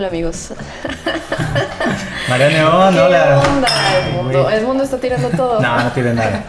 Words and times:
Hola 0.00 0.08
amigos. 0.08 0.48
María 2.30 2.48
Neón, 2.48 2.98
hola. 2.98 3.42
¿Qué 3.42 3.48
onda? 3.50 3.68
Edmundo? 3.98 4.50
Edmundo 4.50 4.84
está 4.84 4.96
tirando 4.96 5.28
todo. 5.36 5.60
No, 5.60 5.84
no 5.84 5.92
tiene 5.92 6.14
nada. 6.14 6.42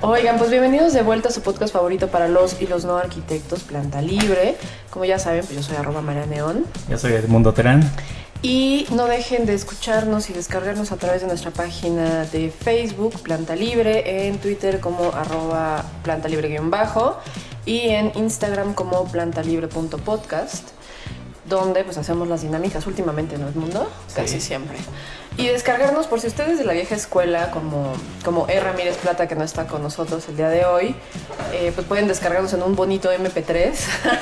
Oigan, 0.00 0.36
pues 0.36 0.50
bienvenidos 0.50 0.92
de 0.92 1.02
vuelta 1.02 1.28
a 1.28 1.30
su 1.30 1.42
podcast 1.42 1.72
favorito 1.72 2.08
para 2.08 2.26
los 2.26 2.60
y 2.60 2.66
los 2.66 2.84
no 2.84 2.96
arquitectos, 2.96 3.62
Planta 3.62 4.02
Libre. 4.02 4.56
Como 4.90 5.04
ya 5.04 5.20
saben, 5.20 5.44
pues 5.44 5.54
yo 5.54 5.62
soy 5.62 5.76
arroba 5.76 6.02
María 6.02 6.26
Neón. 6.26 6.66
Yo 6.88 6.98
soy 6.98 7.12
Edmundo 7.12 7.54
Terán. 7.54 7.88
Y 8.42 8.88
no 8.90 9.06
dejen 9.06 9.46
de 9.46 9.54
escucharnos 9.54 10.28
y 10.28 10.32
descargarnos 10.32 10.90
a 10.90 10.96
través 10.96 11.20
de 11.20 11.28
nuestra 11.28 11.52
página 11.52 12.24
de 12.24 12.50
Facebook, 12.50 13.22
Planta 13.22 13.54
Libre, 13.54 14.26
en 14.26 14.38
Twitter 14.38 14.80
como 14.80 15.12
arroba 15.14 15.84
planta 16.02 16.28
libre-bajo 16.28 17.20
y 17.64 17.90
en 17.90 18.10
Instagram 18.16 18.74
como 18.74 19.04
plantalibre.podcast 19.04 20.75
donde 21.48 21.84
pues 21.84 21.96
hacemos 21.98 22.28
las 22.28 22.42
dinámicas 22.42 22.86
últimamente, 22.86 23.38
¿no, 23.38 23.48
Edmundo? 23.48 23.90
Casi 24.14 24.40
siempre. 24.40 24.76
Y 25.36 25.46
descargarnos 25.48 26.06
por 26.06 26.20
si 26.20 26.28
ustedes 26.28 26.58
de 26.58 26.64
la 26.64 26.72
vieja 26.72 26.94
escuela, 26.94 27.50
como, 27.50 27.92
como 28.24 28.48
E. 28.48 28.58
Ramírez 28.58 28.96
Plata, 28.96 29.28
que 29.28 29.36
no 29.36 29.44
está 29.44 29.66
con 29.66 29.82
nosotros 29.82 30.26
el 30.28 30.36
día 30.36 30.48
de 30.48 30.64
hoy, 30.64 30.94
eh, 31.52 31.72
pues 31.74 31.86
pueden 31.86 32.08
descargarnos 32.08 32.52
en 32.54 32.62
un 32.62 32.74
bonito 32.74 33.12
MP3 33.12 33.74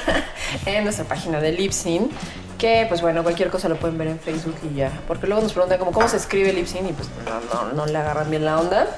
en 0.66 0.84
nuestra 0.84 1.04
página 1.04 1.40
de 1.40 1.52
Lipsin, 1.52 2.10
que 2.58 2.86
pues 2.88 3.00
bueno, 3.00 3.22
cualquier 3.22 3.50
cosa 3.50 3.68
lo 3.68 3.76
pueden 3.76 3.96
ver 3.96 4.08
en 4.08 4.18
Facebook 4.18 4.56
y 4.62 4.74
ya. 4.74 4.90
Porque 5.06 5.26
luego 5.26 5.40
nos 5.42 5.52
preguntan 5.52 5.78
como 5.78 5.92
cómo 5.92 6.08
se 6.08 6.16
escribe 6.16 6.52
Lipsin 6.52 6.88
y 6.88 6.92
pues 6.92 7.08
no, 7.24 7.64
no, 7.64 7.72
no 7.72 7.86
le 7.86 7.96
agarran 7.96 8.28
bien 8.28 8.44
la 8.44 8.58
onda. 8.58 8.88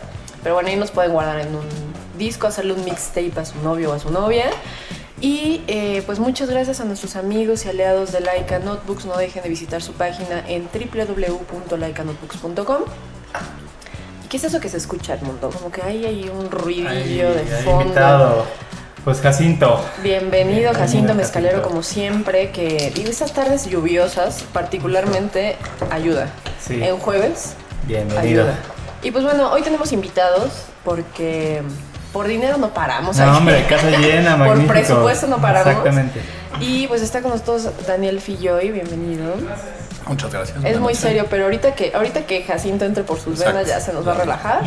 Pero 0.43 0.55
bueno, 0.55 0.71
ahí 0.71 0.77
nos 0.77 0.91
pueden 0.91 1.13
guardar 1.13 1.41
en 1.41 1.55
un 1.55 1.67
disco, 2.17 2.47
hacerle 2.47 2.73
un 2.73 2.85
mixtape 2.85 3.33
a 3.37 3.45
su 3.45 3.59
novio 3.63 3.91
o 3.91 3.95
a 3.95 3.99
su 3.99 4.11
novia. 4.11 4.47
Y 5.21 5.63
eh, 5.67 6.03
pues 6.05 6.19
muchas 6.19 6.51
gracias 6.51 6.81
a 6.81 6.85
nuestros 6.85 7.17
amigos 7.17 7.65
y 7.65 7.71
aliados 7.71 8.13
de 8.13 8.21
Laika 8.21 8.59
Notebooks. 8.59 9.07
No 9.07 9.17
dejen 9.17 9.43
de 9.43 9.49
visitar 9.49 9.81
su 9.83 9.93
página 9.95 10.45
en 10.47 10.69
www.laikanotebooks.com. 10.73 12.83
¿Y 14.25 14.29
qué 14.29 14.37
es 14.37 14.45
eso 14.45 14.61
que 14.61 14.69
se 14.69 14.77
escucha, 14.77 15.15
Edmundo? 15.15 15.49
Como 15.51 15.71
que 15.71 15.81
hay 15.83 16.05
ahí 16.05 16.29
un 16.29 16.51
ruidillo 16.51 16.91
Ahí, 17.29 17.35
de 17.35 17.45
fondo. 17.65 17.83
invitado. 17.83 18.45
Pues 19.05 19.21
Jacinto. 19.21 19.81
Bienvenido, 20.03 20.73
Jacinto 20.75 20.91
Bienvenido, 20.91 21.15
Mezcalero, 21.15 21.53
Jacinto. 21.59 21.69
como 21.69 21.83
siempre, 21.85 22.51
que 22.51 22.93
y 22.97 23.03
estas 23.09 23.33
tardes 23.33 23.67
lluviosas 23.71 24.43
particularmente 24.53 25.55
ayuda. 25.91 26.29
Sí. 26.61 26.83
En 26.83 26.99
jueves 26.99 27.55
Bienvenido. 27.87 28.43
ayuda. 28.43 28.59
Y 29.05 29.13
pues 29.13 29.23
bueno, 29.25 29.51
hoy 29.53 29.63
tenemos 29.63 29.93
invitados 29.93 30.51
porque 30.85 31.63
por 32.17 32.27
dinero 32.29 32.57
no 32.57 32.71
paramos. 32.71 33.19
No, 33.19 33.25
aquí. 33.25 33.37
hombre, 33.37 33.67
casa 33.69 33.91
llena, 33.91 34.39
Por 34.39 34.47
magnífico. 34.49 34.73
presupuesto 34.73 35.27
no 35.27 35.37
paramos. 35.37 35.69
Exactamente. 35.69 36.21
Y 36.61 36.87
pues 36.87 37.03
está 37.03 37.21
con 37.21 37.33
nosotros 37.33 37.69
Daniel 37.87 38.23
Filloy, 38.23 38.71
bienvenido. 38.71 39.35
Muchas 40.07 40.33
gracias. 40.33 40.65
Es 40.65 40.81
muy 40.81 40.95
serio, 40.95 41.27
pero 41.29 41.45
ahorita 41.45 41.75
que 41.75 41.93
ahorita 41.95 42.25
que 42.25 42.43
Jacinto 42.43 42.87
entre 42.87 43.03
por 43.05 43.19
sus 43.21 43.35
Exacto. 43.41 43.53
venas 43.59 43.69
ya 43.69 43.81
se 43.81 43.93
nos 43.93 44.09
va 44.09 44.13
a 44.13 44.15
relajar. 44.15 44.61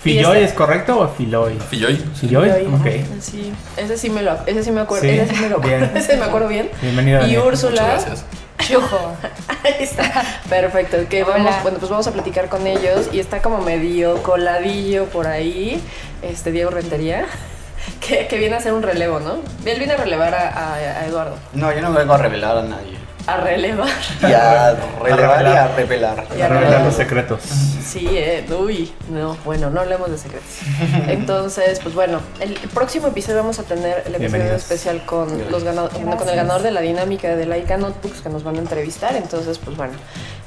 ¿Filloy 0.00 0.36
este- 0.36 0.44
es 0.44 0.52
correcto 0.52 1.00
o 1.00 1.08
Filoy? 1.08 1.58
Filloy. 1.68 1.96
¿Filloy? 2.14 2.48
Filloy, 2.52 2.66
Ok. 2.74 3.20
Sí, 3.20 3.52
ese 3.76 3.98
sí 3.98 4.08
me 4.08 4.22
lo 4.22 4.36
ese 4.46 4.62
sí 4.62 4.70
me 4.70 4.82
acuerdo, 4.82 5.02
Sí, 5.02 5.10
ese 5.18 5.34
sí 5.34 5.42
me 5.42 5.48
lo 5.48 5.58
bien. 5.58 5.90
ese 5.96 6.16
me 6.16 6.24
acuerdo 6.26 6.46
bien. 6.46 6.70
Bienvenido, 6.80 7.18
Y 7.18 7.22
Daniel. 7.22 7.40
Úrsula. 7.40 7.82
Muchas 7.82 8.04
gracias. 8.04 8.24
Ahí 9.64 9.74
está. 9.80 10.24
Perfecto. 10.48 10.98
Que 11.08 11.22
Hola. 11.24 11.34
vamos, 11.36 11.62
bueno, 11.62 11.78
pues 11.78 11.90
vamos 11.90 12.06
a 12.06 12.12
platicar 12.12 12.48
con 12.48 12.66
ellos 12.66 13.08
y 13.12 13.20
está 13.20 13.40
como 13.42 13.58
medio 13.58 14.22
coladillo 14.22 15.06
por 15.06 15.26
ahí, 15.26 15.82
este 16.22 16.52
Diego 16.52 16.70
Rentería, 16.70 17.26
que, 18.06 18.26
que 18.28 18.38
viene 18.38 18.54
a 18.56 18.58
hacer 18.58 18.72
un 18.72 18.82
relevo, 18.82 19.20
¿no? 19.20 19.36
Él 19.64 19.78
viene 19.78 19.94
a 19.94 19.96
relevar 19.96 20.34
a, 20.34 20.48
a- 20.48 20.74
a 20.74 21.06
Eduardo. 21.06 21.36
No, 21.52 21.72
yo 21.72 21.80
no 21.80 21.92
vengo 21.92 22.14
a 22.14 22.18
revelar 22.18 22.58
a 22.58 22.62
nadie. 22.62 22.98
A 23.28 23.36
relevar. 23.36 23.88
Y 24.22 24.24
a 24.32 24.74
relevar 25.02 25.40
y 25.42 25.44
revelar. 25.44 25.56
a 25.58 25.76
revelar. 25.76 26.24
Y 26.36 26.40
a 26.40 26.48
revelar 26.48 26.80
los 26.82 26.94
secretos. 26.94 27.42
Sí, 27.42 28.06
eh, 28.12 28.46
uy, 28.58 28.92
no, 29.10 29.36
bueno, 29.44 29.68
no 29.70 29.80
hablemos 29.80 30.10
de 30.10 30.16
secretos. 30.18 30.48
Entonces, 31.08 31.78
pues 31.82 31.94
bueno, 31.94 32.20
el 32.40 32.54
próximo 32.72 33.08
episodio 33.08 33.38
vamos 33.38 33.58
a 33.58 33.64
tener 33.64 34.02
el 34.06 34.14
episodio 34.14 34.54
especial 34.54 35.04
con 35.04 35.50
los 35.50 35.62
ganado- 35.62 35.90
con 35.90 36.28
el 36.28 36.36
ganador 36.36 36.62
de 36.62 36.70
la 36.70 36.80
dinámica 36.80 37.36
de 37.36 37.44
Laika 37.46 37.76
Notebooks 37.76 38.22
que 38.22 38.30
nos 38.30 38.44
van 38.44 38.56
a 38.56 38.60
entrevistar. 38.60 39.14
Entonces, 39.14 39.58
pues 39.58 39.76
bueno, 39.76 39.92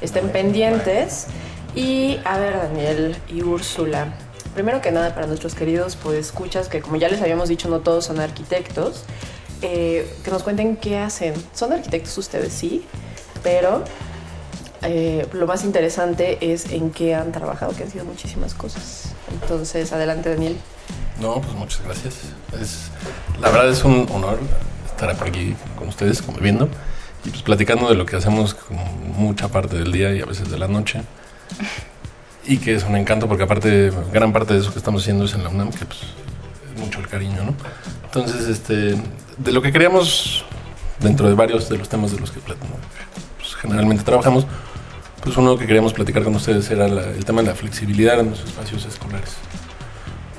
estén 0.00 0.28
pendientes. 0.30 1.26
Y 1.74 2.18
a 2.24 2.36
ver, 2.38 2.54
Daniel 2.56 3.16
y 3.28 3.42
Úrsula. 3.42 4.08
Primero 4.54 4.80
que 4.82 4.90
nada, 4.92 5.14
para 5.14 5.26
nuestros 5.26 5.54
queridos 5.54 5.96
pues 6.02 6.18
escuchas, 6.18 6.68
que 6.68 6.82
como 6.82 6.96
ya 6.96 7.08
les 7.08 7.22
habíamos 7.22 7.48
dicho, 7.48 7.68
no 7.68 7.78
todos 7.80 8.04
son 8.04 8.20
arquitectos, 8.20 9.04
eh, 9.62 10.12
que 10.24 10.30
nos 10.30 10.42
cuenten 10.42 10.76
qué 10.76 10.98
hacen. 10.98 11.34
¿Son 11.54 11.72
arquitectos 11.72 12.16
ustedes? 12.18 12.52
Sí, 12.52 12.84
pero 13.42 13.84
eh, 14.82 15.26
lo 15.32 15.46
más 15.46 15.64
interesante 15.64 16.38
es 16.52 16.66
en 16.70 16.90
qué 16.90 17.14
han 17.14 17.32
trabajado, 17.32 17.74
que 17.74 17.84
han 17.84 17.90
sido 17.90 18.04
muchísimas 18.04 18.54
cosas. 18.54 19.12
Entonces, 19.40 19.92
adelante, 19.92 20.30
Daniel. 20.30 20.56
No, 21.20 21.40
pues 21.40 21.54
muchas 21.54 21.82
gracias. 21.84 22.14
Es, 22.60 22.90
la 23.40 23.50
verdad 23.50 23.70
es 23.70 23.84
un 23.84 24.08
honor 24.12 24.38
estar 24.86 25.16
por 25.16 25.28
aquí 25.28 25.54
con 25.76 25.88
ustedes 25.88 26.20
conviviendo 26.22 26.68
y 27.24 27.30
pues 27.30 27.42
platicando 27.42 27.88
de 27.88 27.94
lo 27.94 28.06
que 28.06 28.16
hacemos 28.16 28.56
mucha 29.16 29.48
parte 29.48 29.76
del 29.76 29.92
día 29.92 30.12
y 30.12 30.20
a 30.20 30.26
veces 30.26 30.50
de 30.50 30.58
la 30.58 30.68
noche. 30.68 31.02
Y 32.44 32.58
que 32.58 32.74
es 32.74 32.82
un 32.82 32.96
encanto 32.96 33.28
porque 33.28 33.44
aparte 33.44 33.92
gran 34.12 34.32
parte 34.32 34.54
de 34.54 34.60
eso 34.60 34.72
que 34.72 34.78
estamos 34.78 35.02
haciendo 35.02 35.26
es 35.26 35.34
en 35.34 35.44
la 35.44 35.50
UNAM, 35.50 35.70
que 35.70 35.84
pues 35.84 36.00
es 36.74 36.80
mucho 36.80 36.98
el 36.98 37.06
cariño, 37.06 37.44
¿no? 37.44 37.54
Entonces, 38.04 38.48
este, 38.48 38.96
de 39.38 39.52
lo 39.52 39.62
que 39.62 39.72
queríamos 39.72 40.44
dentro 41.00 41.28
de 41.28 41.34
varios 41.34 41.68
de 41.68 41.78
los 41.78 41.88
temas 41.88 42.12
de 42.12 42.20
los 42.20 42.30
que 42.30 42.40
pues, 42.40 43.54
generalmente 43.60 44.04
trabajamos, 44.04 44.46
pues 45.22 45.36
uno 45.36 45.56
que 45.56 45.66
queríamos 45.66 45.92
platicar 45.92 46.22
con 46.24 46.34
ustedes 46.34 46.70
era 46.70 46.88
la- 46.88 47.02
el 47.10 47.24
tema 47.24 47.42
de 47.42 47.48
la 47.48 47.54
flexibilidad 47.54 48.18
en 48.20 48.30
los 48.30 48.40
espacios 48.40 48.84
escolares. 48.86 49.34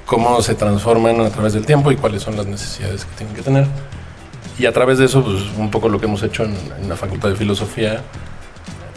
Cómo 0.05 0.41
se 0.41 0.55
transforman 0.55 1.21
a 1.21 1.29
través 1.29 1.53
del 1.53 1.65
tiempo 1.65 1.91
y 1.91 1.95
cuáles 1.95 2.21
son 2.23 2.35
las 2.37 2.45
necesidades 2.45 3.05
que 3.05 3.15
tienen 3.17 3.35
que 3.35 3.41
tener. 3.41 3.67
Y 4.59 4.65
a 4.67 4.71
través 4.73 4.99
de 4.99 5.05
eso, 5.05 5.23
pues 5.23 5.41
un 5.57 5.71
poco 5.71 5.89
lo 5.89 5.99
que 5.99 6.05
hemos 6.05 6.21
hecho 6.23 6.43
en, 6.43 6.55
en 6.79 6.87
la 6.89 6.95
Facultad 6.95 7.29
de 7.29 7.35
Filosofía, 7.35 8.01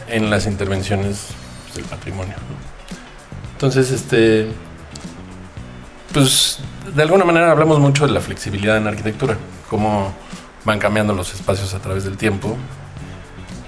en 0.08 0.28
las 0.28 0.46
intervenciones 0.46 1.28
pues, 1.64 1.76
del 1.76 1.84
patrimonio. 1.86 2.34
Entonces, 3.52 3.90
este, 3.90 4.48
pues 6.12 6.58
de 6.94 7.02
alguna 7.02 7.24
manera 7.24 7.50
hablamos 7.50 7.78
mucho 7.78 8.06
de 8.06 8.12
la 8.12 8.20
flexibilidad 8.20 8.76
en 8.76 8.86
arquitectura, 8.86 9.36
cómo 9.68 10.12
van 10.64 10.78
cambiando 10.78 11.14
los 11.14 11.32
espacios 11.34 11.74
a 11.74 11.78
través 11.78 12.04
del 12.04 12.16
tiempo, 12.16 12.56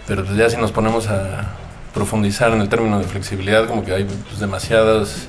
pero 0.06 0.24
pues 0.24 0.36
ya 0.36 0.50
si 0.50 0.56
nos 0.56 0.72
ponemos 0.72 1.08
a 1.08 1.54
profundizar 1.94 2.52
en 2.52 2.60
el 2.60 2.68
término 2.68 2.98
de 2.98 3.04
flexibilidad, 3.04 3.66
como 3.66 3.84
que 3.84 3.92
hay 3.94 4.04
pues, 4.04 4.40
demasiadas 4.40 5.28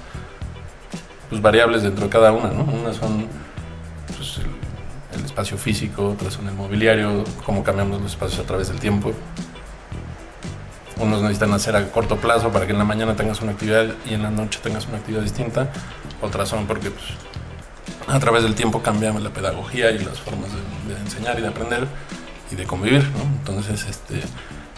pues, 1.29 1.41
variables 1.41 1.84
dentro 1.84 2.06
de 2.06 2.09
cada 2.09 2.31
una, 2.31 2.50
¿no? 2.50 2.63
Unas 2.63 2.96
son 2.96 3.28
pues, 4.16 4.40
el, 4.40 5.19
el 5.19 5.25
espacio 5.25 5.58
físico, 5.58 6.09
otras 6.09 6.34
son 6.34 6.47
el 6.47 6.56
mobiliario, 6.56 7.24
cómo 7.46 7.63
cambiamos 7.63 8.02
los 8.02 8.12
espacios 8.12 8.40
a 8.40 8.43
través 8.43 8.70
del 8.70 8.79
tiempo. 8.79 9.14
Unos 10.97 11.22
necesitan 11.22 11.53
hacer 11.53 11.76
a 11.76 11.88
corto 11.91 12.17
plazo 12.17 12.49
para 12.49 12.66
que 12.66 12.73
en 12.73 12.78
la 12.78 12.84
mañana 12.84 13.16
tengas 13.16 13.41
una 13.41 13.53
actividad 13.53 13.88
y 14.05 14.16
en 14.16 14.23
la 14.23 14.32
noche 14.32 14.59
tengas 14.61 14.85
una 14.88 14.97
actividad 14.97 15.22
distinta. 15.22 15.70
Otras 16.22 16.49
son 16.49 16.67
porque 16.67 16.91
pues, 16.91 17.05
a 18.08 18.20
través 18.20 18.44
del 18.44 18.56
tiempo 18.56 18.82
cambiamos 18.82 19.22
la 19.22 19.32
pedagogía 19.32 19.91
y 19.91 20.00
las 20.00 20.20
formas 20.20 20.50
de, 20.52 20.96
enseñar 21.00 21.38
y 21.40 21.41
de 21.41 21.47
aprender 21.47 21.88
y 22.52 22.56
de 22.56 22.66
convivir. 22.66 23.03
¿no? 23.03 23.22
Entonces, 23.24 23.86
este, 23.88 24.22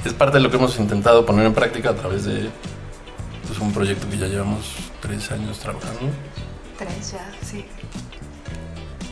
es 0.06 0.14
parte 0.14 0.38
de 0.38 0.44
lo 0.44 0.50
que 0.50 0.58
hemos 0.58 0.78
intentado 0.80 1.26
poner 1.26 1.46
en 1.46 1.54
práctica 1.54 1.90
a 1.92 1.96
través 1.96 2.26
de 2.26 2.50
pues, 3.48 3.60
un 3.60 3.74
proyecto 3.74 4.10
que 4.10 4.18
ya 4.18 4.28
llevamos 4.28 4.76
tres 5.02 5.32
años 5.32 5.60
trabajando. 5.60 6.12
Tres 6.78 7.12
ya, 7.12 7.32
sí. 7.46 7.66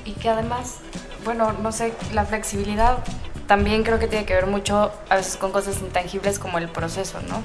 Y 0.06 0.14
que 0.14 0.30
además, 0.30 0.80
bueno, 1.24 1.54
no 1.62 1.72
sé, 1.72 1.94
la 2.14 2.26
flexibilidad 2.26 3.04
también 3.50 3.82
creo 3.82 3.98
que 3.98 4.08
tiene 4.08 4.28
que 4.28 4.36
ver 4.36 4.46
mucho 4.46 4.92
a 5.10 5.16
veces 5.16 5.36
con 5.36 5.52
cosas 5.52 5.82
intangibles 5.82 6.38
como 6.38 6.60
el 6.60 6.70
proceso, 6.70 7.20
¿no? 7.28 7.38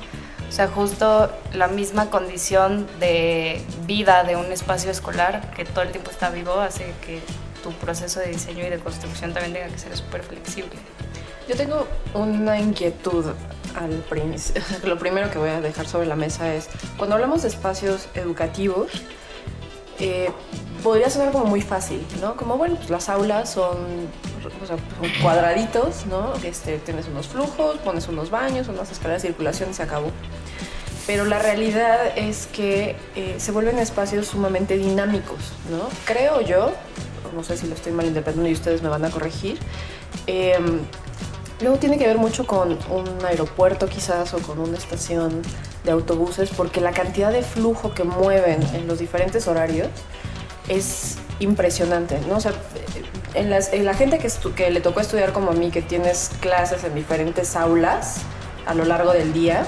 O 0.47 0.53
sea, 0.53 0.69
justo 0.69 1.33
la 1.55 1.67
misma 1.67 2.11
condición 2.11 2.87
de 3.01 3.63
vida 3.87 4.23
de 4.23 4.37
un 4.37 4.53
espacio 4.53 4.91
escolar 4.91 5.51
que 5.55 5.65
todo 5.65 5.81
el 5.81 5.93
tiempo 5.93 6.11
está 6.11 6.29
vivo 6.29 6.61
hace 6.61 6.93
que 7.07 7.21
tu 7.63 7.73
proceso 7.73 8.21
de 8.21 8.27
diseño 8.27 8.67
y 8.67 8.69
de 8.69 8.79
construcción 8.81 9.33
también 9.33 9.55
tenga 9.55 9.69
que 9.69 9.79
ser 9.79 9.97
súper 9.97 10.23
flexible. 10.23 10.79
Yo 11.49 11.57
tengo 11.57 11.89
una 12.13 12.61
inquietud 12.61 13.25
al 13.75 13.91
principio. 14.11 14.63
Lo 14.85 14.99
primero 14.99 15.31
que 15.31 15.39
voy 15.39 15.49
a 15.49 15.63
dejar 15.63 15.89
sobre 15.89 16.07
la 16.07 16.17
mesa 16.17 16.55
es, 16.55 16.69
cuando 16.99 17.15
hablamos 17.15 17.41
de 17.41 17.49
espacios 17.49 18.09
educativos, 18.15 18.93
eh, 19.99 20.31
podría 20.83 21.11
sonar 21.11 21.33
como 21.33 21.47
muy 21.47 21.63
fácil, 21.63 22.05
¿no? 22.21 22.37
Como, 22.37 22.57
bueno, 22.57 22.77
pues 22.77 22.91
las 22.91 23.09
aulas 23.09 23.51
son, 23.51 23.77
o 24.63 24.67
sea, 24.67 24.77
son 24.77 25.23
cuadraditos, 25.23 26.07
¿no? 26.07 26.35
Este, 26.43 26.79
tienes 26.79 27.07
unos 27.09 27.29
flujos, 27.29 27.79
pones 27.79 28.09
unos 28.09 28.31
baños, 28.31 28.69
unas 28.69 28.91
escaleras 28.91 29.23
de 29.23 29.29
circulación 29.29 29.71
y 29.71 29.75
se 29.75 29.83
acabó. 29.83 30.11
Pero 31.07 31.25
la 31.25 31.39
realidad 31.39 32.17
es 32.17 32.47
que 32.47 32.97
eh, 33.15 33.35
se 33.39 33.53
vuelven 33.53 33.79
espacios 33.79 34.27
sumamente 34.29 34.77
dinámicos, 34.77 35.53
¿no? 35.71 35.89
Creo 36.05 36.41
yo, 36.41 36.73
no 37.35 37.43
sé 37.43 37.57
si 37.57 37.67
lo 37.67 37.75
estoy 37.75 37.93
malinterpretando 37.93 38.49
y 38.49 38.53
ustedes 38.53 38.83
me 38.83 38.89
van 38.89 39.05
a 39.05 39.11
corregir, 39.11 39.59
em, 40.27 40.81
Luego 41.61 41.79
tiene 41.79 41.99
que 41.99 42.07
ver 42.07 42.19
mucho 42.19 42.47
con 42.47 42.77
un 42.91 43.25
aeropuerto 43.25 43.87
quizás 43.87 44.35
o 44.35 44.39
con 44.39 44.59
una 44.59 44.77
estación 44.77 45.41
de 45.85 45.91
autobuses 45.93 46.51
porque 46.51 46.81
la 46.81 46.93
cantidad 46.93 47.31
de 47.31 47.43
flujo 47.43 47.95
que 47.95 48.05
mueven 48.05 48.63
en 48.75 48.87
los 48.89 48.99
diferentes 48.99 49.47
horarios 49.49 49.89
es 50.69 51.17
impresionante, 51.41 52.19
¿no? 52.29 52.37
O 52.37 52.41
sea, 52.41 52.53
en, 53.35 53.51
las- 53.51 53.73
en 53.73 53.85
la 53.85 53.95
gente 53.95 54.19
que, 54.19 54.29
que 54.57 54.71
le 54.71 54.81
tocó 54.81 55.01
estudiar 55.01 55.33
como 55.33 55.51
a 55.51 55.55
mí, 55.55 55.71
que 55.71 55.83
tienes 55.83 56.31
clases 56.41 56.85
en 56.85 56.95
diferentes 56.95 57.55
aulas 57.57 58.17
a 58.67 58.75
lo 58.75 58.85
largo 58.85 59.13
del 59.13 59.33
día, 59.33 59.67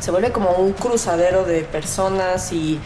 se 0.00 0.10
vuelve 0.10 0.30
como 0.30 0.50
un 0.52 0.72
cruzadero 0.74 1.44
de 1.44 1.62
personas 1.62 2.52
y 2.52 2.78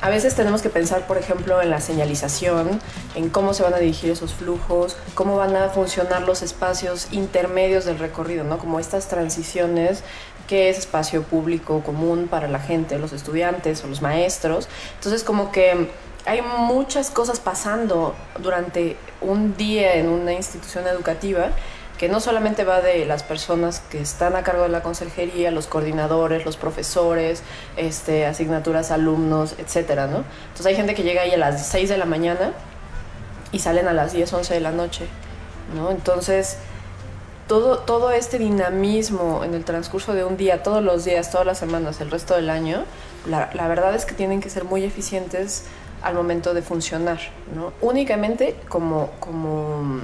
a 0.00 0.10
veces 0.10 0.34
tenemos 0.34 0.62
que 0.62 0.68
pensar, 0.70 1.06
por 1.06 1.18
ejemplo, 1.18 1.60
en 1.62 1.70
la 1.70 1.80
señalización, 1.80 2.80
en 3.16 3.30
cómo 3.30 3.52
se 3.54 3.62
van 3.64 3.74
a 3.74 3.78
dirigir 3.78 4.10
esos 4.12 4.32
flujos, 4.34 4.96
cómo 5.14 5.36
van 5.36 5.56
a 5.56 5.70
funcionar 5.70 6.22
los 6.22 6.42
espacios 6.42 7.08
intermedios 7.12 7.84
del 7.84 7.98
recorrido, 7.98 8.44
¿no? 8.44 8.58
Como 8.58 8.78
estas 8.78 9.08
transiciones, 9.08 10.04
qué 10.48 10.70
es 10.70 10.78
espacio 10.78 11.22
público 11.22 11.82
común 11.84 12.26
para 12.28 12.48
la 12.48 12.58
gente, 12.58 12.98
los 12.98 13.12
estudiantes 13.12 13.84
o 13.84 13.86
los 13.86 14.02
maestros. 14.02 14.68
Entonces, 14.96 15.22
como 15.22 15.52
que 15.52 15.88
hay 16.26 16.42
muchas 16.42 17.10
cosas 17.10 17.38
pasando 17.38 18.16
durante 18.40 18.96
un 19.20 19.56
día 19.56 19.94
en 19.94 20.08
una 20.08 20.32
institución 20.32 20.88
educativa 20.88 21.50
que 21.98 22.08
no 22.08 22.20
solamente 22.20 22.64
va 22.64 22.80
de 22.80 23.04
las 23.04 23.24
personas 23.24 23.80
que 23.80 24.00
están 24.00 24.36
a 24.36 24.42
cargo 24.44 24.62
de 24.62 24.68
la 24.68 24.82
consejería, 24.82 25.50
los 25.50 25.66
coordinadores, 25.66 26.44
los 26.44 26.56
profesores, 26.56 27.42
este, 27.76 28.24
asignaturas, 28.24 28.92
alumnos, 28.92 29.56
etcétera, 29.58 30.06
¿no? 30.06 30.24
Entonces 30.48 30.66
hay 30.66 30.76
gente 30.76 30.94
que 30.94 31.02
llega 31.02 31.22
ahí 31.22 31.32
a 31.32 31.36
las 31.36 31.66
6 31.66 31.88
de 31.88 31.98
la 31.98 32.04
mañana 32.04 32.52
y 33.50 33.58
salen 33.58 33.88
a 33.88 33.92
las 33.92 34.12
10, 34.12 34.32
11 34.32 34.54
de 34.54 34.60
la 34.60 34.70
noche, 34.70 35.06
¿no? 35.74 35.90
Entonces, 35.90 36.58
todo, 37.48 37.78
todo 37.78 38.12
este 38.12 38.38
dinamismo 38.38 39.42
en 39.42 39.54
el 39.54 39.64
transcurso 39.64 40.14
de 40.14 40.24
un 40.24 40.36
día, 40.36 40.62
todos 40.62 40.82
los 40.82 41.04
días, 41.04 41.30
todas 41.30 41.46
las 41.46 41.58
semanas, 41.58 42.00
el 42.00 42.10
resto 42.10 42.34
del 42.34 42.50
año, 42.50 42.84
la, 43.26 43.50
la 43.54 43.66
verdad 43.66 43.94
es 43.94 44.04
que 44.04 44.14
tienen 44.14 44.40
que 44.40 44.50
ser 44.50 44.64
muy 44.64 44.84
eficientes 44.84 45.64
al 46.02 46.14
momento 46.14 46.54
de 46.54 46.62
funcionar, 46.62 47.18
¿no? 47.54 47.72
Únicamente 47.80 48.54
como, 48.68 49.10
como 49.18 50.00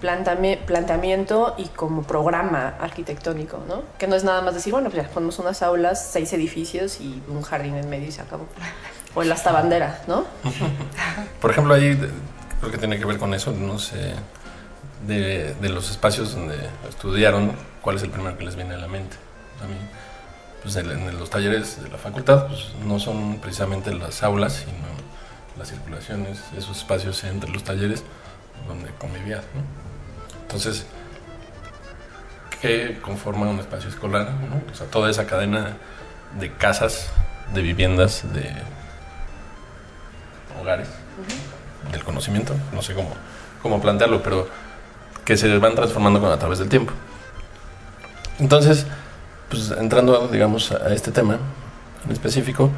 plantame- 0.00 0.58
planteamiento 0.58 1.54
y 1.58 1.66
como 1.66 2.02
programa 2.04 2.74
arquitectónico, 2.80 3.58
¿no? 3.66 3.82
Que 3.98 4.06
no 4.06 4.14
es 4.14 4.22
nada 4.22 4.40
más 4.40 4.54
decir, 4.54 4.72
bueno, 4.72 4.88
pues 4.90 5.02
ya 5.02 5.08
ponemos 5.10 5.38
unas 5.40 5.62
aulas, 5.62 6.10
seis 6.12 6.32
edificios 6.32 7.00
y 7.00 7.20
un 7.28 7.42
jardín 7.42 7.74
en 7.74 7.90
medio 7.90 8.06
y 8.08 8.12
se 8.12 8.20
acabó. 8.22 8.46
O 9.14 9.22
el 9.22 9.32
hasta 9.32 9.50
bandera, 9.50 10.02
¿no? 10.06 10.24
Por 11.40 11.50
ejemplo, 11.50 11.74
ahí 11.74 11.98
creo 12.60 12.70
que 12.70 12.78
tiene 12.78 12.96
que 12.98 13.04
ver 13.04 13.18
con 13.18 13.34
eso, 13.34 13.50
no 13.50 13.78
sé, 13.80 14.14
de, 15.06 15.54
de 15.54 15.68
los 15.68 15.90
espacios 15.90 16.34
donde 16.34 16.56
estudiaron, 16.88 17.52
cuál 17.80 17.96
es 17.96 18.02
el 18.02 18.10
primero 18.10 18.36
que 18.36 18.44
les 18.44 18.56
viene 18.56 18.74
a 18.74 18.78
la 18.78 18.88
mente. 18.88 19.16
A 19.62 19.66
mí, 19.66 19.74
pues 20.62 20.76
en, 20.76 20.90
en 20.90 21.18
los 21.18 21.30
talleres 21.30 21.82
de 21.82 21.88
la 21.88 21.98
facultad, 21.98 22.46
pues 22.46 22.72
no 22.84 22.98
son 22.98 23.38
precisamente 23.38 23.92
las 23.94 24.22
aulas, 24.22 24.64
sino 24.64 24.88
las 25.58 25.68
circulaciones, 25.68 26.40
esos 26.56 26.78
espacios 26.78 27.22
entre 27.24 27.50
los 27.50 27.64
talleres 27.64 28.04
donde 28.66 28.90
convivías, 28.98 29.44
¿no? 29.54 29.62
Entonces, 30.42 30.86
¿qué 32.60 32.98
conforma 33.00 33.48
un 33.48 33.60
espacio 33.60 33.88
escolar? 33.88 34.30
no? 34.32 34.60
O 34.72 34.74
sea, 34.74 34.86
toda 34.88 35.10
esa 35.10 35.26
cadena 35.26 35.76
de 36.38 36.52
casas, 36.52 37.10
de 37.54 37.62
viviendas, 37.62 38.24
de 38.32 38.52
hogares, 40.60 40.88
del 41.92 42.04
conocimiento, 42.04 42.54
no 42.72 42.82
sé 42.82 42.94
cómo, 42.94 43.10
cómo 43.62 43.80
plantearlo, 43.80 44.22
pero 44.22 44.48
que 45.30 45.36
se 45.36 45.58
van 45.58 45.76
transformando 45.76 46.20
con, 46.20 46.32
a 46.32 46.38
través 46.40 46.58
del 46.58 46.68
tiempo. 46.68 46.92
Entonces, 48.40 48.84
pues 49.48 49.70
entrando, 49.70 50.26
digamos, 50.26 50.72
a 50.72 50.92
este 50.92 51.12
tema 51.12 51.38
en 52.04 52.10
específico, 52.10 52.68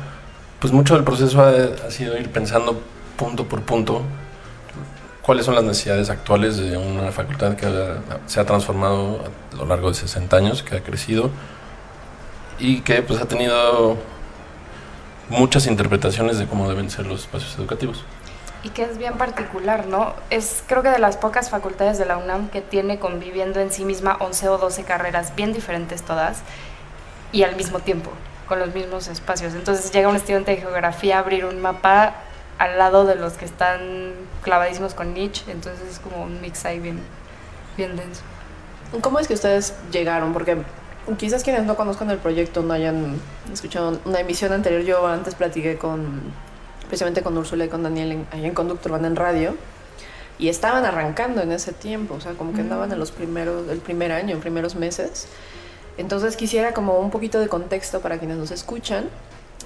pues 0.61 0.71
mucho 0.71 0.93
del 0.93 1.03
proceso 1.03 1.41
ha, 1.41 1.49
ha 1.87 1.91
sido 1.91 2.15
ir 2.19 2.29
pensando 2.29 2.79
punto 3.17 3.49
por 3.49 3.63
punto 3.63 4.03
cuáles 5.23 5.47
son 5.47 5.55
las 5.55 5.65
necesidades 5.65 6.11
actuales 6.11 6.59
de 6.59 6.77
una 6.77 7.11
facultad 7.11 7.57
que 7.57 7.67
se 8.27 8.39
ha 8.39 8.45
transformado 8.45 9.25
a 9.55 9.57
lo 9.57 9.65
largo 9.65 9.89
de 9.89 9.95
60 9.95 10.37
años, 10.37 10.63
que 10.63 10.77
ha 10.77 10.83
crecido 10.83 11.31
y 12.59 12.83
que 12.83 13.01
pues 13.01 13.19
ha 13.19 13.25
tenido 13.25 13.97
muchas 15.31 15.67
interpretaciones 15.67 16.37
de 16.37 16.47
cómo 16.47 16.69
deben 16.69 16.91
ser 16.91 17.07
los 17.07 17.23
espacios 17.23 17.57
educativos. 17.57 18.05
Y 18.65 18.71
que 18.71 18.85
es 18.85 18.97
bien 18.97 19.15
particular, 19.15 19.87
¿no? 19.87 20.15
Es 20.31 20.63
creo 20.67 20.83
que 20.83 20.91
de 20.91 20.99
las 20.99 21.17
pocas 21.17 21.51
facultades 21.51 21.99
de 21.99 22.07
la 22.07 22.17
UNAM 22.17 22.49
que 22.49 22.61
tiene 22.61 22.99
conviviendo 22.99 23.61
en 23.61 23.73
sí 23.73 23.85
misma 23.85 24.17
11 24.21 24.49
o 24.51 24.59
12 24.59 24.85
carreras 24.85 25.35
bien 25.35 25.53
diferentes 25.53 26.03
todas 26.03 26.43
y 27.33 27.43
al 27.43 27.57
mismo 27.57 27.81
tiempo, 27.81 28.11
con 28.47 28.61
los 28.61 28.73
mismos 28.73 29.09
espacios. 29.09 29.55
Entonces 29.55 29.91
llega 29.91 30.09
un 30.09 30.17
estudiante 30.17 30.53
de 30.53 30.59
geografía 30.59 31.17
a 31.17 31.21
abrir 31.21 31.45
un 31.45 31.61
mapa 31.61 32.15
al 32.59 32.79
lado 32.79 33.05
de 33.05 33.17
los 33.17 33.33
que 33.33 33.45
están 33.45 34.13
clavadísimos 34.43 34.95
con 34.95 35.15
Nietzsche, 35.15 35.51
entonces 35.51 35.89
es 35.89 35.99
como 35.99 36.23
un 36.23 36.41
mix 36.41 36.65
ahí 36.65 36.79
bien, 36.79 37.01
bien 37.77 37.97
denso. 37.97 38.23
¿Cómo 39.01 39.19
es 39.19 39.27
que 39.27 39.35
ustedes 39.35 39.75
llegaron? 39.91 40.33
Porque 40.33 40.59
quizás 41.19 41.43
quienes 41.43 41.65
no 41.65 41.75
conozcan 41.75 42.11
el 42.11 42.19
proyecto 42.19 42.63
no 42.63 42.75
hayan 42.75 43.19
escuchado 43.53 43.99
una 44.05 44.21
emisión 44.21 44.53
anterior. 44.53 44.83
Yo 44.83 45.07
antes 45.07 45.35
platiqué 45.35 45.79
con, 45.79 46.21
precisamente 46.93 47.23
con 47.23 47.39
Úrsula 47.39 47.65
y 47.65 47.69
con 47.69 47.83
Daniel 47.83 48.13
en, 48.13 48.27
ahí 48.33 48.45
en 48.45 48.53
Conductor 48.53 48.93
Van 48.93 49.07
en 49.07 49.17
radio. 49.17 49.57
Y 50.39 50.51
estaban 50.51 50.85
arrancando 50.85 51.41
en 51.41 51.51
ese 51.51 51.73
tiempo, 51.73 52.13
o 52.13 52.21
sea, 52.21 52.33
como 52.33 52.53
que 52.53 52.61
andaban 52.61 52.93
en 52.93 52.99
los 52.99 53.11
primeros, 53.13 53.67
el 53.71 53.79
primer 53.79 54.13
año, 54.13 54.35
en 54.35 54.41
primeros 54.41 54.75
meses. 54.75 55.27
Entonces 55.97 56.37
quisiera 56.37 56.75
como 56.75 56.99
un 56.99 57.11
poquito 57.11 57.41
de 57.41 57.49
contexto 57.49 58.01
para 58.01 58.19
quienes 58.19 58.37
nos 58.37 58.51
escuchan 58.51 59.09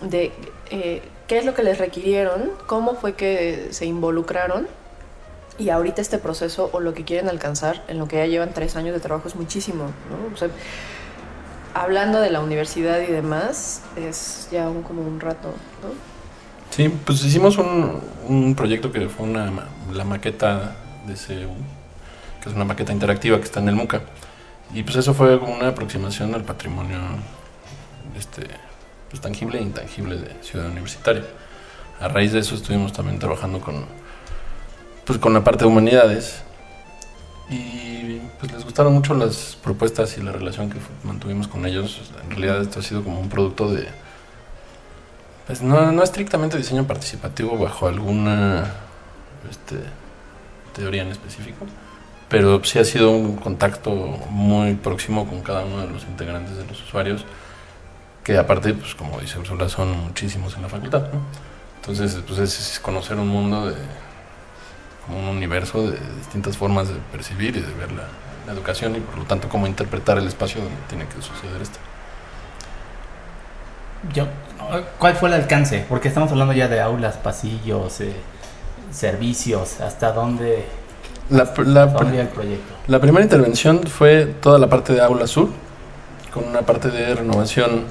de 0.02 0.30
eh, 0.70 1.02
qué 1.26 1.38
es 1.38 1.44
lo 1.44 1.54
que 1.54 1.64
les 1.64 1.78
requirieron, 1.78 2.52
cómo 2.68 2.94
fue 2.94 3.14
que 3.14 3.70
se 3.72 3.86
involucraron 3.86 4.68
y 5.58 5.70
ahorita 5.70 6.00
este 6.00 6.18
proceso 6.18 6.70
o 6.72 6.78
lo 6.78 6.94
que 6.94 7.04
quieren 7.04 7.28
alcanzar 7.28 7.82
en 7.88 7.98
lo 7.98 8.06
que 8.06 8.18
ya 8.18 8.26
llevan 8.26 8.52
tres 8.52 8.76
años 8.76 8.94
de 8.94 9.00
trabajo 9.00 9.26
es 9.26 9.34
muchísimo, 9.34 9.86
¿no? 10.10 10.32
O 10.32 10.36
sea, 10.36 10.48
hablando 11.74 12.20
de 12.20 12.30
la 12.30 12.38
universidad 12.38 13.00
y 13.00 13.10
demás, 13.10 13.82
es 13.96 14.46
ya 14.52 14.70
un, 14.70 14.84
como 14.84 15.02
un 15.02 15.18
rato, 15.18 15.48
¿no? 15.82 16.15
Sí, 16.76 16.90
pues 16.90 17.24
hicimos 17.24 17.56
un, 17.56 18.02
un 18.28 18.54
proyecto 18.54 18.92
que 18.92 19.08
fue 19.08 19.26
una, 19.26 19.50
la 19.94 20.04
maqueta 20.04 20.76
de 21.06 21.16
CEU, 21.16 21.48
que 22.42 22.50
es 22.50 22.54
una 22.54 22.66
maqueta 22.66 22.92
interactiva 22.92 23.38
que 23.38 23.44
está 23.44 23.60
en 23.60 23.70
el 23.70 23.76
MUCA. 23.76 24.02
Y 24.74 24.82
pues 24.82 24.96
eso 24.96 25.14
fue 25.14 25.40
como 25.40 25.54
una 25.54 25.68
aproximación 25.68 26.34
al 26.34 26.44
patrimonio 26.44 26.98
este, 28.14 28.42
pues, 29.08 29.22
tangible 29.22 29.58
e 29.58 29.62
intangible 29.62 30.16
de 30.18 30.30
Ciudad 30.42 30.66
Universitaria. 30.66 31.24
A 31.98 32.08
raíz 32.08 32.32
de 32.32 32.40
eso 32.40 32.54
estuvimos 32.54 32.92
también 32.92 33.18
trabajando 33.18 33.58
con, 33.58 33.86
pues, 35.06 35.18
con 35.18 35.32
la 35.32 35.42
parte 35.42 35.64
de 35.64 35.70
humanidades. 35.70 36.42
Y 37.48 38.20
pues 38.38 38.52
les 38.52 38.64
gustaron 38.64 38.92
mucho 38.92 39.14
las 39.14 39.56
propuestas 39.62 40.18
y 40.18 40.22
la 40.22 40.32
relación 40.32 40.68
que 40.68 40.76
mantuvimos 41.04 41.48
con 41.48 41.64
ellos. 41.64 42.12
En 42.22 42.32
realidad 42.32 42.60
esto 42.60 42.80
ha 42.80 42.82
sido 42.82 43.02
como 43.02 43.18
un 43.18 43.30
producto 43.30 43.72
de, 43.72 43.88
pues 45.46 45.62
no, 45.62 45.92
no 45.92 46.02
estrictamente 46.02 46.56
diseño 46.56 46.86
participativo 46.86 47.56
bajo 47.56 47.86
alguna 47.86 48.64
este, 49.48 49.76
teoría 50.74 51.02
en 51.02 51.08
específico, 51.08 51.66
pero 52.28 52.62
sí 52.64 52.78
ha 52.78 52.84
sido 52.84 53.12
un 53.12 53.36
contacto 53.36 53.90
muy 54.30 54.74
próximo 54.74 55.26
con 55.26 55.42
cada 55.42 55.64
uno 55.64 55.86
de 55.86 55.92
los 55.92 56.04
integrantes 56.04 56.56
de 56.56 56.66
los 56.66 56.82
usuarios, 56.82 57.24
que 58.24 58.36
aparte, 58.36 58.74
pues 58.74 58.96
como 58.96 59.20
dice 59.20 59.38
Ursula, 59.38 59.68
son 59.68 59.96
muchísimos 60.04 60.56
en 60.56 60.62
la 60.62 60.68
facultad. 60.68 61.02
¿no? 61.12 61.20
Entonces, 61.76 62.20
pues 62.26 62.40
es, 62.40 62.80
conocer 62.80 63.16
un 63.16 63.28
mundo 63.28 63.68
de 63.68 63.76
un 65.08 65.24
universo 65.26 65.88
de 65.88 65.96
distintas 66.18 66.56
formas 66.56 66.88
de 66.88 66.96
percibir 67.12 67.56
y 67.56 67.60
de 67.60 67.72
ver 67.74 67.92
la, 67.92 68.08
la 68.44 68.52
educación 68.52 68.96
y 68.96 69.00
por 69.00 69.18
lo 69.18 69.24
tanto 69.24 69.48
cómo 69.48 69.68
interpretar 69.68 70.18
el 70.18 70.26
espacio 70.26 70.60
donde 70.60 70.76
tiene 70.88 71.06
que 71.06 71.22
suceder 71.22 71.62
esto. 71.62 71.78
Yo, 74.12 74.26
¿Cuál 74.98 75.14
fue 75.14 75.28
el 75.28 75.34
alcance? 75.34 75.84
Porque 75.88 76.08
estamos 76.08 76.30
hablando 76.32 76.52
ya 76.52 76.68
de 76.68 76.80
aulas, 76.80 77.16
pasillos, 77.16 78.00
eh, 78.00 78.12
servicios, 78.90 79.80
hasta 79.80 80.12
dónde, 80.12 80.64
La, 81.30 81.44
la- 81.64 81.82
hasta 81.84 81.98
dónde 82.04 82.20
el 82.20 82.28
proyecto. 82.28 82.74
la 82.86 82.98
primera 83.00 83.22
intervención 83.24 83.86
fue 83.86 84.26
toda 84.40 84.58
la 84.58 84.68
parte 84.68 84.92
de 84.92 85.00
Aula 85.02 85.26
Sur, 85.26 85.50
con 86.32 86.44
una 86.44 86.62
parte 86.62 86.90
de 86.90 87.14
renovación, 87.14 87.84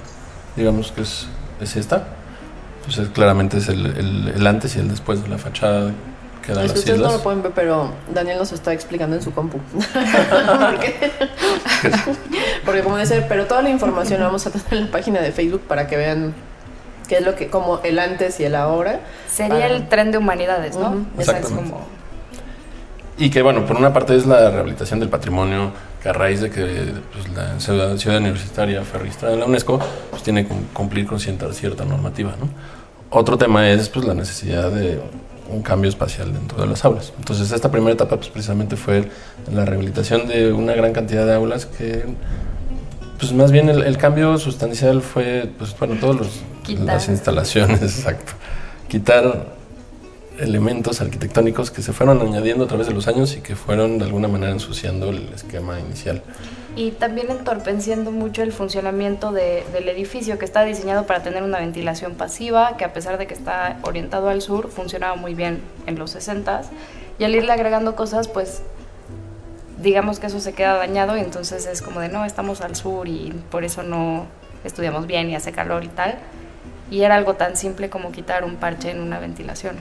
digamos 0.56 0.92
que 0.92 1.02
es, 1.02 1.28
es 1.62 1.76
esta. 1.76 2.08
Entonces 2.86 3.10
claramente 3.14 3.58
es 3.58 3.68
el, 3.70 3.86
el- 3.86 4.34
el 4.36 4.48
antes 4.48 4.76
y 4.76 4.80
el 4.80 4.90
después 4.90 5.22
de 5.24 5.30
la 5.30 5.38
fachada 5.38 5.92
que 6.46 6.54
dan 6.54 6.66
Es 6.66 6.72
que 6.74 6.78
las 6.78 6.80
ustedes 6.80 7.00
no 7.00 7.06
islas. 7.06 7.14
lo 7.18 7.24
pueden 7.24 7.42
ver, 7.42 7.52
pero 7.56 7.90
Daniel 8.14 8.38
nos 8.38 8.52
está 8.52 8.72
explicando 8.74 9.16
en 9.16 9.22
su 9.24 9.34
compu. 9.34 9.58
porque, 10.72 11.12
porque 12.66 12.82
como 12.84 12.98
dice, 12.98 13.26
pero 13.28 13.46
toda 13.46 13.62
la 13.64 13.70
información 13.70 14.20
la 14.20 14.28
vamos 14.28 14.46
a 14.46 14.52
tener 14.52 14.68
en 14.74 14.86
la 14.86 14.92
página 14.92 15.22
de 15.22 15.32
Facebook 15.32 15.62
para 15.68 15.88
que 15.88 15.98
vean 15.98 16.34
qué 17.08 17.18
es 17.18 17.22
lo 17.26 17.36
que, 17.36 17.48
como 17.50 17.80
el 17.84 18.00
antes 18.00 18.40
y 18.40 18.46
el 18.46 18.56
ahora. 18.56 19.02
Sería 19.32 19.54
Para- 19.56 19.68
el 19.68 19.88
tren 19.90 20.12
de 20.12 20.18
humanidades, 20.18 20.76
¿no? 20.76 21.06
Es 21.18 21.28
exactamente. 21.28 21.72
como 21.72 21.86
Y 23.18 23.30
que 23.30 23.42
bueno, 23.42 23.66
por 23.66 23.78
una 23.78 23.94
parte 23.94 24.16
es 24.16 24.26
la 24.26 24.50
rehabilitación 24.50 25.00
del 25.00 25.10
patrimonio, 25.10 25.72
que 26.04 26.10
a 26.10 26.14
raíz 26.14 26.42
de 26.42 26.50
que 26.50 26.66
pues, 27.14 27.30
la 27.36 27.60
ciudad, 27.60 27.96
ciudad 27.98 28.18
universitaria 28.20 28.82
fue 28.84 29.00
registrada 29.00 29.34
en 29.34 29.40
la 29.40 29.46
UNESCO, 29.46 29.80
pues 30.10 30.22
tiene 30.24 30.46
que 30.48 30.54
cumplir 30.74 31.06
con 31.08 31.20
cierta, 31.20 31.52
cierta 31.54 31.86
normativa. 31.86 32.34
¿no? 32.40 32.50
Otro 33.10 33.38
tema 33.38 33.70
es 33.70 33.90
pues, 33.90 34.06
la 34.06 34.14
necesidad 34.14 34.70
de 34.72 35.00
un 35.50 35.62
cambio 35.62 35.90
espacial 35.90 36.34
dentro 36.34 36.60
de 36.60 36.68
las 36.68 36.84
aulas. 36.86 37.14
Entonces 37.18 37.52
esta 37.52 37.70
primera 37.72 37.94
etapa 37.94 38.18
pues, 38.18 38.30
precisamente 38.30 38.76
fue 38.76 39.10
la 39.54 39.64
rehabilitación 39.64 40.28
de 40.28 40.52
una 40.52 40.74
gran 40.74 40.92
cantidad 40.92 41.26
de 41.26 41.36
aulas 41.36 41.66
que 41.68 42.04
pues 43.20 43.32
más 43.32 43.52
bien 43.52 43.70
el, 43.70 43.84
el 43.84 43.98
cambio 43.98 44.38
sustancial 44.38 45.02
fue 45.02 45.50
pues 45.58 45.74
bueno 45.80 45.96
todos 46.02 46.18
los 46.18 46.28
Quitar. 46.66 46.86
las 46.86 47.08
instalaciones 47.10 47.82
exacto 47.84 48.34
quitar 48.88 49.54
elementos 50.40 51.00
arquitectónicos 51.02 51.72
que 51.72 51.82
se 51.82 51.94
fueron 51.94 52.22
añadiendo 52.22 52.66
a 52.66 52.68
través 52.68 52.88
de 52.88 52.94
los 52.94 53.08
años 53.08 53.36
y 53.36 53.42
que 53.42 53.56
fueron 53.56 53.98
de 54.00 54.06
alguna 54.06 54.28
manera 54.28 54.52
ensuciando 54.52 55.10
el 55.10 55.30
esquema 55.34 55.80
inicial. 55.80 56.22
Y 56.76 56.92
también 56.92 57.32
entorpeciendo 57.32 58.12
mucho 58.12 58.44
el 58.44 58.52
funcionamiento 58.52 59.32
de- 59.32 59.64
del 59.72 59.88
edificio, 59.88 60.38
que 60.38 60.44
está 60.44 60.64
diseñado 60.66 61.08
para 61.08 61.24
tener 61.24 61.42
una 61.42 61.60
ventilación 61.60 62.16
pasiva, 62.16 62.76
que 62.76 62.84
a 62.84 62.92
pesar 62.92 63.18
de 63.18 63.28
que 63.28 63.34
está 63.34 63.78
orientado 63.84 64.28
al 64.28 64.42
sur, 64.42 64.70
funcionaba 64.70 65.16
muy 65.16 65.34
bien 65.36 65.62
en 65.88 65.98
los 65.98 66.12
60 66.12 66.64
Y 67.18 67.24
al 67.24 67.34
irle 67.34 67.54
agregando 67.54 67.96
cosas, 67.96 68.28
pues 68.28 68.62
digamos 69.82 70.20
que 70.20 70.28
eso 70.28 70.42
se 70.42 70.52
queda 70.54 70.76
dañado 70.76 71.16
y 71.18 71.22
entonces 71.22 71.66
es 71.66 71.82
como 71.82 72.02
de 72.02 72.10
no, 72.10 72.26
estamos 72.26 72.60
al 72.60 72.76
sur 72.76 73.08
y 73.08 73.34
por 73.50 73.64
eso 73.64 73.84
no 73.84 74.26
estudiamos 74.66 75.08
bien 75.08 75.30
y 75.30 75.36
hace 75.36 75.54
calor 75.54 75.86
y 75.86 75.88
tal. 75.88 76.16
Y 76.92 77.02
era 77.02 77.16
algo 77.16 77.34
tan 77.36 77.58
simple 77.58 77.90
como 77.90 78.12
quitar 78.12 78.44
un 78.44 78.56
parche 78.58 78.92
en 78.92 79.02
una 79.02 79.20
ventilación. 79.20 79.76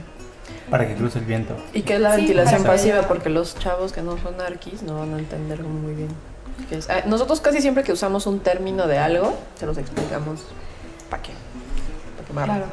Para 0.69 0.87
que 0.87 0.95
cruce 0.95 1.19
el 1.19 1.25
viento. 1.25 1.55
Y 1.73 1.83
que 1.83 1.95
es 1.95 1.99
la 2.01 2.11
Sí, 2.15 2.21
ventilación 2.21 2.63
pasiva, 2.63 3.01
porque 3.03 3.29
los 3.29 3.57
chavos 3.59 3.93
que 3.93 4.01
no 4.01 4.17
son 4.17 4.39
arquis 4.41 4.81
no 4.81 4.99
van 4.99 5.13
a 5.13 5.19
entender 5.19 5.61
muy 5.63 5.93
bien. 5.93 6.09
qué 6.69 6.77
es. 6.77 6.89
Ah, 6.89 7.01
Nosotros 7.05 7.41
casi 7.41 7.61
siempre 7.61 7.83
que 7.83 7.91
usamos 7.91 8.25
un 8.27 8.39
término 8.39 8.87
de 8.87 8.97
algo, 8.97 9.37
se 9.59 9.65
los 9.65 9.77
explicamos 9.77 10.41
para 11.09 11.21
qué. 11.21 11.31
Para 12.15 12.27
quemarlo. 12.27 12.53
Claro. 12.53 12.71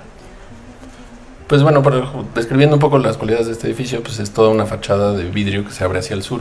Pues 1.48 1.62
bueno, 1.62 1.82
por- 1.82 2.24
describiendo 2.34 2.76
un 2.76 2.80
poco 2.80 2.98
las 2.98 3.16
cualidades 3.18 3.46
de 3.46 3.52
este 3.52 3.66
edificio, 3.66 4.02
pues 4.02 4.18
es 4.18 4.30
toda 4.30 4.48
una 4.48 4.64
fachada 4.64 5.12
de 5.12 5.24
vidrio 5.24 5.64
que 5.66 5.72
se 5.72 5.84
abre 5.84 5.98
hacia 5.98 6.14
el 6.14 6.22
sur, 6.22 6.40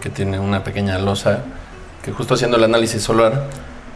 que 0.00 0.10
tiene 0.10 0.40
una 0.40 0.64
pequeña 0.64 0.98
losa, 0.98 1.40
que 2.02 2.10
justo 2.12 2.34
haciendo 2.34 2.56
el 2.56 2.64
análisis 2.64 3.02
solar, 3.02 3.44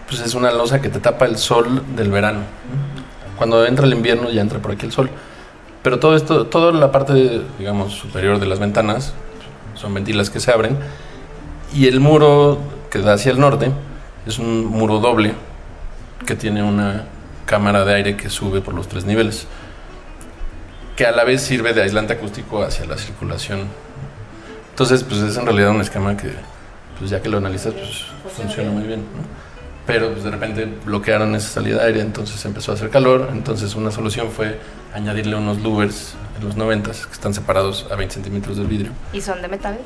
pues 0.09 0.21
es 0.21 0.35
una 0.35 0.53
losa 0.53 0.81
que 0.81 0.89
te 0.89 1.01
tapa 1.01 1.25
el 1.27 1.37
sol 1.39 1.83
del 1.97 2.11
verano. 2.13 2.41
Cuando 3.37 3.65
entra 3.67 3.87
el 3.87 3.93
invierno 3.93 4.31
ya 4.31 4.41
entra 4.41 4.59
por 4.59 4.73
aquí 4.73 4.87
el 4.87 4.93
sol. 4.93 5.11
Pero 5.83 5.99
todo 5.99 6.17
esto, 6.17 6.47
toda 6.47 6.73
la 6.73 6.93
parte, 6.93 7.43
digamos, 7.59 7.95
superior 7.95 8.39
de 8.39 8.47
las 8.47 8.59
ventanas, 8.59 9.15
son 9.75 9.95
ventilas 9.95 10.31
que 10.31 10.39
se 10.39 10.53
abren, 10.53 10.77
y 11.75 11.89
el 11.89 11.99
muro 12.01 12.59
que 12.91 13.01
da 13.01 13.15
hacia 13.15 13.33
el 13.33 13.41
norte 13.41 13.73
es 14.27 14.39
un 14.39 14.67
muro 14.67 14.99
doble 15.01 15.35
que 16.27 16.37
tiene 16.37 16.63
una 16.63 17.07
cámara 17.47 17.85
de 17.85 17.95
aire 17.95 18.17
que 18.17 18.31
sube 18.31 18.61
por 18.61 18.75
los 18.75 18.87
tres 18.87 19.05
niveles 19.05 19.49
que 20.97 21.07
a 21.07 21.13
la 21.13 21.25
vez 21.25 21.43
sirve 21.43 21.73
de 21.73 21.83
aislante 21.83 22.13
acústico 22.13 22.63
hacia 22.63 22.85
la 22.85 22.99
circulación. 22.99 23.67
Entonces, 24.71 25.05
pues 25.05 25.21
es 25.21 25.37
en 25.37 25.47
realidad 25.47 25.71
un 25.71 25.81
esquema 25.81 26.17
que, 26.17 26.33
pues 26.99 27.11
ya 27.11 27.21
que 27.21 27.29
lo 27.29 27.39
analizas, 27.39 27.75
pues 27.75 28.07
funciona 28.37 28.71
muy 28.71 28.85
bien. 28.85 29.01
¿no? 29.01 29.52
Pero 29.87 30.13
pues 30.13 30.23
de 30.23 30.31
repente 30.31 30.69
bloquearon 30.85 31.35
esa 31.35 31.49
salida 31.49 31.81
de 31.81 31.87
aire, 31.87 32.01
entonces 32.01 32.45
empezó 32.45 32.73
a 32.73 32.75
hacer 32.75 32.91
calor. 32.91 33.31
Entonces 33.33 33.75
una 33.75 33.91
solución 33.91 34.31
fue 34.31 34.59
añadirle 34.95 35.37
unos 35.37 35.61
louvers 35.61 36.15
en 36.39 36.47
los 36.47 36.57
90 36.57 36.91
que 36.91 37.13
están 37.13 37.35
separados 37.35 37.87
a 37.91 37.97
20 37.97 38.15
centímetros 38.15 38.57
del 38.57 38.67
vidrio, 38.67 38.93
¿Y 39.13 39.21
son 39.21 39.43
de 39.43 39.49
metal? 39.49 39.79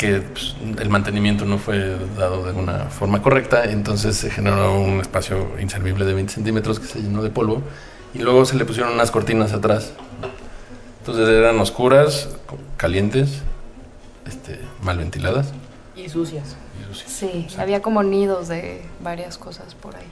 que 0.00 0.22
pues, 0.22 0.56
el 0.78 0.88
mantenimiento 0.88 1.44
no 1.44 1.58
fue 1.58 1.98
dado 2.16 2.42
de 2.46 2.52
una 2.52 2.86
forma 2.86 3.20
correcta, 3.20 3.64
entonces 3.64 4.16
se 4.16 4.30
generó 4.30 4.80
un 4.80 4.98
espacio 5.00 5.50
inservible 5.60 6.06
de 6.06 6.14
20 6.14 6.32
centímetros 6.32 6.80
que 6.80 6.86
se 6.86 7.02
llenó 7.02 7.22
de 7.22 7.28
polvo 7.28 7.62
y 8.14 8.20
luego 8.20 8.46
se 8.46 8.56
le 8.56 8.64
pusieron 8.64 8.94
unas 8.94 9.10
cortinas 9.10 9.52
atrás. 9.52 9.92
Entonces 11.00 11.28
eran 11.28 11.60
oscuras, 11.60 12.30
calientes, 12.78 13.42
este, 14.26 14.58
mal 14.82 14.96
ventiladas. 14.96 15.52
Y 15.94 16.08
sucias. 16.08 16.56
Sí, 17.06 17.46
había 17.58 17.82
como 17.82 18.02
nidos 18.02 18.48
de 18.48 18.82
varias 19.02 19.38
cosas 19.38 19.74
por 19.74 19.96
ahí. 19.96 20.06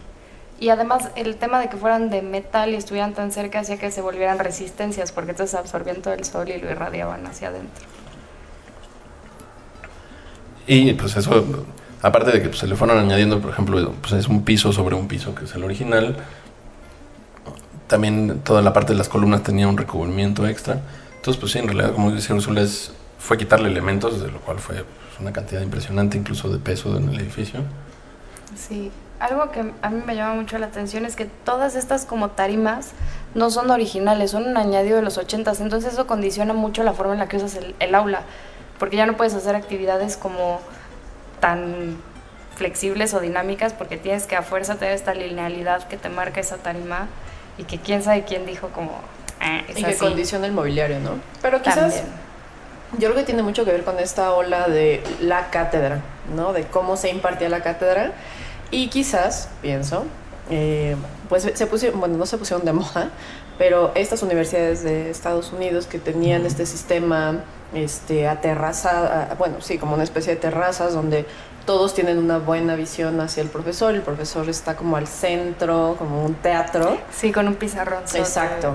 Y 0.61 0.71
además 0.71 1.11
el 1.15 1.37
tema 1.37 1.61
de 1.61 1.69
que 1.69 1.77
fueran 1.77 2.11
de 2.11 2.21
metal 2.23 2.71
y 2.71 2.75
estuvieran 2.75 3.15
tan 3.15 3.31
cerca 3.31 3.61
hacía 3.61 3.77
que 3.79 3.91
se 3.93 4.01
volvieran 4.01 4.39
resistencias, 4.41 5.13
porque 5.13 5.31
entonces 5.31 5.55
absorbían 5.55 6.03
todo 6.03 6.15
el 6.15 6.25
sol 6.25 6.49
y 6.49 6.59
lo 6.59 6.71
irradiaban 6.71 7.25
hacia 7.27 7.49
adentro. 7.49 7.85
Y 10.67 10.93
pues 10.95 11.17
eso, 11.17 11.45
aparte 12.03 12.31
de 12.33 12.43
que 12.43 12.49
pues, 12.49 12.59
se 12.61 12.67
le 12.67 12.75
fueron 12.77 12.99
añadiendo, 12.99 13.41
por 13.41 13.51
ejemplo, 13.53 13.93
pues 14.01 14.13
es 14.15 14.29
un 14.29 14.43
piso 14.45 14.73
sobre 14.73 14.95
un 14.97 15.09
piso, 15.09 15.35
que 15.35 15.45
es 15.45 15.55
el 15.55 15.65
original. 15.65 16.17
También 17.87 18.41
toda 18.41 18.61
la 18.61 18.73
parte 18.73 18.93
de 18.93 18.99
las 18.99 19.09
columnas 19.09 19.43
tenía 19.43 19.67
un 19.67 19.79
recubrimiento 19.79 20.47
extra. 20.47 20.81
Entonces, 21.17 21.41
pues 21.41 21.53
sí, 21.53 21.59
en 21.59 21.67
realidad, 21.69 21.93
como 21.93 22.11
dice 22.11 22.35
Úrsula, 22.35 22.61
es- 22.61 22.93
fue 23.19 23.37
quitarle 23.37 23.69
elementos, 23.69 24.21
de 24.21 24.31
lo 24.31 24.41
cual 24.41 24.59
fue 24.59 24.77
pues, 24.77 25.21
una 25.21 25.33
cantidad 25.33 25.61
impresionante 25.61 26.17
incluso 26.17 26.49
de 26.49 26.59
peso 26.59 26.97
en 26.97 27.09
el 27.09 27.21
edificio. 27.21 27.61
Sí, 28.57 28.91
algo 29.21 29.51
que 29.51 29.73
a 29.83 29.91
mí 29.91 30.03
me 30.07 30.15
llama 30.15 30.35
mucho 30.35 30.59
la 30.59 30.67
atención 30.67 31.05
es 31.05 31.17
que 31.17 31.25
todas 31.27 31.75
estas 31.75 32.05
como 32.07 32.31
tarimas 32.31 32.91
no 33.35 33.51
son 33.51 33.71
originales, 33.71 34.31
son 34.31 34.47
un 34.47 34.57
añadido 34.57 34.97
de 34.97 35.03
los 35.03 35.19
ochentas, 35.19 35.61
entonces 35.61 35.93
eso 35.95 36.07
condiciona 36.07 36.55
mucho 36.55 36.83
la 36.83 36.93
forma 36.93 37.13
en 37.15 37.19
la 37.19 37.29
que 37.29 37.37
usas 37.37 37.57
el, 37.57 37.75
el 37.81 37.95
aula, 37.95 38.23
porque 38.79 38.97
ya 38.97 39.07
no 39.07 39.17
puedes 39.17 39.35
hacer 39.35 39.55
actividades 39.57 40.17
como 40.17 40.61
tan 41.41 41.97
flexibles 42.57 43.15
o 43.15 43.21
dinámicas 43.21 43.73
porque 43.73 43.97
tienes 43.99 44.27
que 44.27 44.35
a 44.37 44.43
fuerza 44.43 44.77
tener 44.77 44.95
esta 44.95 45.15
linealidad 45.15 45.87
que 45.87 45.97
te 45.97 46.09
marca 46.09 46.41
esa 46.41 46.57
tarima 46.57 47.07
y 47.57 47.65
que 47.65 47.79
quién 47.79 48.03
sabe 48.03 48.25
quién 48.25 48.47
dijo 48.47 48.69
como 48.69 48.93
"Ah, 49.41 49.61
es 49.69 49.79
Y 49.79 49.83
que 49.85 49.91
así". 49.91 49.99
condiciona 49.99 50.47
el 50.47 50.53
mobiliario, 50.53 50.99
¿no? 51.01 51.19
Pero 51.43 51.63
quizás 51.63 51.95
También. 51.95 52.28
Yo 52.93 53.11
creo 53.11 53.15
que 53.15 53.25
tiene 53.25 53.43
mucho 53.43 53.65
que 53.65 53.73
ver 53.73 53.85
con 53.85 53.99
esta 53.99 54.33
ola 54.33 54.69
de 54.69 55.03
la 55.21 55.51
cátedra, 55.51 56.01
¿no? 56.35 56.53
De 56.53 56.65
cómo 56.65 56.97
se 56.97 57.11
impartía 57.11 57.49
la 57.49 57.63
cátedra. 57.63 58.13
Y 58.71 58.89
quizás, 58.89 59.49
pienso, 59.61 60.05
eh, 60.51 60.97
pues 61.29 61.51
se 61.53 61.67
pusieron, 61.67 62.01
bueno, 62.01 62.17
no 62.17 62.27
se 62.27 62.39
pusieron 62.39 62.65
de 62.65 62.73
moda, 62.73 63.11
pero 63.59 63.93
estas 63.95 64.23
universidades 64.23 64.83
de 64.83 65.11
Estados 65.11 65.53
Unidos 65.53 65.87
que 65.87 65.99
tenían 65.99 66.47
este 66.47 66.65
sistema 66.65 67.45
este, 67.75 68.29
aterrazada, 68.29 69.35
bueno, 69.39 69.61
sí, 69.61 69.79
como 69.79 69.95
una 69.95 70.05
especie 70.05 70.35
de 70.35 70.41
terrazas 70.41 70.95
donde 70.95 71.27
todos 71.67 71.93
tienen 71.93 72.17
una 72.17 72.39
buena 72.39 72.77
visión 72.77 73.21
hacia 73.21 73.43
el 73.43 73.51
profesor, 73.51 73.95
el 73.95 74.01
profesor 74.01 74.49
está 74.49 74.75
como 74.75 74.97
al 74.97 75.07
centro, 75.07 75.97
como 75.99 76.25
un 76.25 76.35
teatro. 76.35 76.97
Sí, 77.11 77.31
con 77.31 77.47
un 77.47 77.57
pizarrón. 77.57 78.05
Exacto. 78.15 78.75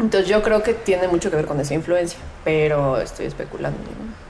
Entonces 0.00 0.28
yo 0.28 0.42
creo 0.42 0.62
que 0.62 0.74
tiene 0.74 1.08
mucho 1.08 1.30
que 1.30 1.36
ver 1.36 1.46
con 1.46 1.60
esa 1.60 1.74
influencia, 1.74 2.18
pero 2.44 2.98
estoy 2.98 3.26
especulando. 3.26 3.78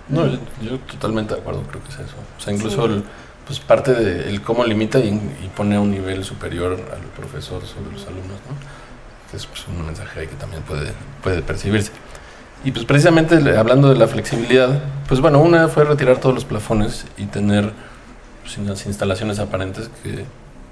¿no? 0.08 0.24
No, 0.24 0.26
yo, 0.26 0.38
yo 0.62 0.78
totalmente 0.80 1.34
de 1.34 1.40
acuerdo, 1.40 1.62
creo 1.62 1.82
que 1.82 1.90
es 1.90 1.94
eso. 1.94 2.16
O 2.36 2.40
sea, 2.40 2.52
incluso 2.52 2.84
el, 2.86 3.04
pues 3.46 3.60
parte 3.60 3.94
de 3.94 4.28
el 4.28 4.42
cómo 4.42 4.64
limita 4.64 4.98
y, 4.98 5.08
y 5.08 5.50
pone 5.56 5.76
a 5.76 5.80
un 5.80 5.90
nivel 5.90 6.24
superior 6.24 6.72
al 6.72 7.02
profesor 7.16 7.64
sobre 7.64 7.92
los 7.92 8.06
alumnos, 8.06 8.38
¿no? 8.48 9.30
Que 9.30 9.36
es 9.36 9.46
pues, 9.46 9.66
un 9.68 9.86
mensaje 9.86 10.20
ahí 10.20 10.26
que 10.26 10.34
también 10.34 10.62
puede, 10.62 10.92
puede 11.22 11.42
percibirse. 11.42 11.92
Y 12.64 12.72
pues 12.72 12.84
precisamente 12.84 13.36
hablando 13.56 13.88
de 13.88 13.96
la 13.96 14.06
flexibilidad, 14.06 14.80
pues 15.08 15.20
bueno, 15.20 15.40
una 15.40 15.68
fue 15.68 15.84
retirar 15.84 16.18
todos 16.18 16.34
los 16.34 16.44
plafones 16.44 17.06
y 17.16 17.26
tener 17.26 17.72
pues, 18.42 18.58
unas 18.58 18.84
instalaciones 18.86 19.38
aparentes 19.38 19.88
que 20.02 20.24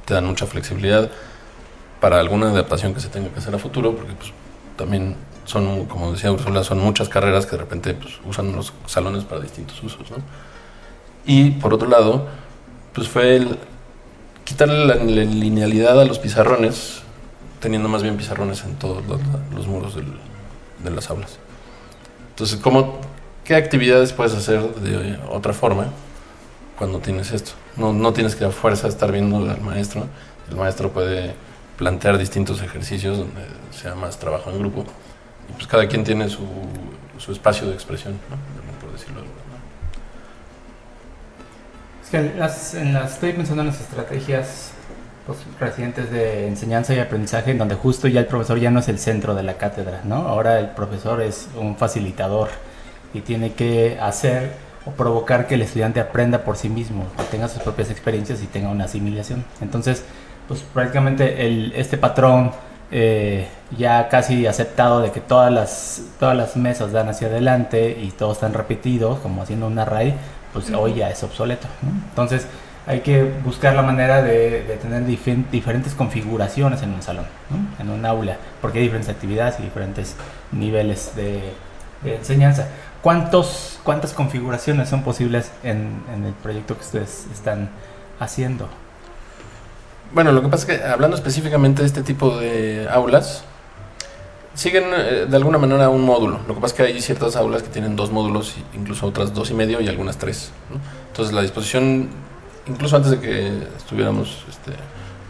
te 0.04 0.14
dan 0.14 0.26
mucha 0.26 0.46
flexibilidad 0.46 1.08
para 2.00 2.20
alguna 2.20 2.50
adaptación 2.50 2.94
que 2.94 3.00
se 3.00 3.08
tenga 3.08 3.30
que 3.30 3.38
hacer 3.38 3.54
a 3.54 3.58
futuro, 3.58 3.94
porque 3.94 4.12
pues 4.12 4.32
también 4.78 5.16
son, 5.44 5.84
como 5.86 6.12
decía 6.12 6.32
Ursula, 6.32 6.64
son 6.64 6.78
muchas 6.78 7.10
carreras 7.10 7.44
que 7.44 7.52
de 7.52 7.58
repente 7.58 7.92
pues, 7.94 8.14
usan 8.26 8.52
los 8.56 8.72
salones 8.86 9.24
para 9.24 9.42
distintos 9.42 9.82
usos, 9.82 10.10
¿no? 10.10 10.16
Y 11.26 11.50
por 11.52 11.74
otro 11.74 11.88
lado, 11.88 12.26
pues 12.94 13.08
fue 13.08 13.36
el 13.36 13.58
quitarle 14.44 14.86
la, 14.86 14.94
la 14.94 15.24
linealidad 15.24 16.00
a 16.00 16.04
los 16.06 16.18
pizarrones, 16.18 17.00
teniendo 17.60 17.88
más 17.88 18.02
bien 18.02 18.16
pizarrones 18.16 18.64
en 18.64 18.76
todos 18.76 19.04
los, 19.06 19.20
los 19.54 19.66
muros 19.66 19.94
del- 19.94 20.18
de 20.82 20.90
las 20.90 21.10
aulas. 21.10 21.38
Entonces, 22.30 22.58
¿cómo, 22.60 23.00
¿qué 23.44 23.56
actividades 23.56 24.12
puedes 24.12 24.34
hacer 24.34 24.62
de 24.76 25.18
otra 25.30 25.52
forma 25.52 25.88
cuando 26.78 27.00
tienes 27.00 27.32
esto? 27.32 27.52
No, 27.76 27.92
no 27.92 28.12
tienes 28.12 28.36
que 28.36 28.44
a 28.44 28.50
fuerza 28.50 28.86
estar 28.88 29.10
viendo 29.12 29.38
al 29.38 29.60
maestro. 29.60 30.06
El 30.48 30.56
maestro 30.56 30.90
puede 30.92 31.34
plantear 31.78 32.18
distintos 32.18 32.60
ejercicios 32.60 33.16
donde 33.18 33.40
sea 33.70 33.94
más 33.94 34.18
trabajo 34.18 34.50
en 34.50 34.58
grupo. 34.58 34.84
Y 35.48 35.52
pues 35.54 35.66
cada 35.66 35.86
quien 35.88 36.04
tiene 36.04 36.28
su, 36.28 36.46
su 37.16 37.32
espacio 37.32 37.66
de 37.68 37.72
expresión, 37.74 38.12
¿no? 38.28 38.36
por 38.80 38.92
decirlo 38.92 39.20
manera. 39.20 39.34
Es 42.04 42.10
que 42.10 42.16
en 42.18 42.38
las, 42.38 42.74
en 42.74 42.92
las- 42.92 43.14
estoy 43.14 43.32
pensando 43.32 43.62
en 43.62 43.68
las 43.68 43.80
estrategias 43.80 44.72
pues, 45.26 45.38
recientes 45.60 46.10
de 46.10 46.48
enseñanza 46.48 46.94
y 46.94 46.98
aprendizaje 46.98 47.50
en 47.52 47.58
donde 47.58 47.74
justo 47.76 48.08
ya 48.08 48.20
el 48.20 48.26
profesor 48.26 48.58
ya 48.58 48.70
no 48.70 48.80
es 48.80 48.88
el 48.88 48.98
centro 48.98 49.34
de 49.34 49.42
la 49.42 49.54
cátedra, 49.54 50.00
¿no? 50.04 50.16
Ahora 50.28 50.58
el 50.58 50.70
profesor 50.70 51.22
es 51.22 51.48
un 51.56 51.76
facilitador 51.76 52.48
y 53.14 53.20
tiene 53.20 53.52
que 53.52 53.98
hacer 54.00 54.52
o 54.86 54.90
provocar 54.92 55.46
que 55.46 55.54
el 55.54 55.62
estudiante 55.62 56.00
aprenda 56.00 56.44
por 56.44 56.56
sí 56.56 56.68
mismo, 56.70 57.06
que 57.16 57.24
tenga 57.24 57.48
sus 57.48 57.62
propias 57.62 57.90
experiencias 57.90 58.42
y 58.42 58.46
tenga 58.46 58.68
una 58.70 58.84
asimilación. 58.84 59.44
Entonces, 59.60 60.02
pues 60.48 60.60
prácticamente 60.74 61.46
el, 61.46 61.72
este 61.76 61.98
patrón 61.98 62.50
eh, 62.90 63.46
ya 63.76 64.08
casi 64.08 64.46
aceptado 64.46 65.00
de 65.00 65.12
que 65.12 65.20
todas 65.20 65.52
las, 65.52 66.02
todas 66.18 66.36
las 66.36 66.56
mesas 66.56 66.90
dan 66.90 67.08
hacia 67.10 67.28
adelante 67.28 67.98
y 68.02 68.10
todos 68.10 68.38
están 68.38 68.54
repetidos, 68.54 69.18
como 69.20 69.42
haciendo 69.42 69.66
un 69.66 69.78
array, 69.78 70.14
pues 70.54 70.70
hoy 70.72 70.94
ya 70.94 71.10
es 71.10 71.22
obsoleto. 71.22 71.68
¿no? 71.82 71.90
Entonces 72.08 72.46
hay 72.86 73.00
que 73.00 73.22
buscar 73.44 73.74
la 73.74 73.82
manera 73.82 74.22
de, 74.22 74.62
de 74.64 74.76
tener 74.76 75.04
diferentes 75.04 75.94
configuraciones 75.94 76.82
en 76.82 76.94
un 76.94 77.02
salón, 77.02 77.26
¿no? 77.50 77.82
en 77.82 77.90
un 77.90 78.06
aula, 78.06 78.38
porque 78.62 78.78
hay 78.78 78.84
diferentes 78.84 79.14
actividades 79.14 79.60
y 79.60 79.64
diferentes 79.64 80.16
niveles 80.52 81.12
de, 81.14 81.42
de 82.02 82.16
enseñanza. 82.16 82.68
¿Cuántos, 83.02 83.78
¿Cuántas 83.84 84.14
configuraciones 84.14 84.88
son 84.88 85.02
posibles 85.02 85.52
en, 85.62 86.02
en 86.14 86.24
el 86.24 86.32
proyecto 86.32 86.74
que 86.74 86.80
ustedes 86.80 87.26
están 87.30 87.68
haciendo? 88.18 88.68
Bueno, 90.10 90.32
lo 90.32 90.40
que 90.40 90.48
pasa 90.48 90.72
es 90.72 90.78
que 90.80 90.86
hablando 90.86 91.16
específicamente 91.16 91.82
de 91.82 91.86
este 91.86 92.02
tipo 92.02 92.38
de 92.38 92.88
aulas, 92.90 93.44
siguen 94.54 94.84
eh, 94.96 95.26
de 95.28 95.36
alguna 95.36 95.58
manera 95.58 95.90
un 95.90 96.02
módulo. 96.02 96.40
Lo 96.48 96.54
que 96.54 96.60
pasa 96.60 96.66
es 96.66 96.72
que 96.72 96.82
hay 96.82 97.00
ciertas 97.02 97.36
aulas 97.36 97.62
que 97.62 97.68
tienen 97.68 97.94
dos 97.94 98.10
módulos, 98.10 98.54
incluso 98.74 99.06
otras 99.06 99.34
dos 99.34 99.50
y 99.50 99.54
medio 99.54 99.82
y 99.82 99.88
algunas 99.88 100.16
tres. 100.16 100.50
Entonces 101.08 101.34
la 101.34 101.42
disposición, 101.42 102.08
incluso 102.66 102.96
antes 102.96 103.10
de 103.10 103.20
que 103.20 103.48
estuviéramos 103.76 104.44
este, 104.48 104.72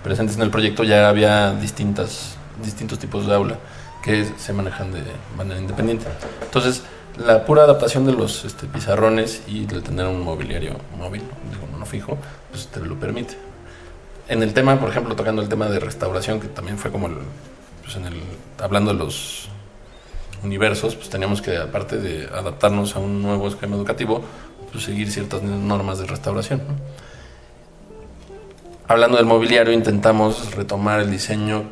presentes 0.04 0.37
en 0.37 0.42
el 0.42 0.50
proyecto, 0.50 0.85
ya 0.85 1.08
había 1.08 1.52
distintas, 1.54 2.37
distintos 2.62 3.00
tipos 3.00 3.26
de 3.26 3.35
aula 3.35 3.58
que 4.04 4.26
se 4.37 4.52
manejan 4.52 4.92
de 4.92 5.02
manera 5.37 5.61
independiente. 5.61 6.06
Entonces, 6.40 6.85
la 7.16 7.44
pura 7.44 7.64
adaptación 7.64 8.06
de 8.06 8.12
los 8.12 8.44
este, 8.44 8.66
pizarrones 8.68 9.42
y 9.49 9.66
de 9.66 9.80
tener 9.80 10.06
un 10.06 10.23
mobiliario 10.23 10.76
móvil, 10.97 11.23
digo, 11.50 11.66
no 11.76 11.85
fijo, 11.85 12.16
pues 12.52 12.68
te 12.68 12.78
lo 12.78 12.94
permite 12.94 13.48
en 14.28 14.42
el 14.42 14.52
tema, 14.52 14.78
por 14.78 14.90
ejemplo, 14.90 15.16
tocando 15.16 15.42
el 15.42 15.49
tema 15.49 15.66
de 15.68 15.80
restauración, 15.80 16.40
que 16.40 16.49
también 16.49 16.78
fue 16.78 16.90
como 16.90 17.06
el, 17.06 17.14
pues 17.82 17.97
en 17.97 18.06
el, 18.06 18.20
hablando 18.62 18.92
de 18.92 18.99
los 18.99 19.49
universos, 20.42 20.94
pues 20.94 21.08
teníamos 21.11 21.42
que, 21.42 21.56
aparte 21.56 21.97
de 21.97 22.26
adaptarnos 22.26 22.94
a 22.97 22.99
un 23.00 23.23
nuevo 23.23 23.49
esquema 23.49 23.76
educativo, 23.76 24.23
pues 24.70 24.85
seguir 24.85 25.11
ciertas 25.11 25.42
normas 25.42 25.99
de 25.99 26.06
restauración. 26.06 26.61
Hablando 28.87 29.16
del 29.16 29.26
mobiliario, 29.26 29.73
intentamos 29.73 30.54
retomar 30.54 31.00
el 31.00 31.11
diseño 31.11 31.64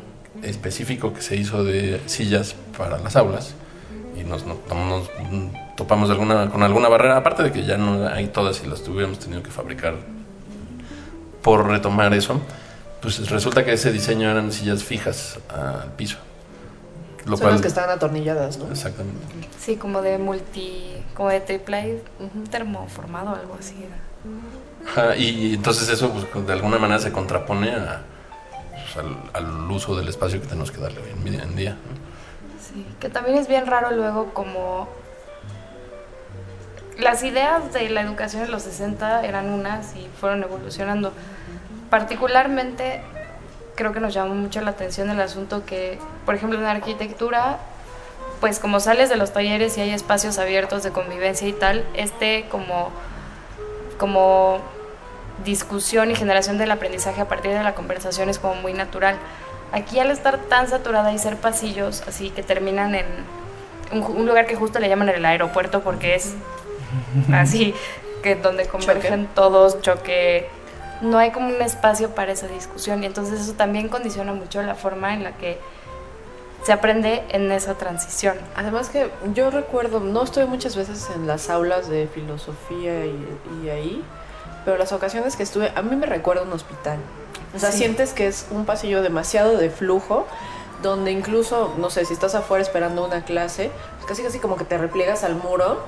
específico 0.43 1.13
que 1.13 1.21
se 1.21 1.35
hizo 1.35 1.63
de 1.63 1.99
sillas 2.05 2.55
para 2.77 2.99
las 2.99 3.15
aulas 3.15 3.55
y 4.19 4.23
nos, 4.23 4.45
no- 4.45 4.57
nos 4.69 5.09
topamos 5.75 6.09
alguna, 6.11 6.49
con 6.49 6.61
alguna 6.61 6.89
barrera, 6.89 7.17
aparte 7.17 7.41
de 7.43 7.51
que 7.51 7.65
ya 7.65 7.77
no 7.77 8.07
hay 8.07 8.27
todas 8.27 8.61
y 8.63 8.67
las 8.67 8.83
tuviéramos 8.83 9.17
tenido 9.19 9.41
que 9.41 9.49
fabricar 9.49 9.95
por 11.47 11.65
retomar 11.65 12.13
eso, 12.13 12.41
pues 13.01 13.29
resulta 13.29 13.63
que 13.63 13.71
ese 13.71 13.93
diseño 13.93 14.29
eran 14.29 14.51
sillas 14.51 14.83
fijas 14.83 15.39
al 15.47 15.93
piso. 15.93 16.17
Lo 17.23 17.37
Son 17.37 17.39
cual, 17.39 17.53
las 17.53 17.61
que 17.61 17.69
estaban 17.69 17.89
atornilladas, 17.89 18.57
¿no? 18.57 18.69
Exactamente. 18.69 19.21
Sí, 19.57 19.77
como 19.77 20.01
de 20.01 20.17
multi, 20.17 20.91
como 21.13 21.29
de 21.29 21.39
triple 21.39 22.03
termoformado, 22.51 23.29
algo 23.29 23.55
así 23.57 23.75
era. 23.81 24.91
Ajá, 24.91 25.15
y 25.15 25.53
entonces 25.53 25.87
eso 25.87 26.11
pues, 26.11 26.45
de 26.45 26.51
alguna 26.51 26.79
manera 26.79 26.99
se 26.99 27.13
contrapone 27.13 27.71
a, 27.71 28.01
pues, 28.71 29.05
al, 29.05 29.15
al 29.31 29.71
uso 29.71 29.95
del 29.95 30.09
espacio 30.09 30.41
que 30.41 30.47
tenemos 30.47 30.69
que 30.69 30.81
darle 30.81 30.99
hoy 30.99 31.11
en 31.11 31.23
día- 31.23 31.43
en 31.43 31.55
día. 31.55 31.71
¿no? 31.71 32.59
Sí, 32.61 32.85
que 32.99 33.07
también 33.07 33.37
es 33.37 33.47
bien 33.47 33.67
raro 33.67 33.95
luego 33.95 34.33
como 34.33 34.89
las 36.99 37.23
ideas 37.23 37.73
de 37.73 37.89
la 37.89 38.01
educación 38.01 38.43
en 38.43 38.51
los 38.51 38.63
60 38.63 39.25
eran 39.25 39.49
unas 39.51 39.95
y 39.95 40.09
fueron 40.19 40.43
evolucionando. 40.43 41.13
Particularmente 41.89 43.01
creo 43.75 43.93
que 43.93 43.99
nos 43.99 44.13
llamó 44.13 44.33
mucho 44.33 44.59
la 44.61 44.71
atención 44.71 45.09
el 45.09 45.21
asunto 45.21 45.65
que, 45.65 45.99
por 46.25 46.35
ejemplo, 46.35 46.57
en 46.59 46.65
arquitectura, 46.65 47.59
pues 48.41 48.59
como 48.59 48.79
sales 48.79 49.09
de 49.09 49.15
los 49.15 49.31
talleres 49.31 49.77
y 49.77 49.81
hay 49.81 49.91
espacios 49.91 50.39
abiertos 50.39 50.83
de 50.83 50.91
convivencia 50.91 51.47
y 51.47 51.53
tal, 51.53 51.85
este 51.93 52.47
como, 52.49 52.89
como 53.97 54.59
discusión 55.45 56.09
y 56.09 56.15
generación 56.15 56.57
del 56.57 56.71
aprendizaje 56.71 57.21
a 57.21 57.27
partir 57.27 57.51
de 57.53 57.63
la 57.63 57.75
conversación 57.75 58.29
es 58.29 58.39
como 58.39 58.55
muy 58.55 58.73
natural. 58.73 59.17
Aquí 59.71 59.99
al 59.99 60.09
estar 60.09 60.37
tan 60.37 60.67
saturada 60.67 61.13
y 61.13 61.19
ser 61.19 61.37
pasillos, 61.37 62.03
así 62.07 62.31
que 62.31 62.41
terminan 62.41 62.95
en 62.95 63.05
un, 63.91 64.01
un 64.01 64.25
lugar 64.25 64.47
que 64.47 64.55
justo 64.55 64.79
le 64.79 64.89
llaman 64.89 65.09
el 65.09 65.23
aeropuerto 65.23 65.81
porque 65.81 66.15
es 66.15 66.33
así, 67.33 67.73
que 68.23 68.35
donde 68.35 68.67
convergen 68.67 69.27
todos, 69.35 69.81
choque, 69.81 70.47
no 71.01 71.17
hay 71.19 71.31
como 71.31 71.47
un 71.49 71.61
espacio 71.61 72.09
para 72.15 72.31
esa 72.31 72.47
discusión 72.47 73.03
y 73.03 73.05
entonces 73.05 73.39
eso 73.39 73.53
también 73.53 73.87
condiciona 73.89 74.33
mucho 74.33 74.61
la 74.63 74.75
forma 74.75 75.13
en 75.13 75.23
la 75.23 75.33
que 75.37 75.59
se 76.63 76.73
aprende 76.73 77.23
en 77.29 77.51
esa 77.51 77.75
transición. 77.75 78.35
Además 78.55 78.89
que 78.89 79.09
yo 79.33 79.51
recuerdo, 79.51 79.99
no 79.99 80.23
estoy 80.23 80.45
muchas 80.45 80.75
veces 80.75 81.07
en 81.15 81.27
las 81.27 81.49
aulas 81.49 81.87
de 81.87 82.07
filosofía 82.07 83.05
y, 83.05 83.27
y 83.63 83.69
ahí, 83.69 84.03
pero 84.65 84.77
las 84.77 84.91
ocasiones 84.91 85.35
que 85.35 85.43
estuve, 85.43 85.71
a 85.75 85.81
mí 85.81 85.95
me 85.95 86.07
recuerda 86.07 86.41
un 86.41 86.51
hospital. 86.51 86.97
O 87.55 87.59
sea, 87.59 87.71
Sí. 87.71 87.77
sientes 87.77 88.11
que 88.13 88.27
es 88.27 88.47
un 88.51 88.65
pasillo 88.65 89.01
demasiado 89.01 89.55
de 89.57 89.69
flujo, 89.69 90.25
donde 90.83 91.11
incluso, 91.11 91.73
no 91.77 91.89
sé, 91.89 92.03
si 92.05 92.13
estás 92.13 92.35
afuera 92.35 92.61
esperando 92.63 93.05
una 93.05 93.23
clase, 93.23 93.71
pues 93.97 94.05
casi 94.07 94.23
casi 94.23 94.39
como 94.39 94.57
que 94.57 94.65
te 94.65 94.77
repliegas 94.77 95.23
al 95.23 95.35
muro 95.35 95.79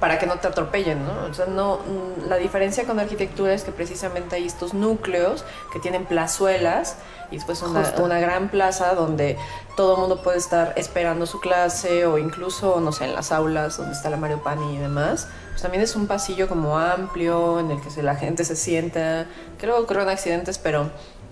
para 0.00 0.18
que 0.18 0.26
no 0.26 0.36
te 0.38 0.46
atropellen, 0.46 1.04
¿no? 1.04 1.26
O 1.28 1.34
sea, 1.34 1.46
no, 1.46 1.78
mm, 1.78 2.28
la 2.28 2.36
diferencia 2.36 2.84
con 2.84 3.00
arquitectura 3.00 3.52
es 3.52 3.64
que 3.64 3.72
precisamente 3.72 4.36
hay 4.36 4.46
estos 4.46 4.74
núcleos 4.74 5.44
que 5.72 5.80
tienen 5.80 6.04
plazuelas 6.04 6.96
y 7.30 7.36
después 7.36 7.62
una, 7.62 8.20
gran 8.20 8.48
plaza 8.48 8.94
donde 8.94 9.36
todo 9.76 9.94
el 9.94 10.00
mundo 10.00 10.22
puede 10.22 10.38
estar 10.38 10.72
esperando 10.76 11.26
su 11.26 11.40
clase 11.40 12.06
o 12.06 12.16
incluso, 12.16 12.80
no 12.80 12.92
sé, 12.92 13.04
en 13.04 13.14
las 13.14 13.32
aulas 13.32 13.76
donde 13.76 13.92
está 13.92 14.08
la 14.08 14.16
Mario 14.16 14.42
Pani 14.42 14.76
y 14.76 14.78
demás. 14.78 15.28
Pues 15.50 15.62
también 15.62 15.82
es 15.82 15.94
un 15.94 16.06
pasillo 16.06 16.48
como 16.48 16.78
amplio 16.78 17.60
en 17.60 17.70
el 17.70 17.80
que 17.80 18.02
la 18.02 18.14
gente 18.14 18.44
se 18.44 18.56
sienta, 18.56 19.26
que 19.58 19.66
luego 19.66 19.82
ocurren 19.82 20.08
accidentes, 20.08 20.58
pero 20.58 20.90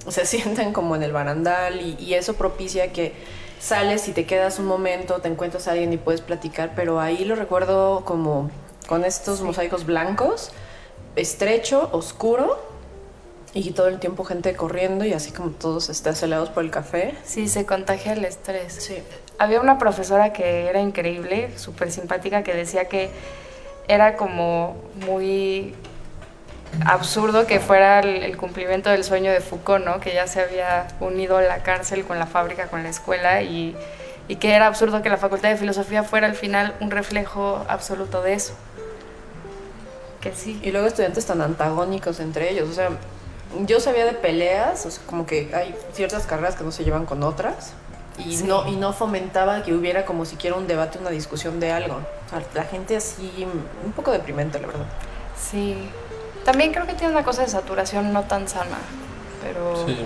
se 0.09 0.27
sientan 0.27 0.73
como 0.73 0.97
en 0.97 1.03
el 1.03 1.13
barandal 1.13 1.81
y, 1.81 1.97
y 1.99 2.15
eso 2.15 2.35
propicia 2.35 2.93
que 2.93 3.15
sales 3.59 4.09
y 4.09 4.13
te 4.13 4.27
quedas 4.27 4.59
un 4.59 4.67
momento, 4.67 5.21
te 5.21 5.29
encuentras 5.29 5.69
a 5.69 5.73
alguien 5.73 5.93
y 5.93 5.97
puedes 5.97 6.21
platicar, 6.21 6.73
pero 6.75 7.01
ahí 7.01 7.25
lo 7.25 7.35
recuerdo 7.35 8.05
como 8.05 8.51
con 8.87 9.05
estos 9.05 9.43
mosaicos 9.43 9.85
blancos, 9.85 10.53
estrecho, 11.17 11.89
oscuro 11.93 12.59
y 13.55 13.71
todo 13.71 13.89
el 13.89 13.99
tiempo 13.99 14.25
gente 14.25 14.55
corriendo 14.55 15.05
y 15.05 15.13
así 15.13 15.33
como 15.33 15.51
todos 15.51 15.89
están 15.89 16.13
acelerados 16.13 16.51
por 16.51 16.65
el 16.65 16.71
café. 16.71 17.15
Sí, 17.25 17.49
se 17.49 17.65
contagia 17.65 18.13
el 18.13 18.25
estrés. 18.25 18.75
Sí. 18.75 18.99
Había 19.39 19.61
una 19.61 19.79
profesora 19.79 20.33
que 20.33 20.67
era 20.67 20.81
increíble, 20.81 21.57
súper 21.59 21.91
simpática, 21.91 22.43
que 22.43 22.55
decía 22.55 22.89
que 22.89 23.11
era 23.89 24.17
como 24.17 24.77
muy 25.07 25.75
absurdo 26.85 27.47
que 27.47 27.61
fuera 27.61 28.01
el, 28.01 28.23
el 28.23 28.37
cumplimiento 28.37 28.91
del 28.91 29.05
sueño 29.05 29.31
de 29.33 29.41
Foucault, 29.41 29.85
¿no? 29.85 30.01
Que 30.01 30.15
ya 30.15 30.27
se 30.27 30.41
había 30.41 30.89
unido 31.01 31.41
la 31.41 31.63
cárcel 31.63 32.05
con 32.05 32.19
la 32.19 32.27
fábrica, 32.27 32.67
con 32.69 32.83
la 32.83 32.89
escuela 32.91 33.43
y, 33.43 33.77
y 34.29 34.37
que 34.37 34.53
era 34.55 34.67
absurdo 34.67 35.03
que 35.03 35.09
la 35.09 35.17
Facultad 35.17 35.49
de 35.51 35.57
Filosofía 35.57 36.03
fuera 36.03 36.27
al 36.27 36.35
final 36.35 36.75
un 36.81 36.91
reflejo 36.91 37.65
absoluto 37.69 38.23
de 38.23 38.35
eso. 38.35 38.55
Que 40.21 40.33
sí. 40.35 40.61
Y 40.63 40.71
luego 40.73 40.87
estudiantes 40.87 41.25
tan 41.27 41.41
antagónicos 41.41 42.21
entre 42.21 42.51
ellos. 42.51 42.69
O 42.69 42.73
sea, 42.73 42.91
yo 43.65 43.81
sabía 43.81 44.05
de 44.05 44.13
peleas, 44.13 44.85
o 44.87 44.91
sea, 44.91 45.03
como 45.07 45.27
que 45.27 45.55
hay 45.55 45.75
ciertas 45.93 46.27
carreras 46.27 46.57
que 46.57 46.65
no 46.65 46.73
se 46.73 46.85
llevan 46.85 47.07
con 47.07 47.23
otras. 47.23 47.73
Y, 48.19 48.35
Sí. 48.37 48.45
no, 48.45 48.67
y 48.67 48.77
no 48.77 48.93
fomentaba 48.95 49.63
que 49.63 49.75
hubiera 49.75 50.07
como 50.07 50.25
siquiera 50.25 50.57
un 50.57 50.67
debate, 50.67 50.99
una 50.99 51.11
discusión 51.11 51.61
de 51.61 51.71
algo. 51.73 51.97
O 52.27 52.31
sea, 52.31 52.43
la 52.55 52.65
gente 52.65 52.97
así, 52.97 53.47
un 53.85 53.93
poco 53.93 54.11
deprimente, 54.11 54.59
la 54.59 54.67
verdad. 54.69 54.87
Sí. 55.39 55.91
También 56.47 56.73
creo 56.73 56.87
que 56.87 56.95
tiene 56.95 57.13
una 57.13 57.25
cosa 57.25 57.43
de 57.43 57.49
saturación 57.49 58.13
no 58.13 58.23
tan 58.23 58.49
sana. 58.49 58.79
Pero 59.43 59.87
Sí, 59.87 59.99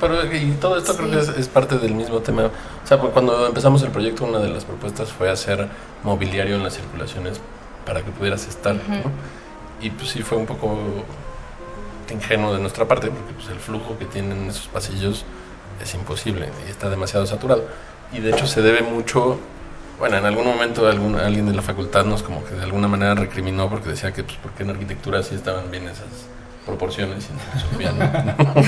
pero 0.00 0.24
y 0.34 0.52
todo 0.52 0.78
esto 0.78 0.96
creo 0.96 1.10
que 1.10 1.18
es, 1.18 1.28
es 1.28 1.48
parte 1.48 1.76
del 1.78 1.92
mismo 1.94 2.20
tema. 2.20 2.46
O 2.46 2.86
sea, 2.86 2.98
cuando 2.98 3.46
empezamos 3.46 3.82
el 3.82 3.90
proyecto, 3.90 4.24
una 4.24 4.38
de 4.38 4.48
las 4.48 4.64
propuestas 4.64 5.12
fue 5.12 5.28
hacer 5.28 5.68
mobiliario 6.04 6.56
en 6.56 6.62
las 6.62 6.74
circulaciones 6.74 7.40
para 7.84 8.02
que 8.02 8.10
pudieras 8.10 8.46
estar, 8.46 8.74
Ujú. 8.76 8.92
¿no? 8.92 9.10
Y 9.80 9.90
pues 9.90 10.10
sí 10.10 10.22
fue 10.22 10.38
un 10.38 10.46
poco 10.46 10.78
ingenuo 12.10 12.54
de 12.54 12.60
nuestra 12.60 12.86
parte, 12.86 13.08
porque 13.08 13.32
pues 13.34 13.48
el 13.48 13.58
flujo 13.58 13.98
que 13.98 14.04
tienen 14.04 14.48
esos 14.48 14.68
pasillos 14.68 15.24
es 15.82 15.94
imposible 15.94 16.48
y 16.66 16.70
está 16.70 16.88
demasiado 16.88 17.26
saturado. 17.26 17.64
Y 18.12 18.20
de 18.20 18.30
hecho 18.30 18.46
se 18.46 18.62
debe 18.62 18.82
mucho, 18.82 19.38
bueno, 20.02 20.16
en 20.16 20.24
algún 20.24 20.44
momento 20.44 20.88
algún, 20.88 21.14
alguien 21.14 21.46
de 21.46 21.54
la 21.54 21.62
facultad 21.62 22.04
nos 22.04 22.24
como 22.24 22.44
que 22.44 22.56
de 22.56 22.64
alguna 22.64 22.88
manera 22.88 23.14
recriminó 23.14 23.70
porque 23.70 23.90
decía 23.90 24.10
que 24.10 24.24
pues 24.24 24.36
porque 24.42 24.64
en 24.64 24.70
arquitectura 24.70 25.22
sí 25.22 25.36
estaban 25.36 25.70
bien 25.70 25.84
esas 25.84 26.26
proporciones 26.66 27.28
y 27.28 27.32
en 27.32 27.38
filosofía 27.38 27.92
no. 27.92 28.62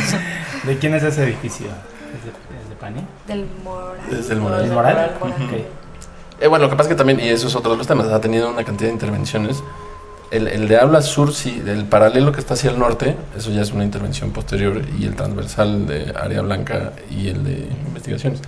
¿De 0.64 0.78
quién 0.78 0.94
es 0.94 1.02
ese 1.02 1.24
edificio? 1.24 1.66
¿Es 1.66 2.24
de, 2.24 2.30
es 2.62 2.68
de 2.68 2.76
Pani? 2.76 3.04
del 3.26 3.48
moral. 3.64 3.96
Es 4.12 4.28
del 4.28 4.38
¿Es 4.38 4.44
Moral. 4.44 4.70
Moral? 4.70 5.16
Moral. 5.18 5.34
Ok. 5.42 6.40
Eh, 6.40 6.46
bueno, 6.46 6.66
lo 6.66 6.70
que 6.70 6.76
pasa 6.76 6.88
es 6.88 6.94
que 6.94 6.98
también, 6.98 7.18
y 7.18 7.28
eso 7.28 7.48
es 7.48 7.56
otro 7.56 7.72
de 7.72 7.78
los 7.78 7.86
temas, 7.88 8.06
ha 8.06 8.20
tenido 8.20 8.48
una 8.48 8.62
cantidad 8.62 8.90
de 8.90 8.94
intervenciones. 8.94 9.60
El, 10.30 10.46
el 10.46 10.68
de 10.68 10.76
habla 10.76 11.02
sur, 11.02 11.34
sí, 11.34 11.60
el 11.66 11.84
paralelo 11.86 12.30
que 12.30 12.38
está 12.38 12.54
hacia 12.54 12.70
el 12.70 12.78
norte, 12.78 13.16
eso 13.36 13.50
ya 13.50 13.62
es 13.62 13.72
una 13.72 13.82
intervención 13.82 14.30
posterior, 14.30 14.82
y 15.00 15.06
el 15.06 15.16
transversal 15.16 15.88
de 15.88 16.14
área 16.16 16.42
blanca 16.42 16.92
y 17.10 17.26
el 17.26 17.42
de 17.42 17.68
investigaciones. 17.88 18.40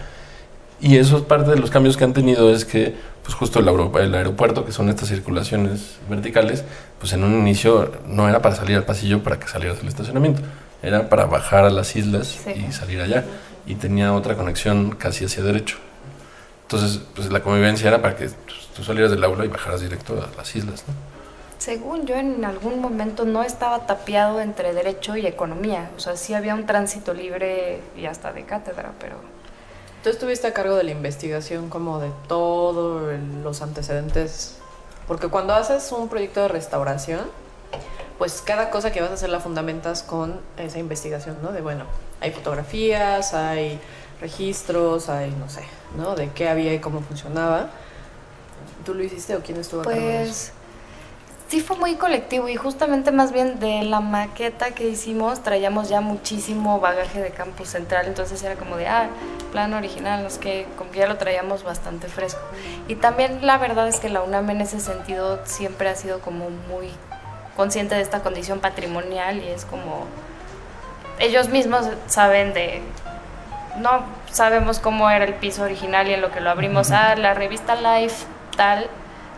Y 0.80 0.98
eso 0.98 1.16
es 1.16 1.22
parte 1.22 1.50
de 1.50 1.58
los 1.58 1.70
cambios 1.70 1.96
que 1.96 2.04
han 2.04 2.12
tenido, 2.12 2.52
es 2.52 2.64
que, 2.64 2.94
pues 3.22 3.34
justo 3.34 3.60
el, 3.60 3.68
el 4.02 4.14
aeropuerto, 4.14 4.64
que 4.64 4.72
son 4.72 4.88
estas 4.90 5.08
circulaciones 5.08 5.96
verticales, 6.08 6.64
pues 7.00 7.12
en 7.14 7.24
un 7.24 7.32
inicio 7.40 7.92
no 8.06 8.28
era 8.28 8.42
para 8.42 8.54
salir 8.56 8.76
al 8.76 8.84
pasillo 8.84 9.22
para 9.22 9.38
que 9.38 9.48
salieras 9.48 9.78
al 9.80 9.88
estacionamiento, 9.88 10.42
era 10.82 11.08
para 11.08 11.24
bajar 11.24 11.64
a 11.64 11.70
las 11.70 11.96
islas 11.96 12.26
Sí. 12.44 12.66
y 12.68 12.72
salir 12.72 13.00
allá, 13.00 13.24
y 13.66 13.74
tenía 13.76 14.12
otra 14.12 14.36
conexión 14.36 14.90
casi 14.90 15.24
hacia 15.24 15.42
derecho. 15.42 15.78
Entonces, 16.62 17.00
pues 17.14 17.32
la 17.32 17.40
convivencia 17.40 17.88
era 17.88 18.02
para 18.02 18.16
que 18.16 18.26
pues, 18.28 18.68
tú 18.76 18.84
salieras 18.84 19.10
del 19.10 19.24
aula 19.24 19.44
y 19.44 19.48
bajaras 19.48 19.80
directo 19.80 20.14
a 20.14 20.36
las 20.36 20.54
islas, 20.56 20.84
¿no? 20.86 20.94
Según 21.58 22.06
yo, 22.06 22.16
en 22.16 22.44
algún 22.44 22.80
momento 22.80 23.24
no 23.24 23.42
estaba 23.42 23.86
tapiado 23.86 24.40
entre 24.42 24.74
derecho 24.74 25.16
y 25.16 25.26
economía. 25.26 25.90
O 25.96 26.00
sea, 26.00 26.14
sí 26.16 26.34
había 26.34 26.54
un 26.54 26.66
tránsito 26.66 27.14
libre 27.14 27.80
y 27.96 28.04
hasta 28.04 28.30
de 28.32 28.44
cátedra, 28.44 28.92
pero 29.00 29.16
Tú 30.06 30.10
estuviste 30.10 30.46
a 30.46 30.52
cargo 30.52 30.76
de 30.76 30.84
la 30.84 30.92
investigación 30.92 31.68
como 31.68 31.98
de 31.98 32.12
todos 32.28 33.18
los 33.42 33.60
antecedentes, 33.60 34.54
porque 35.08 35.26
cuando 35.26 35.52
haces 35.52 35.90
un 35.90 36.08
proyecto 36.08 36.42
de 36.42 36.46
restauración, 36.46 37.22
pues 38.16 38.40
cada 38.40 38.70
cosa 38.70 38.92
que 38.92 39.00
vas 39.00 39.10
a 39.10 39.14
hacer 39.14 39.30
la 39.30 39.40
fundamentas 39.40 40.04
con 40.04 40.38
esa 40.58 40.78
investigación, 40.78 41.38
¿no? 41.42 41.50
De 41.50 41.60
bueno, 41.60 41.86
hay 42.20 42.30
fotografías, 42.30 43.34
hay 43.34 43.80
registros, 44.20 45.08
hay 45.08 45.32
no 45.32 45.50
sé, 45.50 45.62
¿no? 45.96 46.14
De 46.14 46.30
qué 46.30 46.48
había 46.48 46.72
y 46.72 46.78
cómo 46.78 47.00
funcionaba. 47.00 47.70
¿Tú 48.84 48.94
lo 48.94 49.02
hiciste 49.02 49.34
o 49.34 49.40
quién 49.40 49.58
estuvo 49.58 49.80
a 49.80 49.84
cargo 49.86 50.06
de 50.06 50.22
eso? 50.22 50.52
Sí 51.48 51.60
fue 51.60 51.76
muy 51.76 51.94
colectivo 51.94 52.48
y 52.48 52.56
justamente 52.56 53.12
más 53.12 53.32
bien 53.32 53.60
de 53.60 53.82
la 53.82 54.00
maqueta 54.00 54.72
que 54.72 54.88
hicimos 54.88 55.42
traíamos 55.42 55.88
ya 55.88 56.00
muchísimo 56.00 56.80
bagaje 56.80 57.20
de 57.20 57.30
campus 57.30 57.68
central, 57.68 58.06
entonces 58.06 58.42
era 58.42 58.56
como 58.56 58.76
de, 58.76 58.88
ah, 58.88 59.08
plan 59.52 59.72
original, 59.74 60.22
no 60.22 60.30
sé 60.30 60.40
qué, 60.40 60.66
como 60.76 60.90
que 60.90 60.98
ya 60.98 61.06
lo 61.06 61.16
traíamos 61.16 61.62
bastante 61.62 62.08
fresco. 62.08 62.40
Y 62.88 62.96
también 62.96 63.46
la 63.46 63.58
verdad 63.58 63.88
es 63.88 64.00
que 64.00 64.08
la 64.08 64.22
UNAM 64.22 64.50
en 64.50 64.60
ese 64.60 64.80
sentido 64.80 65.40
siempre 65.44 65.88
ha 65.88 65.94
sido 65.94 66.20
como 66.20 66.50
muy 66.50 66.90
consciente 67.56 67.94
de 67.94 68.02
esta 68.02 68.20
condición 68.22 68.60
patrimonial 68.60 69.38
y 69.38 69.48
es 69.48 69.64
como 69.64 70.06
ellos 71.18 71.48
mismos 71.48 71.88
saben 72.06 72.52
de 72.52 72.82
no 73.78 74.04
sabemos 74.30 74.78
cómo 74.78 75.08
era 75.08 75.24
el 75.24 75.34
piso 75.34 75.62
original 75.62 76.08
y 76.08 76.14
en 76.14 76.20
lo 76.20 76.30
que 76.30 76.40
lo 76.40 76.50
abrimos 76.50 76.90
a 76.90 77.16
la 77.16 77.32
revista 77.32 77.74
Life 77.76 78.26
tal 78.56 78.88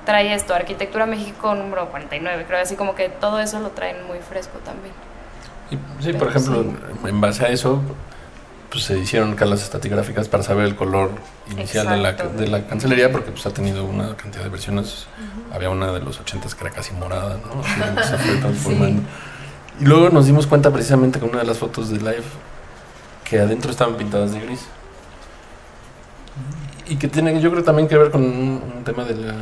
trae 0.08 0.32
esto 0.32 0.54
Arquitectura 0.54 1.04
México 1.04 1.54
número 1.54 1.90
49 1.90 2.44
creo 2.48 2.60
así 2.60 2.76
como 2.76 2.94
que 2.94 3.10
todo 3.10 3.40
eso 3.40 3.60
lo 3.60 3.70
traen 3.70 4.06
muy 4.06 4.18
fresco 4.20 4.58
también 4.64 4.94
sí, 6.00 6.12
por 6.12 6.28
ejemplo, 6.28 6.62
sí. 6.62 7.08
en 7.08 7.20
base 7.20 7.44
a 7.44 7.48
eso, 7.48 7.80
pues 8.70 8.84
se 8.84 8.98
hicieron 8.98 9.34
calas 9.34 9.62
estratigráficas 9.62 10.28
para 10.28 10.42
saber 10.42 10.66
el 10.66 10.76
color 10.76 11.10
inicial 11.50 11.88
de 11.88 11.96
la, 11.96 12.12
de 12.12 12.48
la 12.48 12.66
cancelería, 12.66 13.10
porque 13.12 13.30
pues 13.30 13.46
ha 13.46 13.50
tenido 13.50 13.84
una 13.84 14.16
cantidad 14.16 14.44
de 14.44 14.50
versiones. 14.50 15.06
Había 15.52 15.70
una 15.70 15.92
de 15.92 16.00
los 16.00 16.20
80 16.20 16.48
que 16.48 16.64
era 16.64 16.70
casi 16.70 16.92
morada, 16.92 17.38
¿no? 17.44 17.62
Así, 18.00 18.10
se 18.10 18.18
fue 18.18 18.36
transformando. 18.36 19.02
Y 19.80 19.84
luego 19.84 20.10
nos 20.10 20.26
dimos 20.26 20.46
cuenta 20.46 20.72
precisamente 20.72 21.18
con 21.18 21.30
una 21.30 21.40
de 21.40 21.46
las 21.46 21.58
fotos 21.58 21.90
de 21.90 21.98
live 21.98 22.24
que 23.24 23.38
adentro 23.40 23.70
estaban 23.70 23.96
pintadas 23.96 24.32
de 24.32 24.40
gris. 24.40 24.66
Y 26.86 26.96
que 26.96 27.08
tiene, 27.08 27.38
yo 27.40 27.50
creo, 27.50 27.62
también 27.62 27.86
que 27.86 27.96
ver 27.96 28.10
con 28.10 28.22
un, 28.22 28.62
un 28.76 28.84
tema 28.84 29.04
de 29.04 29.14
la. 29.14 29.34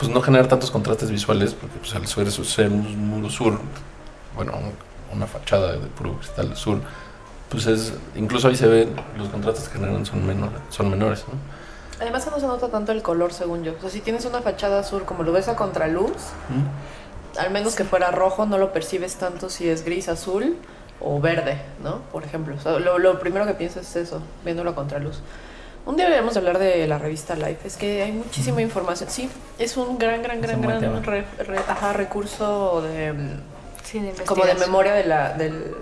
Pues 0.00 0.10
no 0.10 0.20
generar 0.22 0.48
tantos 0.48 0.70
contrastes 0.70 1.10
visuales, 1.10 1.52
porque 1.54 1.76
pues, 1.78 1.94
al 1.94 2.06
ser, 2.06 2.30
ser 2.46 2.68
un 2.70 3.08
muro 3.10 3.28
sur, 3.30 3.60
bueno, 4.34 4.52
un- 4.56 5.16
una 5.16 5.26
fachada 5.26 5.72
de 5.72 5.78
puro 5.88 6.14
cristal 6.14 6.56
sur, 6.56 6.78
pues 7.50 7.66
es. 7.66 7.92
Incluso 8.16 8.48
ahí 8.48 8.56
se 8.56 8.66
ven, 8.66 8.94
los 9.18 9.28
contrastes 9.28 9.68
que 9.68 9.74
generan 9.78 10.06
son, 10.06 10.26
menor, 10.26 10.50
son 10.70 10.88
menores, 10.88 11.24
¿no? 11.28 11.34
Además 12.00 12.26
no 12.30 12.40
se 12.40 12.46
nota 12.46 12.68
tanto 12.68 12.92
el 12.92 13.02
color, 13.02 13.32
según 13.34 13.62
yo. 13.62 13.74
O 13.76 13.80
sea, 13.82 13.90
si 13.90 14.00
tienes 14.00 14.24
una 14.24 14.40
fachada 14.40 14.80
azul 14.80 15.02
como 15.04 15.22
lo 15.22 15.32
ves 15.32 15.48
a 15.48 15.56
contraluz, 15.56 16.12
al 17.38 17.50
menos 17.50 17.74
que 17.74 17.84
fuera 17.84 18.10
rojo, 18.10 18.46
no 18.46 18.56
lo 18.56 18.72
percibes 18.72 19.16
tanto 19.16 19.50
si 19.50 19.68
es 19.68 19.84
gris, 19.84 20.08
azul 20.08 20.56
o 21.00 21.20
verde, 21.20 21.60
¿no? 21.82 21.98
Por 22.12 22.24
ejemplo. 22.24 22.54
O 22.56 22.60
sea, 22.60 22.78
lo, 22.78 22.98
lo 22.98 23.18
primero 23.20 23.44
que 23.46 23.52
piensas 23.54 23.86
es 23.90 23.96
eso, 23.96 24.22
viéndolo 24.44 24.70
a 24.70 24.74
contraluz. 24.74 25.18
Un 25.90 25.96
día 25.96 26.04
deberíamos 26.04 26.36
hablar 26.36 26.58
de 26.60 26.86
la 26.86 26.98
revista 26.98 27.34
Life. 27.34 27.58
Es 27.66 27.76
que 27.76 28.02
hay 28.02 28.12
muchísima 28.12 28.62
información. 28.62 29.10
Sí, 29.10 29.28
es 29.58 29.76
un 29.76 29.98
gran, 29.98 30.22
gran, 30.22 30.40
gran, 30.40 30.60
gran 30.62 31.02
re- 31.02 31.24
re- 31.38 31.58
ajá, 31.68 31.92
recurso 31.92 32.80
de... 32.82 33.12
mm, 33.12 33.40
sí 33.82 33.98
de 33.98 34.12
como 34.24 34.44
de 34.46 34.54
memoria 34.54 34.92
de 34.94 35.04
la 35.04 35.32
del 35.32 35.74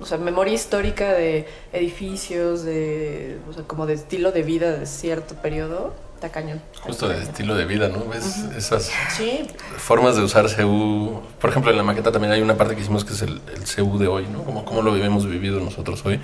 o 0.00 0.06
sea 0.06 0.18
memoria 0.18 0.54
histórica 0.54 1.12
de 1.12 1.46
edificios 1.72 2.64
de 2.64 3.38
o 3.48 3.52
sea 3.52 3.62
como 3.64 3.86
de 3.86 3.94
estilo 3.94 4.32
de 4.32 4.42
vida 4.42 4.72
de 4.72 4.86
cierto 4.86 5.36
periodo 5.36 5.94
está 6.16 6.30
cañón 6.30 6.60
Justo 6.82 7.08
de 7.08 7.22
estilo 7.22 7.54
de 7.54 7.66
vida, 7.66 7.88
¿no? 7.90 8.06
Ves 8.06 8.38
esas 8.56 8.90
sí 9.16 9.46
formas 9.76 10.16
de 10.16 10.22
usar 10.22 10.46
CU. 10.56 11.20
Por 11.40 11.50
ejemplo, 11.50 11.70
en 11.70 11.76
la 11.76 11.82
maqueta 11.84 12.10
también 12.10 12.32
hay 12.32 12.42
una 12.42 12.56
parte 12.56 12.74
que 12.74 12.80
hicimos 12.80 13.04
que 13.04 13.12
es 13.12 13.22
el, 13.22 13.40
el 13.54 13.62
CU 13.72 13.98
de 13.98 14.08
hoy, 14.08 14.26
¿no? 14.26 14.42
Como 14.42 14.64
cómo 14.64 14.82
lo 14.82 14.96
hemos 14.96 15.26
vivido 15.26 15.60
nosotros 15.60 16.04
hoy. 16.04 16.20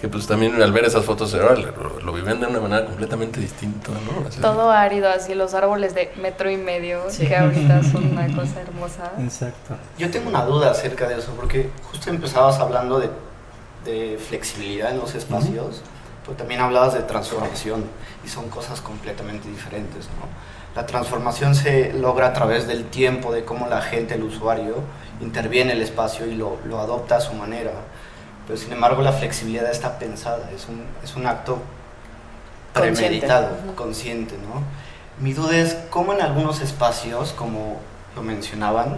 Que 0.00 0.06
pues 0.08 0.28
también 0.28 0.62
al 0.62 0.70
ver 0.72 0.84
esas 0.84 1.04
fotos, 1.04 1.34
ahora 1.34 1.56
lo, 1.56 1.98
lo 2.00 2.12
viven 2.12 2.38
de 2.40 2.46
una 2.46 2.60
manera 2.60 2.84
completamente 2.86 3.40
distinta, 3.40 3.90
¿no? 3.90 4.28
Así- 4.28 4.40
todo 4.40 4.70
árido 4.70 5.08
así 5.10 5.34
los 5.34 5.54
árboles 5.54 5.92
de 5.94 6.12
metro 6.22 6.48
y 6.50 6.56
medio 6.56 7.02
Sí. 7.10 7.26
que 7.26 7.36
ahorita 7.36 7.82
son 7.82 8.12
una 8.12 8.26
cosa 8.36 8.60
hermosa 8.60 9.10
Exacto. 9.20 9.74
Yo 9.98 10.08
tengo 10.10 10.28
una 10.28 10.44
duda 10.44 10.70
acerca 10.70 11.08
de 11.08 11.18
eso, 11.18 11.32
porque 11.34 11.70
justo 11.90 12.10
empezabas 12.10 12.60
hablando 12.60 13.00
de, 13.00 13.10
de 13.84 14.18
flexibilidad 14.18 14.92
en 14.92 14.98
los 14.98 15.16
espacios, 15.16 15.82
pero 16.24 16.36
también 16.36 16.60
hablabas 16.60 16.94
de 16.94 17.00
transformación, 17.00 17.84
y 18.24 18.28
son 18.28 18.48
cosas 18.50 18.80
completamente 18.80 19.48
diferentes, 19.48 20.06
¿no? 20.06 20.28
La 20.76 20.86
transformación 20.86 21.56
se 21.56 21.92
logra 21.92 22.28
a 22.28 22.32
través 22.34 22.68
del 22.68 22.84
tiempo, 22.84 23.32
de 23.32 23.44
cómo 23.44 23.66
la 23.66 23.80
gente, 23.80 24.14
el 24.14 24.22
usuario, 24.22 24.76
interviene 25.20 25.72
en 25.72 25.78
el 25.78 25.82
espacio 25.82 26.26
y 26.26 26.36
lo, 26.36 26.58
lo 26.66 26.78
adopta 26.78 27.16
a 27.16 27.20
su 27.20 27.32
manera. 27.34 27.72
Pero 28.48 28.58
sin 28.58 28.72
embargo 28.72 29.02
la 29.02 29.12
flexibilidad 29.12 29.70
está 29.70 29.98
pensada, 30.00 30.50
es 30.52 30.66
un, 30.68 30.82
es 31.04 31.14
un 31.14 31.26
acto 31.26 31.58
Consciente. 32.72 32.98
premeditado, 33.00 33.50
Ujú. 33.64 33.74
consciente, 33.76 34.36
¿no? 34.38 34.62
Mi 35.22 35.34
duda 35.34 35.56
es 35.56 35.76
cómo 35.90 36.12
en 36.14 36.22
algunos 36.22 36.60
espacios, 36.62 37.32
como 37.32 37.78
lo 38.16 38.22
mencionaban, 38.22 38.96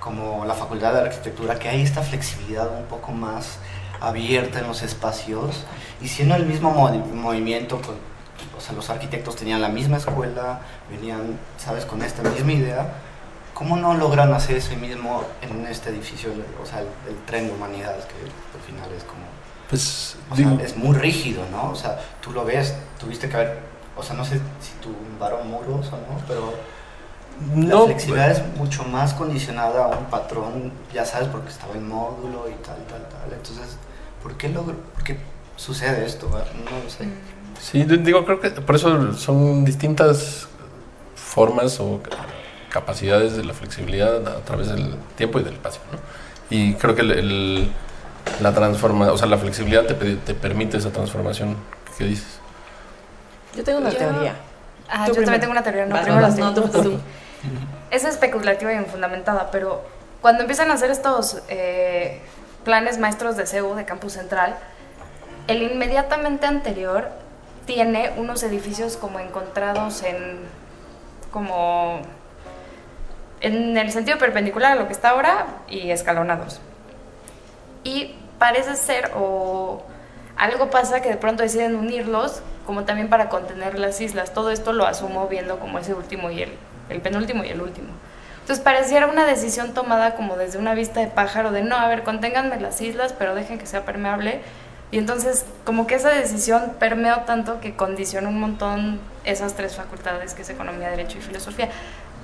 como 0.00 0.44
la 0.46 0.54
Facultad 0.54 0.94
de 0.94 1.00
Arquitectura, 1.00 1.58
que 1.58 1.68
hay 1.68 1.82
esta 1.82 2.02
flexibilidad 2.02 2.68
un 2.74 2.84
poco 2.86 3.12
más 3.12 3.58
abierta 4.00 4.60
en 4.60 4.66
los 4.68 4.82
espacios, 4.82 5.64
y 6.00 6.08
siendo 6.08 6.34
el 6.34 6.46
mismo 6.46 6.70
mo- 6.70 6.88
movimiento, 6.90 7.76
con, 7.82 7.96
o 8.56 8.60
sea, 8.60 8.74
los 8.74 8.88
arquitectos 8.88 9.36
tenían 9.36 9.60
la 9.60 9.68
misma 9.68 9.98
escuela, 9.98 10.60
venían, 10.90 11.38
¿sabes?, 11.58 11.84
con 11.84 12.02
esta 12.02 12.22
misma 12.22 12.52
idea, 12.52 12.86
¿cómo 13.60 13.76
no 13.76 13.92
logran 13.92 14.32
hacer 14.32 14.56
eso 14.56 14.74
mismo 14.76 15.22
en 15.42 15.66
este 15.66 15.90
edificio, 15.90 16.30
o 16.62 16.64
sea, 16.64 16.80
el, 16.80 16.86
el 17.10 17.16
tren 17.26 17.46
de 17.46 17.52
humanidades, 17.52 18.06
que 18.06 18.14
al 18.14 18.64
final 18.66 18.90
es 18.96 19.04
como... 19.04 19.20
Pues, 19.68 20.16
O 20.30 20.34
sea, 20.34 20.48
digo, 20.48 20.60
es 20.62 20.78
muy 20.78 20.96
rígido, 20.96 21.42
¿no? 21.52 21.70
O 21.70 21.74
sea, 21.74 22.00
tú 22.22 22.32
lo 22.32 22.46
ves, 22.46 22.74
tuviste 22.98 23.28
que 23.28 23.36
haber, 23.36 23.58
o 23.98 24.02
sea, 24.02 24.16
no 24.16 24.24
sé 24.24 24.36
si 24.62 24.72
tumbaron 24.80 25.50
muros 25.50 25.88
o 25.88 25.96
no, 25.96 26.18
pero 26.26 26.54
la 27.54 27.74
no, 27.74 27.84
flexibilidad 27.84 28.30
es 28.30 28.42
mucho 28.56 28.82
más 28.84 29.12
condicionada 29.12 29.84
a 29.84 29.88
un 29.98 30.06
patrón, 30.06 30.72
ya 30.94 31.04
sabes, 31.04 31.28
porque 31.28 31.50
estaba 31.50 31.74
en 31.74 31.86
módulo 31.86 32.46
y 32.48 32.54
tal, 32.64 32.78
tal, 32.86 33.06
tal. 33.10 33.30
Entonces, 33.30 33.76
¿por 34.22 34.38
qué, 34.38 34.48
logro, 34.48 34.74
por 34.94 35.04
qué 35.04 35.18
sucede 35.56 36.06
esto? 36.06 36.30
No 36.30 36.82
lo 36.82 36.88
sé. 36.88 37.06
Sí, 37.60 37.84
di- 37.84 37.98
digo, 37.98 38.24
creo 38.24 38.40
que 38.40 38.48
por 38.52 38.74
eso 38.74 39.12
son 39.12 39.66
distintas 39.66 40.48
formas 41.14 41.78
o 41.78 42.00
capacidades 42.70 43.36
de 43.36 43.44
la 43.44 43.52
flexibilidad 43.52 44.26
a 44.28 44.40
través 44.44 44.68
del 44.68 44.94
tiempo 45.16 45.38
y 45.40 45.42
del 45.42 45.54
espacio, 45.54 45.80
¿no? 45.92 45.98
Y 46.48 46.74
creo 46.74 46.94
que 46.94 47.02
el, 47.02 47.10
el- 47.12 47.72
la 48.40 48.52
transforma, 48.52 49.10
o 49.12 49.18
sea, 49.18 49.26
la 49.26 49.38
flexibilidad 49.38 49.84
te, 49.84 49.94
te 49.94 50.34
permite 50.34 50.76
esa 50.76 50.90
transformación 50.90 51.56
que 51.98 52.04
dices. 52.04 52.38
Yo 53.56 53.64
tengo 53.64 53.78
una 53.80 53.90
Yo- 53.90 53.98
teoría. 53.98 54.34
Ah, 54.88 55.06
yo 55.06 55.14
primero. 55.14 55.24
también 55.26 55.40
tengo 55.40 55.52
una 55.52 55.62
teoría, 55.62 55.86
no, 55.86 55.94
Vas, 55.94 56.04
primero 56.04 56.28
no, 56.28 56.54
tú, 56.54 56.68
tú, 56.68 56.82
tú. 56.82 56.98
Es 57.90 58.04
especulativa 58.04 58.72
y 58.72 58.76
infundamentada, 58.76 59.50
pero 59.50 59.82
cuando 60.20 60.42
empiezan 60.42 60.70
a 60.70 60.74
hacer 60.74 60.90
estos 60.90 61.42
eh, 61.48 62.20
planes 62.64 62.98
maestros 62.98 63.36
de 63.36 63.46
CEU 63.46 63.74
de 63.74 63.84
Campus 63.84 64.12
Central, 64.14 64.56
el 65.46 65.62
inmediatamente 65.62 66.46
anterior 66.46 67.08
tiene 67.66 68.12
unos 68.16 68.42
edificios 68.42 68.96
como 68.96 69.18
encontrados 69.20 70.02
en 70.02 70.38
como 71.30 72.00
en 73.40 73.76
el 73.76 73.90
sentido 73.90 74.18
perpendicular 74.18 74.72
a 74.72 74.74
lo 74.74 74.86
que 74.86 74.92
está 74.92 75.10
ahora 75.10 75.46
y 75.68 75.90
escalonados. 75.90 76.60
Y 77.84 78.14
parece 78.38 78.76
ser 78.76 79.12
o 79.14 79.82
algo 80.36 80.70
pasa 80.70 81.00
que 81.02 81.10
de 81.10 81.16
pronto 81.16 81.42
deciden 81.42 81.76
unirlos 81.76 82.42
como 82.66 82.84
también 82.84 83.08
para 83.08 83.28
contener 83.28 83.78
las 83.78 84.00
islas. 84.00 84.32
Todo 84.32 84.50
esto 84.50 84.72
lo 84.72 84.86
asumo 84.86 85.26
viendo 85.28 85.58
como 85.58 85.78
ese 85.78 85.94
último 85.94 86.30
y 86.30 86.42
el, 86.42 86.52
el 86.88 87.00
penúltimo 87.00 87.44
y 87.44 87.48
el 87.48 87.60
último. 87.60 87.88
Entonces 88.40 88.64
pareciera 88.64 89.06
una 89.06 89.26
decisión 89.26 89.74
tomada 89.74 90.16
como 90.16 90.36
desde 90.36 90.58
una 90.58 90.74
vista 90.74 91.00
de 91.00 91.06
pájaro 91.06 91.52
de 91.52 91.62
no, 91.62 91.76
a 91.76 91.88
ver, 91.88 92.02
conténganme 92.02 92.58
las 92.58 92.80
islas, 92.80 93.14
pero 93.16 93.34
dejen 93.34 93.58
que 93.58 93.66
sea 93.66 93.84
permeable. 93.84 94.40
Y 94.90 94.98
entonces 94.98 95.44
como 95.64 95.86
que 95.86 95.94
esa 95.94 96.10
decisión 96.10 96.74
permeó 96.78 97.20
tanto 97.20 97.60
que 97.60 97.76
condiciona 97.76 98.28
un 98.28 98.40
montón 98.40 99.00
esas 99.24 99.54
tres 99.54 99.76
facultades 99.76 100.34
que 100.34 100.42
es 100.42 100.50
economía, 100.50 100.90
derecho 100.90 101.18
y 101.18 101.20
filosofía. 101.20 101.68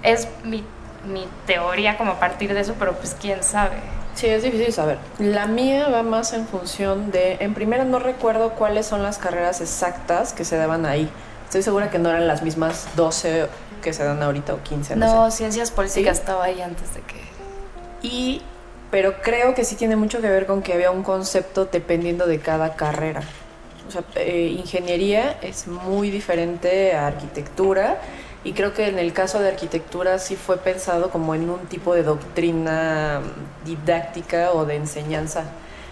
Es 0.03 0.29
mi, 0.43 0.65
mi 1.07 1.27
teoría 1.47 1.97
como 1.97 2.13
a 2.13 2.21
partir 2.21 2.53
de 2.53 2.61
eso, 2.61 2.75
pero 2.79 2.95
pues 2.95 3.17
quién 3.21 3.43
sabe. 3.43 3.77
Sí, 4.15 4.27
es 4.27 4.43
difícil 4.43 4.73
saber. 4.73 4.99
La 5.19 5.47
mía 5.47 5.89
va 5.89 6.03
más 6.03 6.33
en 6.33 6.47
función 6.47 7.11
de, 7.11 7.37
en 7.41 7.53
primera 7.55 7.85
no 7.85 7.99
recuerdo 7.99 8.51
cuáles 8.51 8.87
son 8.87 9.03
las 9.03 9.19
carreras 9.19 9.61
exactas 9.61 10.33
que 10.33 10.45
se 10.45 10.57
daban 10.57 10.87
ahí. 10.87 11.09
Estoy 11.45 11.63
segura 11.63 11.91
que 11.91 11.99
no 11.99 12.09
eran 12.09 12.27
las 12.27 12.43
mismas 12.43 12.89
12 12.97 13.49
que 13.83 13.93
se 13.93 14.05
dan 14.05 14.23
ahorita 14.23 14.55
o 14.55 14.63
15, 14.63 14.97
no, 14.97 15.07
No, 15.07 15.31
sé. 15.31 15.39
ciencias 15.39 15.71
políticas 15.71 16.17
¿Sí? 16.17 16.21
estaba 16.23 16.45
ahí 16.45 16.61
antes 16.61 16.95
de 16.95 17.03
que... 17.03 17.17
Y, 18.03 18.43
pero 18.91 19.21
creo 19.23 19.55
que 19.55 19.65
sí 19.65 19.77
tiene 19.77 19.97
mucho 19.97 20.21
que 20.21 20.29
ver 20.29 20.47
con 20.47 20.63
que 20.63 20.73
había 20.73 20.91
un 20.91 21.03
concepto 21.03 21.67
dependiendo 21.67 22.27
de 22.27 22.41
cada 22.41 22.75
carrera. 22.75 23.21
O 23.87 23.91
sea, 23.91 24.03
eh, 24.17 24.57
ingeniería 24.59 25.39
es 25.43 25.69
muy 25.69 26.11
diferente 26.11 26.95
a 26.95 27.07
arquitectura 27.07 27.99
y 28.47 28.53
creo 28.53 28.73
que 28.73 28.87
en 28.87 29.01
el 29.01 29.13
caso 29.13 29.41
de 29.41 29.49
arquitectura 29.49 30.21
sí 30.21 30.37
fue 30.37 30.57
pensado 30.59 31.11
como 31.11 31.35
en 31.35 31.51
un 31.51 31.67
tipo 31.67 31.95
de 31.95 32.05
doctrina 32.05 33.21
didáctica 33.65 34.53
o 34.53 34.65
de 34.65 34.77
enseñanza. 34.77 35.43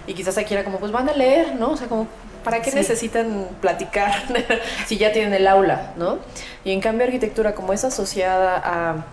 Y 0.07 0.15
quizás 0.15 0.39
aquí 0.39 0.55
era 0.55 0.63
como, 0.63 0.79
pues 0.79 0.93
van 0.93 1.09
a 1.09 1.15
leer, 1.15 1.57
¿no? 1.57 1.73
O 1.73 1.77
sea, 1.77 1.89
como, 1.89 2.07
¿para 2.45 2.63
qué 2.63 2.71
Sí. 2.71 2.77
necesitan 2.77 3.49
platicar 3.61 4.13
si 4.87 4.99
ya 4.99 5.11
tienen 5.11 5.35
el 5.35 5.49
aula, 5.49 5.95
¿no? 5.97 6.19
Y 6.65 6.71
en 6.71 6.81
cambio 6.81 7.07
arquitectura 7.07 7.57
como 7.57 7.73
es 7.73 7.85
asociada 7.85 8.63
a 8.65 9.05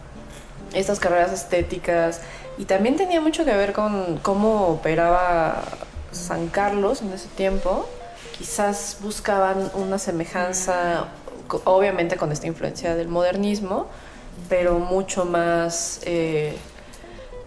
estas 0.76 1.00
carreras 1.00 1.32
estéticas 1.34 2.22
y 2.60 2.66
también 2.66 2.96
tenía 2.96 3.22
mucho 3.22 3.44
que 3.44 3.56
ver 3.56 3.74
con 3.74 4.20
cómo 4.22 4.68
operaba 4.68 5.64
San 6.12 6.48
Carlos 6.50 7.02
en 7.02 7.12
ese 7.14 7.28
tiempo. 7.30 7.90
Quizás 8.38 8.98
buscaban 9.02 9.72
una 9.74 9.98
semejanza, 9.98 11.08
obviamente 11.66 12.18
con 12.18 12.32
esta 12.32 12.48
influencia 12.48 12.96
del 12.96 13.08
modernismo, 13.08 13.88
pero 14.50 14.80
mucho 14.80 15.26
más 15.26 16.02
eh, 16.04 16.56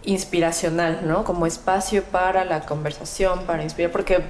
inspiracional, 0.05 1.01
¿no? 1.07 1.25
Como 1.25 1.47
espacio 1.47 2.03
para 2.05 2.45
la 2.45 2.67
conversación, 2.67 3.45
para 3.47 3.62
inspirar, 3.62 3.90
porque 3.90 4.23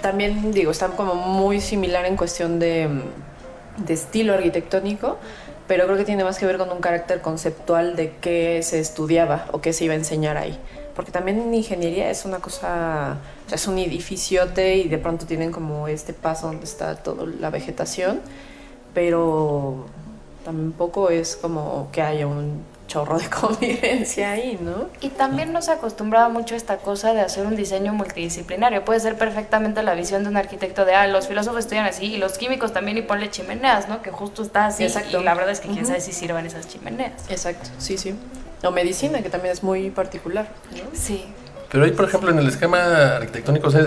también 0.00 0.52
digo, 0.52 0.70
están 0.70 0.92
como 0.92 1.14
muy 1.14 1.60
similar 1.60 2.04
en 2.06 2.16
cuestión 2.16 2.58
de, 2.58 2.88
mm, 2.88 3.84
de 3.84 3.94
estilo 3.94 4.34
arquitectónico, 4.34 5.18
pero 5.66 5.86
creo 5.86 5.96
que 5.96 6.04
tiene 6.04 6.24
más 6.24 6.38
que 6.38 6.46
ver 6.46 6.58
con 6.58 6.70
un 6.70 6.80
carácter 6.80 7.22
conceptual 7.22 7.96
de 7.96 8.16
qué 8.20 8.60
se 8.62 8.80
estudiaba 8.80 9.46
o 9.52 9.60
qué 9.60 9.72
se 9.72 9.84
iba 9.84 9.94
a 9.94 9.96
enseñar 9.96 10.36
ahí. 10.36 10.58
Porque 10.94 11.10
también 11.10 11.40
en 11.40 11.54
ingeniería 11.54 12.10
es 12.10 12.24
una 12.24 12.40
cosa, 12.40 13.18
o 13.46 13.48
sea, 13.48 13.56
es 13.56 13.66
un 13.66 13.78
edificiote 13.78 14.76
y 14.76 14.88
de 14.88 14.98
pronto 14.98 15.24
tienen 15.24 15.50
como 15.50 15.88
este 15.88 16.12
paso 16.12 16.48
donde 16.48 16.64
está 16.64 16.96
toda 16.96 17.24
la 17.26 17.48
vegetación, 17.50 18.20
pero 18.94 19.86
tampoco 20.44 21.10
es 21.10 21.36
como 21.36 21.88
que 21.92 22.02
haya 22.02 22.26
un 22.26 22.64
chorro 22.92 23.18
de 23.18 23.28
convivencia 23.30 24.32
ahí, 24.32 24.58
¿no? 24.60 24.88
Y 25.00 25.08
también 25.08 25.52
no 25.52 25.62
se 25.62 25.72
acostumbraba 25.72 26.28
mucho 26.28 26.54
a 26.54 26.58
esta 26.58 26.76
cosa 26.76 27.14
de 27.14 27.22
hacer 27.22 27.46
un 27.46 27.56
diseño 27.56 27.94
multidisciplinario. 27.94 28.84
Puede 28.84 29.00
ser 29.00 29.16
perfectamente 29.16 29.82
la 29.82 29.94
visión 29.94 30.24
de 30.24 30.28
un 30.28 30.36
arquitecto 30.36 30.84
de, 30.84 30.94
ah, 30.94 31.06
los 31.06 31.28
filósofos 31.28 31.60
estudian 31.60 31.86
así 31.86 32.06
y 32.06 32.18
los 32.18 32.36
químicos 32.36 32.72
también 32.72 32.98
y 32.98 33.02
ponle 33.02 33.30
chimeneas, 33.30 33.88
¿no? 33.88 34.02
Que 34.02 34.10
justo 34.10 34.42
está 34.42 34.66
así. 34.66 34.84
Exacto. 34.84 35.20
Y 35.20 35.24
la 35.24 35.34
verdad 35.34 35.52
es 35.52 35.60
que 35.60 35.68
quién 35.68 35.86
sabe 35.86 36.00
si 36.00 36.12
sirvan 36.12 36.44
esas 36.44 36.68
chimeneas. 36.68 37.30
Exacto, 37.30 37.70
sí, 37.78 37.96
sí. 37.96 38.14
O 38.62 38.70
medicina, 38.70 39.22
que 39.22 39.30
también 39.30 39.52
es 39.52 39.62
muy 39.62 39.90
particular, 39.90 40.48
¿no? 40.72 40.90
Sí. 40.92 41.24
Pero 41.70 41.84
ahí, 41.84 41.92
por 41.92 42.04
ejemplo, 42.04 42.30
en 42.30 42.38
el 42.38 42.48
esquema 42.48 43.16
arquitectónico, 43.16 43.68
o 43.68 43.70
sea, 43.70 43.86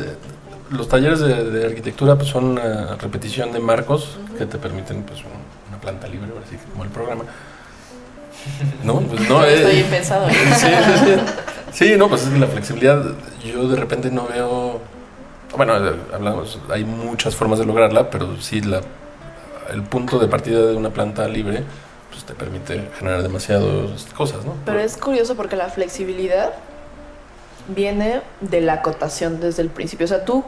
los 0.71 0.88
talleres 0.88 1.19
de, 1.19 1.49
de 1.51 1.65
arquitectura 1.67 2.15
pues, 2.15 2.30
son 2.30 2.45
una 2.45 2.95
repetición 2.95 3.51
de 3.51 3.60
marcos 3.60 4.17
que 4.38 4.45
te 4.45 4.58
permiten 4.58 5.04
pues, 5.04 5.21
un- 5.21 5.69
una 5.69 5.80
planta 5.82 6.08
libre, 6.08 6.30
ahora 6.32 6.45
sí 6.49 6.56
que 6.58 6.71
como 6.71 6.84
el 6.84 6.89
programa. 6.89 7.23
No, 8.84 8.99
pues 8.99 9.28
no. 9.30 9.43
Eh, 9.45 9.65
bien 9.73 9.88
pensado. 9.89 10.28
Sí, 10.30 10.36
sí, 10.56 11.06
sí. 11.06 11.15
Sí, 11.89 11.95
no, 11.97 12.08
pues 12.08 12.23
es 12.23 12.30
que 12.30 12.39
la 12.39 12.47
flexibilidad, 12.47 13.04
yo 13.43 13.67
de 13.67 13.75
repente 13.75 14.10
no 14.12 14.28
veo. 14.28 14.80
Bueno, 15.58 15.75
eh, 15.78 15.95
hablamos, 16.13 16.60
hay 16.69 16.86
muchas 16.86 17.36
formas 17.36 17.60
de 17.60 17.65
lograrla, 17.65 18.10
pero 18.10 18.39
sí, 18.39 18.62
la, 18.62 18.82
el 19.73 19.84
punto 19.84 20.19
de 20.19 20.28
partida 20.28 20.62
de 20.67 20.75
una 20.75 20.89
planta 20.91 21.28
libre 21.28 21.63
pues 22.12 22.23
te 22.23 22.34
permite 22.34 22.89
generar 22.97 23.23
demasiadas 23.23 24.06
cosas, 24.15 24.45
¿no? 24.45 24.54
Pero 24.65 24.80
es 24.80 24.95
curioso 24.95 25.36
porque 25.36 25.56
la 25.58 25.67
flexibilidad 25.69 26.54
viene 27.67 28.21
de 28.41 28.62
la 28.62 28.73
acotación 28.73 29.39
desde 29.39 29.62
el 29.62 29.69
principio. 29.69 30.06
O 30.06 30.08
sea, 30.08 30.25
tú 30.25 30.43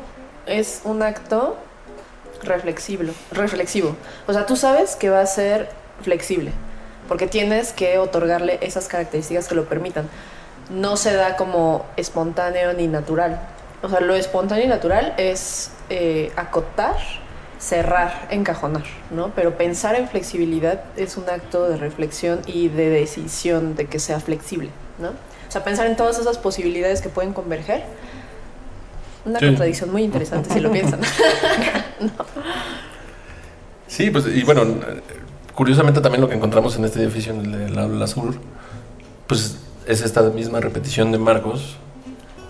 es 0.45 0.81
un 0.83 1.03
acto 1.03 1.57
reflexivo, 2.43 3.03
reflexivo. 3.31 3.95
O 4.27 4.33
sea, 4.33 4.45
tú 4.45 4.55
sabes 4.55 4.95
que 4.95 5.09
va 5.09 5.21
a 5.21 5.25
ser 5.25 5.69
flexible 6.01 6.51
porque 7.07 7.27
tienes 7.27 7.73
que 7.73 7.97
otorgarle 7.97 8.59
esas 8.61 8.87
características 8.87 9.47
que 9.47 9.55
lo 9.55 9.65
permitan. 9.65 10.09
No 10.69 10.97
se 10.97 11.13
da 11.13 11.37
como 11.37 11.85
espontáneo 11.95 12.73
ni 12.73 12.87
natural. 12.87 13.39
O 13.81 13.89
sea, 13.89 14.01
lo 14.01 14.15
espontáneo 14.15 14.65
y 14.65 14.67
natural 14.67 15.13
es 15.17 15.71
eh, 15.89 16.31
acotar, 16.35 16.97
cerrar, 17.59 18.27
encajonar, 18.29 18.83
¿no? 19.11 19.31
Pero 19.35 19.57
pensar 19.57 19.95
en 19.95 20.07
flexibilidad 20.07 20.83
es 20.97 21.15
un 21.15 21.29
acto 21.29 21.69
de 21.69 21.77
reflexión 21.77 22.41
y 22.45 22.67
de 22.69 22.89
decisión 22.89 23.75
de 23.75 23.85
que 23.85 23.99
sea 23.99 24.19
flexible, 24.19 24.69
¿no? 24.99 25.11
O 25.47 25.51
sea, 25.51 25.63
pensar 25.63 25.87
en 25.87 25.95
todas 25.95 26.19
esas 26.19 26.37
posibilidades 26.37 27.01
que 27.01 27.09
pueden 27.09 27.33
converger. 27.33 27.83
Una 29.25 29.39
Sí. 29.39 29.45
contradicción 29.45 29.91
muy 29.91 30.03
interesante 30.03 30.53
si 30.53 30.59
lo 30.59 30.71
piensan. 30.71 30.99
Sí, 33.87 34.09
pues, 34.11 34.25
y 34.27 34.43
bueno, 34.43 34.63
curiosamente 35.55 36.01
también 36.01 36.21
lo 36.21 36.27
que 36.29 36.35
encontramos 36.35 36.75
en 36.75 36.85
este 36.85 37.01
edificio, 37.01 37.33
en 37.33 37.41
el 37.45 37.51
del 37.67 37.79
aula 37.79 38.05
sur, 38.07 38.35
pues 39.27 39.57
es 39.85 40.01
esta 40.01 40.21
misma 40.23 40.59
repetición 40.59 41.11
de 41.11 41.17
marcos 41.17 41.77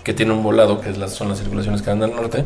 que 0.03 0.13
tiene 0.13 0.33
un 0.33 0.41
volado, 0.41 0.81
que 0.81 0.89
es 0.89 0.97
las, 0.97 1.13
son 1.13 1.29
las 1.29 1.38
circulaciones 1.39 1.81
que 1.83 1.89
van 1.91 2.01
al 2.01 2.15
norte, 2.15 2.43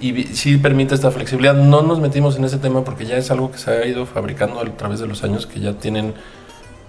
y 0.00 0.24
sí 0.34 0.56
permite 0.56 0.94
esta 0.94 1.10
flexibilidad. 1.12 1.54
No 1.54 1.82
nos 1.82 2.00
metimos 2.00 2.36
en 2.36 2.44
ese 2.44 2.58
tema 2.58 2.82
porque 2.84 3.06
ya 3.06 3.16
es 3.16 3.30
algo 3.30 3.52
que 3.52 3.58
se 3.58 3.70
ha 3.70 3.86
ido 3.86 4.04
fabricando 4.04 4.60
a 4.60 4.64
través 4.76 4.98
de 5.00 5.06
los 5.06 5.22
años, 5.22 5.46
que 5.46 5.60
ya 5.60 5.74
tienen 5.74 6.14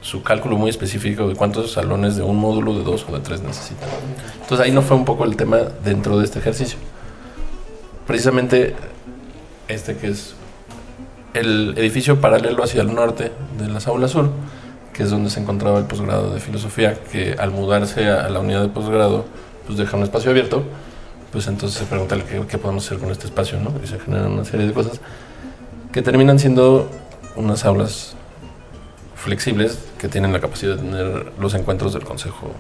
su 0.02 0.24
cálculo 0.24 0.58
muy 0.58 0.70
específico 0.70 1.28
de 1.28 1.36
cuántos 1.36 1.74
salones 1.74 2.16
de 2.16 2.24
un 2.24 2.38
módulo 2.38 2.74
de 2.74 2.84
dos 2.84 3.06
o 3.10 3.14
de 3.14 3.20
tres 3.20 3.42
necesitan. 3.42 3.90
Entonces 4.42 4.66
ahí 4.66 4.72
no 4.72 4.82
fue 4.82 4.96
un 4.96 5.06
poco 5.06 5.26
el 5.26 5.36
tema 5.36 5.58
dentro 5.84 6.18
de 6.18 6.26
este 6.26 6.40
ejercicio. 6.40 6.80
Precisamente 8.08 8.76
este 9.68 9.98
que 9.98 10.08
es 10.08 10.34
el 11.34 11.76
edificio 11.78 12.20
paralelo 12.20 12.64
hacia 12.64 12.82
el 12.82 12.94
norte 12.94 13.32
de 13.60 13.68
las 13.68 13.88
aulas 13.88 14.12
sur, 14.12 14.32
que 14.94 15.04
es 15.04 15.12
donde 15.12 15.30
se 15.30 15.40
encontraba 15.40 15.80
el 15.80 15.86
posgrado 15.86 16.34
de 16.34 16.40
filosofía, 16.40 16.96
que 17.12 17.36
al 17.38 17.52
mudarse 17.52 18.08
a 18.08 18.30
la 18.30 18.40
unidad 18.40 18.64
de 18.64 18.70
posgrado, 18.70 19.26
pues 19.68 19.78
deja 19.78 19.96
un 19.96 20.04
espacio 20.04 20.32
abierto, 20.32 20.64
pues 21.32 21.48
entonces 21.48 21.78
se 21.78 21.86
pregunta 21.86 22.18
qué, 22.18 22.42
qué 22.48 22.58
podemos 22.58 22.86
hacer 22.86 22.98
con 22.98 23.12
este 23.12 23.28
espacio, 23.28 23.60
¿no? 23.60 23.72
Y 23.84 23.88
se 23.88 24.00
generan 24.00 24.32
una 24.32 24.46
serie 24.46 24.66
de 24.66 24.74
cosas 24.74 25.00
que 25.92 26.02
terminan 26.02 26.40
siendo 26.40 26.90
unas 27.36 27.66
aulas 27.66 28.16
flexibles 29.24 29.80
que 29.98 30.08
tienen 30.08 30.32
la 30.34 30.40
capacidad 30.40 30.76
de 30.76 30.82
tener 30.82 31.32
los 31.40 31.54
encuentros 31.54 31.94
del 31.94 32.04
consejo 32.04 32.52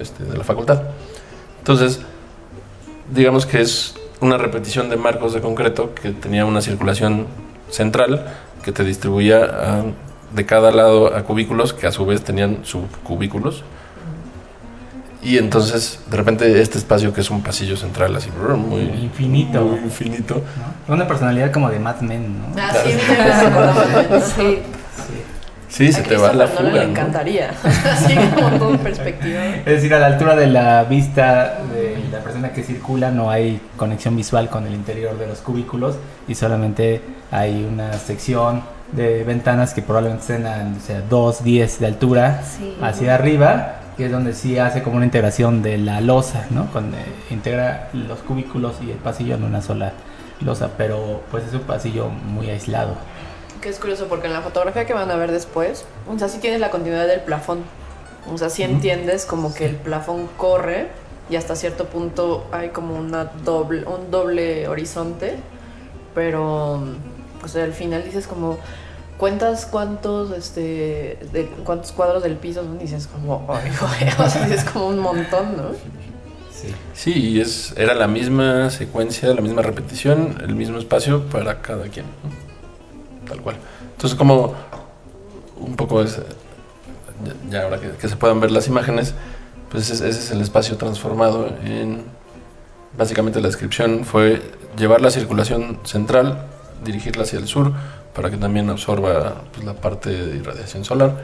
este, 0.00 0.24
de 0.24 0.36
la 0.36 0.44
facultad. 0.44 0.82
Entonces, 1.58 2.00
digamos 3.14 3.46
que 3.46 3.60
es 3.60 3.94
una 4.20 4.36
repetición 4.38 4.88
de 4.88 4.96
marcos 4.96 5.32
de 5.34 5.40
concreto 5.40 5.94
que 5.94 6.10
tenía 6.10 6.44
una 6.44 6.60
circulación 6.60 7.26
central 7.70 8.26
que 8.64 8.72
te 8.72 8.84
distribuía 8.84 9.44
a- 9.44 9.82
de 10.34 10.46
cada 10.46 10.70
lado 10.72 11.14
a 11.14 11.22
cubículos 11.24 11.72
que 11.72 11.86
a 11.86 11.92
su 11.92 12.06
vez 12.06 12.22
tenían 12.22 12.64
subcubículos 12.64 13.62
Y 15.24 15.38
entonces, 15.38 16.00
de 16.10 16.16
repente, 16.16 16.60
este 16.60 16.78
espacio 16.78 17.12
que 17.14 17.20
es 17.20 17.30
un 17.30 17.42
pasillo 17.44 17.76
central, 17.76 18.16
así, 18.16 18.28
muy 18.56 18.80
Infinito. 18.80 19.60
muy 19.62 19.78
infinito. 19.78 20.42
¿no? 20.88 20.94
Una 20.94 21.06
personalidad 21.06 21.52
como 21.52 21.70
de 21.70 21.78
Mad 21.78 22.00
Men, 22.00 22.40
¿no? 22.40 22.46
Ah, 22.60 22.72
sí, 22.82 22.90
me 24.10 24.56
Sí. 25.72 25.86
Sí, 25.86 25.92
se 25.92 26.00
A 26.02 26.04
te 26.04 26.16
va 26.16 26.32
la 26.34 26.46
fuga. 26.46 26.70
le 26.70 26.82
encantaría. 26.84 27.50
Así 27.90 28.14
como 28.14 28.50
todo 28.58 28.70
en 28.74 28.78
perspectiva. 28.78 29.40
Es 29.56 29.64
decir, 29.64 29.94
a 29.94 29.98
la 29.98 30.06
altura 30.06 30.36
de 30.36 30.46
la 30.46 30.84
vista 30.84 31.60
de 31.72 31.96
la 32.12 32.18
persona 32.20 32.52
que 32.52 32.62
circula 32.62 33.10
no 33.10 33.30
hay 33.30 33.58
conexión 33.76 34.14
visual 34.16 34.48
con 34.50 34.66
el 34.66 34.74
interior 34.74 35.18
de 35.18 35.26
los 35.26 35.38
cubículos 35.40 35.96
y 36.28 36.34
solamente 36.34 37.00
hay 37.30 37.64
una 37.64 37.94
sección 37.94 38.62
de 38.92 39.24
ventanas 39.24 39.72
que 39.72 39.80
probablemente 39.80 40.22
estén 40.34 40.46
a 40.46 40.70
o 40.76 40.86
sea, 40.86 41.00
2, 41.08 41.42
10 41.42 41.80
de 41.80 41.86
altura 41.86 42.42
Sí. 42.42 42.76
hacia 42.82 43.14
arriba, 43.14 43.76
que 43.96 44.04
es 44.06 44.12
donde 44.12 44.34
sí 44.34 44.58
hace 44.58 44.82
como 44.82 44.96
una 44.96 45.06
integración 45.06 45.62
de 45.62 45.78
la 45.78 46.02
losa, 46.02 46.44
¿no? 46.50 46.66
Con, 46.70 46.92
eh, 46.94 46.98
integra 47.30 47.88
los 47.94 48.18
cubículos 48.18 48.74
y 48.86 48.90
el 48.90 48.98
pasillo 48.98 49.36
en 49.36 49.44
una 49.44 49.62
sola 49.62 49.92
losa, 50.42 50.70
pero 50.76 51.22
pues 51.30 51.44
es 51.46 51.54
un 51.54 51.60
pasillo 51.60 52.08
muy 52.08 52.50
aislado. 52.50 52.96
Que 53.62 53.68
es 53.68 53.78
curioso 53.78 54.08
porque 54.08 54.26
en 54.26 54.32
la 54.32 54.42
fotografía 54.42 54.84
que 54.86 54.92
van 54.92 55.10
a 55.10 55.16
ver 55.16 55.30
después, 55.30 55.84
o 56.12 56.18
sea, 56.18 56.28
sí 56.28 56.38
tienes 56.38 56.60
la 56.60 56.70
continuidad 56.70 57.06
del 57.06 57.20
plafón. 57.20 57.60
O 58.32 58.36
sea, 58.36 58.50
sí 58.50 58.64
entiendes 58.64 59.24
como 59.24 59.54
que 59.54 59.66
el 59.66 59.76
plafón 59.76 60.28
corre 60.36 60.88
y 61.30 61.36
hasta 61.36 61.54
cierto 61.54 61.86
punto 61.86 62.44
hay 62.50 62.70
como 62.70 62.96
una 62.96 63.24
doble, 63.24 63.84
un 63.84 64.10
doble 64.10 64.66
horizonte, 64.66 65.36
pero 66.14 66.82
pues 67.40 67.54
al 67.54 67.72
final 67.72 68.04
dices 68.04 68.26
como 68.26 68.58
cuentas 69.16 69.66
cuántos 69.66 70.32
este 70.32 71.18
de 71.32 71.48
cuántos 71.64 71.92
cuadros 71.92 72.24
del 72.24 72.36
piso 72.36 72.64
son 72.64 72.76
y 72.76 72.80
dices 72.80 73.06
como 73.06 73.46
o 74.18 74.28
sea, 74.28 74.46
dices 74.46 74.64
como 74.64 74.88
un 74.88 74.98
montón, 74.98 75.56
¿no? 75.56 75.72
Sí. 76.52 76.74
Sí, 76.94 77.12
y 77.12 77.40
es, 77.40 77.74
era 77.76 77.94
la 77.94 78.08
misma 78.08 78.70
secuencia, 78.70 79.32
la 79.32 79.40
misma 79.40 79.62
repetición, 79.62 80.38
el 80.42 80.54
mismo 80.54 80.78
espacio 80.78 81.22
para 81.28 81.60
cada 81.62 81.86
quien. 81.86 82.06
¿no? 82.06 82.51
Tal 83.32 83.40
cual. 83.40 83.56
Entonces, 83.92 84.16
como 84.18 84.54
un 85.56 85.74
poco 85.76 86.02
es. 86.02 86.20
Ya, 87.50 87.62
ahora 87.62 87.78
que, 87.80 87.90
que 87.92 88.08
se 88.08 88.16
puedan 88.16 88.40
ver 88.40 88.50
las 88.50 88.66
imágenes, 88.66 89.14
pues 89.70 89.88
ese, 89.90 90.08
ese 90.08 90.18
es 90.20 90.30
el 90.32 90.40
espacio 90.42 90.76
transformado 90.76 91.48
en. 91.64 92.02
Básicamente 92.96 93.40
la 93.40 93.46
descripción 93.46 94.04
fue 94.04 94.42
llevar 94.76 95.00
la 95.00 95.10
circulación 95.10 95.78
central, 95.84 96.44
dirigirla 96.84 97.22
hacia 97.22 97.38
el 97.38 97.46
sur 97.48 97.72
para 98.14 98.28
que 98.30 98.36
también 98.36 98.68
absorba 98.68 99.44
pues, 99.50 99.64
la 99.64 99.72
parte 99.72 100.10
de 100.10 100.36
irradiación 100.36 100.84
solar 100.84 101.16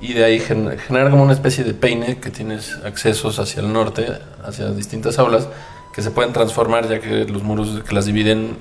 y 0.00 0.14
de 0.14 0.24
ahí 0.24 0.40
gen- 0.40 0.78
generar 0.78 1.10
como 1.10 1.24
una 1.24 1.34
especie 1.34 1.62
de 1.62 1.74
peine 1.74 2.18
que 2.20 2.30
tienes 2.30 2.78
accesos 2.86 3.38
hacia 3.38 3.60
el 3.60 3.70
norte, 3.70 4.18
hacia 4.42 4.70
distintas 4.70 5.18
aulas 5.18 5.46
que 5.94 6.00
se 6.00 6.10
pueden 6.10 6.32
transformar 6.32 6.88
ya 6.88 7.00
que 7.00 7.26
los 7.26 7.42
muros 7.42 7.82
que 7.86 7.94
las 7.94 8.06
dividen 8.06 8.56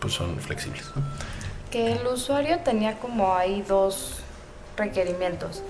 pues 0.00 0.12
son 0.14 0.36
flexibles. 0.40 0.82
¿no? 0.96 1.02
Que 1.70 1.92
el 1.92 2.06
usuario 2.06 2.58
tenía 2.60 2.98
como 2.98 3.34
ahí 3.34 3.62
dos 3.62 4.20
requerimientos. 4.76 5.62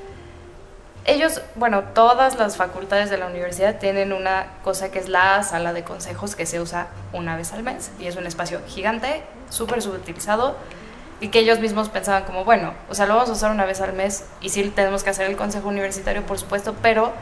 Ellos, 1.05 1.41
bueno, 1.55 1.83
todas 1.95 2.39
las 2.39 2.57
facultades 2.57 3.11
de 3.11 3.19
la 3.19 3.27
universidad 3.27 3.79
tienen 3.79 4.13
una 4.13 4.47
cosa 4.63 4.91
que 4.91 4.99
es 4.99 5.09
la 5.09 5.43
sala 5.43 5.73
de 5.73 5.83
consejos 5.83 6.37
que 6.37 6.47
se 6.47 6.61
usa 6.61 6.89
una 7.13 7.37
vez 7.37 7.53
al 7.53 7.63
mes 7.63 7.91
y 7.99 8.07
es 8.07 8.17
un 8.17 8.27
espacio 8.27 8.61
gigante, 8.67 9.23
súper 9.49 9.81
subutilizado 9.81 10.57
y 11.21 11.29
que 11.29 11.41
ellos 11.41 11.59
mismos 11.59 11.89
pensaban 11.89 12.25
como, 12.25 12.45
bueno, 12.45 12.75
o 12.89 12.95
sea, 12.95 13.07
lo 13.07 13.15
vamos 13.15 13.31
a 13.31 13.33
usar 13.33 13.51
una 13.51 13.65
vez 13.65 13.81
al 13.81 13.93
mes 13.93 14.25
y 14.41 14.51
sí 14.51 14.63
tenemos 14.75 15.03
que 15.03 15.11
hacer 15.11 15.29
el 15.29 15.37
consejo 15.37 15.69
universitario, 15.69 16.25
por 16.25 16.39
supuesto, 16.39 16.75
pero 16.83 17.13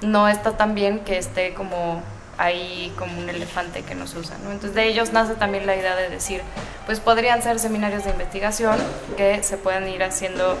no 0.00 0.28
está 0.28 0.56
tan 0.56 0.74
bien 0.74 1.00
que 1.00 1.18
esté 1.18 1.54
como 1.54 2.02
ahí 2.38 2.92
como 2.96 3.18
un 3.20 3.28
elefante 3.28 3.82
que 3.82 3.94
no 3.94 4.06
se 4.06 4.18
usa, 4.18 4.38
¿no? 4.38 4.50
Entonces 4.52 4.74
de 4.74 4.84
ellos 4.86 5.12
nace 5.12 5.34
también 5.34 5.66
la 5.66 5.76
idea 5.76 5.96
de 5.96 6.08
decir, 6.08 6.40
pues 6.86 7.00
podrían 7.00 7.42
ser 7.42 7.58
seminarios 7.58 8.04
de 8.04 8.10
investigación 8.10 8.76
que 9.16 9.42
se 9.42 9.56
puedan 9.58 9.88
ir 9.88 10.02
haciendo 10.04 10.56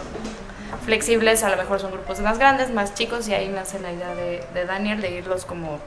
flexibles, 0.84 1.42
a 1.44 1.48
lo 1.50 1.56
mejor 1.56 1.80
son 1.80 1.92
grupos 1.92 2.20
más 2.20 2.38
grandes, 2.38 2.70
más 2.72 2.94
chicos, 2.94 3.28
y 3.28 3.34
ahí 3.34 3.48
nace 3.48 3.78
la 3.78 3.92
idea 3.92 4.14
de, 4.14 4.44
de 4.54 4.64
Daniel 4.66 5.00
de 5.00 5.10
irlos 5.12 5.44
como 5.44 5.78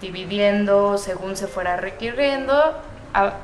dividiendo 0.00 0.98
según 0.98 1.36
se 1.36 1.46
fuera 1.46 1.76
requiriendo. 1.76 2.54
A- 3.14 3.34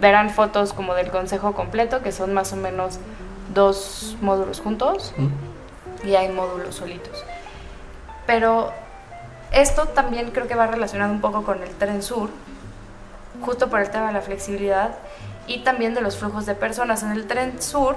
verán 0.00 0.30
fotos 0.30 0.72
como 0.72 0.94
del 0.94 1.10
consejo 1.10 1.54
completo, 1.54 2.02
que 2.02 2.10
son 2.10 2.32
más 2.34 2.52
o 2.52 2.56
menos 2.56 2.98
dos 3.54 4.16
módulos 4.20 4.60
juntos, 4.60 5.12
y 6.04 6.14
hay 6.16 6.28
módulos 6.30 6.74
solitos. 6.76 7.24
Pero 8.26 8.72
esto 9.54 9.86
también 9.88 10.30
creo 10.30 10.48
que 10.48 10.54
va 10.54 10.66
relacionado 10.66 11.12
un 11.12 11.20
poco 11.20 11.44
con 11.44 11.62
el 11.62 11.70
tren 11.70 12.02
sur, 12.02 12.30
justo 13.40 13.70
por 13.70 13.80
el 13.80 13.90
tema 13.90 14.08
de 14.08 14.14
la 14.14 14.20
flexibilidad 14.20 14.96
y 15.46 15.58
también 15.62 15.94
de 15.94 16.00
los 16.00 16.16
flujos 16.16 16.46
de 16.46 16.54
personas. 16.54 17.02
En 17.02 17.12
el 17.12 17.26
tren 17.26 17.62
sur, 17.62 17.96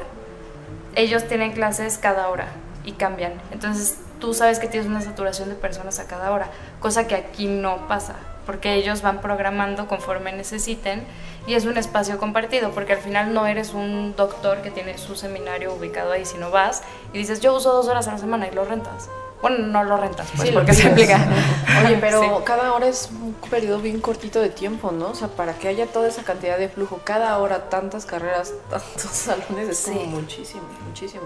ellos 0.95 1.27
tienen 1.27 1.53
clases 1.53 1.97
cada 1.97 2.29
hora 2.29 2.47
y 2.83 2.93
cambian. 2.93 3.33
Entonces 3.51 3.97
tú 4.19 4.33
sabes 4.33 4.59
que 4.59 4.67
tienes 4.67 4.89
una 4.89 5.01
saturación 5.01 5.49
de 5.49 5.55
personas 5.55 5.99
a 5.99 6.07
cada 6.07 6.31
hora, 6.31 6.47
cosa 6.79 7.07
que 7.07 7.15
aquí 7.15 7.47
no 7.47 7.87
pasa, 7.87 8.15
porque 8.45 8.75
ellos 8.75 9.01
van 9.01 9.21
programando 9.21 9.87
conforme 9.87 10.31
necesiten 10.33 11.05
y 11.47 11.55
es 11.55 11.65
un 11.65 11.77
espacio 11.77 12.17
compartido, 12.17 12.71
porque 12.71 12.93
al 12.93 12.99
final 12.99 13.33
no 13.33 13.47
eres 13.47 13.73
un 13.73 14.15
doctor 14.15 14.61
que 14.61 14.71
tiene 14.71 14.97
su 14.97 15.15
seminario 15.15 15.73
ubicado 15.73 16.11
ahí, 16.11 16.25
sino 16.25 16.51
vas 16.51 16.83
y 17.13 17.17
dices, 17.17 17.39
yo 17.39 17.55
uso 17.55 17.73
dos 17.73 17.87
horas 17.87 18.07
a 18.07 18.13
la 18.13 18.17
semana 18.17 18.47
y 18.47 18.51
lo 18.51 18.65
rentas. 18.65 19.09
Bueno, 19.41 19.59
no 19.67 19.83
lo 19.83 19.97
rentas, 19.97 20.27
pues, 20.35 20.49
Sí, 20.49 20.53
porque 20.55 20.73
se 20.73 20.87
implica. 20.87 21.19
Oye, 21.85 21.97
pero 22.01 22.21
Sí. 22.21 22.29
cada 22.43 22.73
hora 22.73 22.87
es 22.87 23.09
un 23.11 23.33
periodo 23.49 23.79
bien 23.79 24.01
cortito 24.01 24.41
de 24.41 24.49
tiempo, 24.49 24.91
¿no? 24.91 25.09
O 25.09 25.15
sea, 25.15 25.27
para 25.27 25.53
que 25.53 25.67
haya 25.67 25.85
toda 25.85 26.07
esa 26.07 26.23
cantidad 26.23 26.57
de 26.57 26.69
flujo, 26.69 26.99
cada 27.03 27.37
hora 27.37 27.69
tantas 27.69 28.05
carreras, 28.05 28.53
tantos 28.69 29.11
salones, 29.11 29.69
es 29.69 29.81
como 29.85 29.99
Sí. 30.01 30.07
muchísimo, 30.07 30.63
muchísimo. 30.87 31.23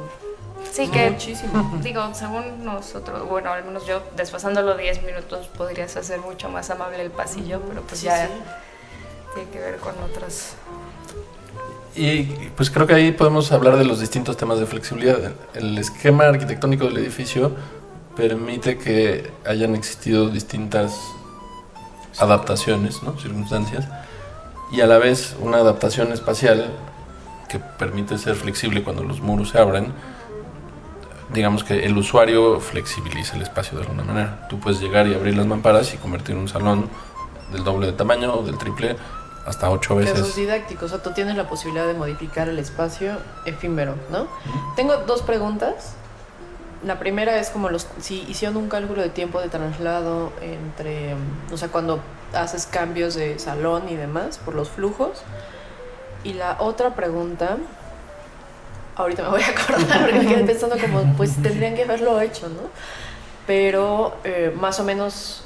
Sí, 0.71 0.87
que 0.89 1.09
Muchísimo. 1.09 1.79
Digo, 1.81 2.13
según 2.13 2.63
nosotros, 2.65 3.27
bueno, 3.27 3.51
al 3.51 3.63
menos 3.63 3.85
yo, 3.87 4.01
desfasándolo 4.15 4.75
10 4.77 5.03
minutos, 5.03 5.47
podrías 5.47 5.95
hacer 5.97 6.19
mucho 6.19 6.49
más 6.49 6.69
amable 6.69 7.01
el 7.01 7.11
pasillo, 7.11 7.61
pero 7.67 7.81
pues 7.81 8.01
Sí, 8.01 8.05
ya 8.07 8.27
sí. 8.27 8.33
tiene 9.33 9.49
que 9.49 9.59
ver 9.59 9.77
con 9.77 9.93
otras. 10.03 10.53
Y 11.95 12.23
pues 12.55 12.69
creo 12.69 12.87
que 12.87 12.93
ahí 12.93 13.11
podemos 13.11 13.51
hablar 13.51 13.75
de 13.77 13.83
los 13.85 13.99
distintos 13.99 14.37
temas 14.37 14.59
de 14.59 14.65
flexibilidad. 14.65 15.31
El 15.53 15.77
esquema 15.77 16.25
arquitectónico 16.25 16.85
del 16.85 16.97
edificio 16.99 17.51
permite 18.15 18.77
que 18.77 19.31
hayan 19.45 19.75
existido 19.75 20.29
distintas 20.29 20.99
adaptaciones, 22.19 23.03
¿no? 23.03 23.17
circunstancias, 23.17 23.87
y 24.71 24.81
a 24.81 24.87
la 24.87 24.97
vez 24.97 25.35
una 25.39 25.57
adaptación 25.57 26.11
espacial 26.11 26.71
que 27.49 27.59
permite 27.59 28.17
ser 28.17 28.35
flexible 28.35 28.83
cuando 28.83 29.03
los 29.03 29.19
muros 29.19 29.49
se 29.49 29.59
abren. 29.59 29.91
Digamos 31.33 31.63
que 31.63 31.85
el 31.85 31.97
usuario 31.97 32.59
flexibiliza 32.59 33.35
el 33.35 33.41
espacio 33.41 33.77
de 33.77 33.83
alguna 33.83 34.03
manera. 34.03 34.47
Tú 34.49 34.59
puedes 34.59 34.79
llegar 34.79 35.07
y 35.07 35.13
abrir 35.13 35.35
las 35.35 35.45
mamparas 35.45 35.93
y 35.93 35.97
convertir 35.97 36.35
un 36.35 36.47
salón 36.47 36.89
del 37.51 37.63
doble 37.63 37.87
de 37.87 37.93
tamaño 37.93 38.33
o 38.33 38.43
del 38.43 38.57
triple 38.57 38.95
hasta 39.45 39.69
ocho 39.69 39.95
veces. 39.95 40.19
es 40.19 40.35
didáctico, 40.35 40.85
o 40.85 40.89
sea, 40.89 41.01
tú 41.01 41.11
tienes 41.11 41.35
la 41.35 41.49
posibilidad 41.49 41.87
de 41.87 41.93
modificar 41.93 42.47
el 42.47 42.59
espacio 42.59 43.17
efímero, 43.45 43.95
¿no? 44.11 44.27
Tengo 44.75 44.97
dos 44.97 45.21
preguntas. 45.21 45.95
La 46.83 46.97
primera 46.97 47.39
es 47.39 47.49
como 47.49 47.69
los 47.69 47.87
si 47.99 48.21
hicieron 48.27 48.57
un 48.57 48.67
cálculo 48.67 49.01
de 49.01 49.09
tiempo 49.09 49.39
de 49.39 49.49
traslado 49.49 50.31
entre, 50.41 51.15
o 51.51 51.57
sea, 51.57 51.67
cuando 51.67 52.01
haces 52.33 52.65
cambios 52.65 53.13
de 53.13 53.37
salón 53.37 53.89
y 53.89 53.95
demás 53.95 54.39
por 54.39 54.55
los 54.55 54.69
flujos. 54.69 55.21
Y 56.23 56.33
la 56.33 56.57
otra 56.59 56.95
pregunta, 56.95 57.57
ahorita 58.95 59.23
me 59.23 59.29
voy 59.29 59.41
a 59.41 59.49
acordar 59.49 60.01
porque 60.01 60.19
me 60.19 60.27
quedé 60.27 60.43
pensando 60.43 60.77
como, 60.79 61.13
pues 61.17 61.41
tendrían 61.41 61.75
que 61.75 61.83
haberlo 61.83 62.19
hecho, 62.21 62.49
¿no? 62.49 62.61
Pero 63.47 64.15
eh, 64.23 64.55
más 64.55 64.79
o 64.79 64.83
menos 64.83 65.43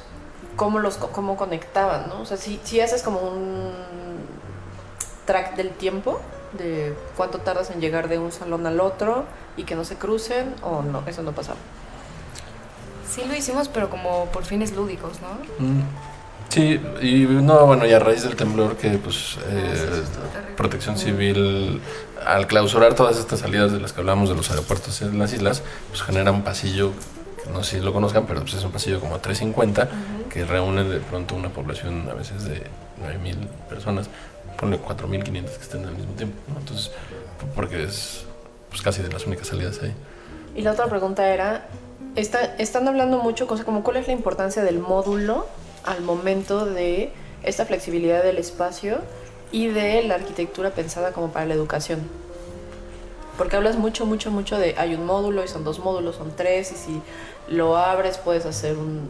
cómo 0.56 0.80
los 0.80 0.98
cómo 0.98 1.36
conectaban, 1.36 2.08
¿no? 2.08 2.22
O 2.22 2.26
sea, 2.26 2.38
si, 2.38 2.60
si 2.64 2.80
haces 2.80 3.04
como 3.04 3.20
un 3.20 3.72
track 5.26 5.56
del 5.56 5.72
tiempo 5.72 6.22
de 6.58 6.94
cuánto 7.16 7.40
tardas 7.40 7.70
en 7.72 7.82
llegar 7.82 8.10
de 8.10 8.20
un 8.20 8.32
salón 8.32 8.66
al 8.66 8.80
otro 8.80 9.26
y 9.58 9.64
que 9.64 9.76
no 9.76 9.84
se 9.86 9.96
crucen 9.96 10.54
o 10.62 10.82
no, 10.82 11.04
eso 11.08 11.24
no 11.24 11.32
pasaba. 11.32 11.58
Sí 13.10 13.24
lo 13.28 13.36
hicimos, 13.36 13.70
pero 13.70 13.90
como 13.90 14.26
por 14.26 14.44
fines 14.44 14.76
lúdicos, 14.76 15.20
¿no? 15.22 15.66
Mm. 15.66 15.82
Sí, 16.50 16.80
y 17.02 17.26
no, 17.26 17.66
bueno, 17.66 17.86
y 17.86 17.94
a 17.94 18.00
raíz 18.00 18.24
del 18.24 18.36
temblor 18.36 18.78
que 18.78 18.90
pues 18.98 19.38
eh, 19.48 19.74
terrible. 19.74 20.56
Protección 20.56 20.98
Civil 20.98 21.82
al 22.26 22.48
clausurar 22.48 22.94
todas 22.94 23.18
estas 23.18 23.40
salidas 23.40 23.72
de 23.72 23.80
las 23.80 23.94
que 23.94 24.02
hablamos 24.02 24.30
de 24.30 24.36
los 24.36 24.50
aeropuertos 24.50 25.02
en 25.02 25.20
las 25.20 25.34
islas, 25.34 25.64
pues 25.90 26.02
genera 26.02 26.32
un 26.32 26.44
pasillo, 26.44 26.92
que 27.44 27.50
no 27.52 27.64
sé 27.64 27.78
si 27.78 27.84
lo 27.84 27.94
conozcan, 27.94 28.26
pero 28.26 28.42
pues 28.42 28.54
es 28.54 28.64
un 28.64 28.72
pasillo 28.72 29.00
como 29.00 29.20
350 29.20 29.90
que 30.30 30.46
reúne 30.46 30.84
de 30.84 31.00
pronto 31.00 31.36
una 31.36 31.50
población 31.50 32.08
a 32.10 32.14
veces 32.14 32.46
de 32.46 32.64
9000 33.02 33.38
personas, 33.70 34.10
ponle 34.60 34.78
4500 34.78 35.58
que 35.58 35.64
estén 35.64 35.86
al 35.86 35.96
mismo 35.96 36.14
tiempo, 36.14 36.36
¿no? 36.54 36.60
Entonces, 36.60 36.92
porque 37.56 37.84
es 37.84 38.26
pues 38.70 38.82
casi 38.82 39.02
de 39.02 39.10
las 39.10 39.26
únicas 39.26 39.48
salidas 39.48 39.80
ahí. 39.82 39.94
Y 40.56 40.62
la 40.62 40.72
otra 40.72 40.88
pregunta 40.88 41.28
era 41.34 41.68
Está, 42.16 42.56
están 42.60 42.88
hablando 42.88 43.20
mucho, 43.20 43.46
cosa 43.46 43.66
como 43.66 43.84
cuál 43.84 43.98
es 43.98 44.08
la 44.08 44.14
importancia 44.14 44.64
del 44.64 44.80
módulo 44.80 45.48
al 45.84 46.02
momento 46.02 46.66
de 46.66 47.12
esta 47.44 47.66
flexibilidad 47.66 48.24
del 48.24 48.38
espacio 48.38 49.00
y 49.52 49.68
de 49.68 50.02
la 50.04 50.16
arquitectura 50.16 50.70
pensada 50.70 51.12
como 51.12 51.34
para 51.34 51.46
la 51.46 51.56
educación. 51.56 52.00
Porque 53.38 53.58
hablas 53.58 53.78
mucho, 53.78 54.06
mucho, 54.06 54.32
mucho 54.32 54.58
de 54.58 54.76
hay 54.78 54.96
un 54.96 55.06
módulo 55.06 55.44
y 55.44 55.50
son 55.50 55.66
dos 55.66 55.80
módulos, 55.80 56.16
son 56.16 56.34
tres, 56.38 56.72
y 56.72 56.76
si 56.76 57.02
lo 57.50 57.76
abres 57.76 58.18
puedes 58.18 58.46
hacer 58.46 58.78
un... 58.78 59.10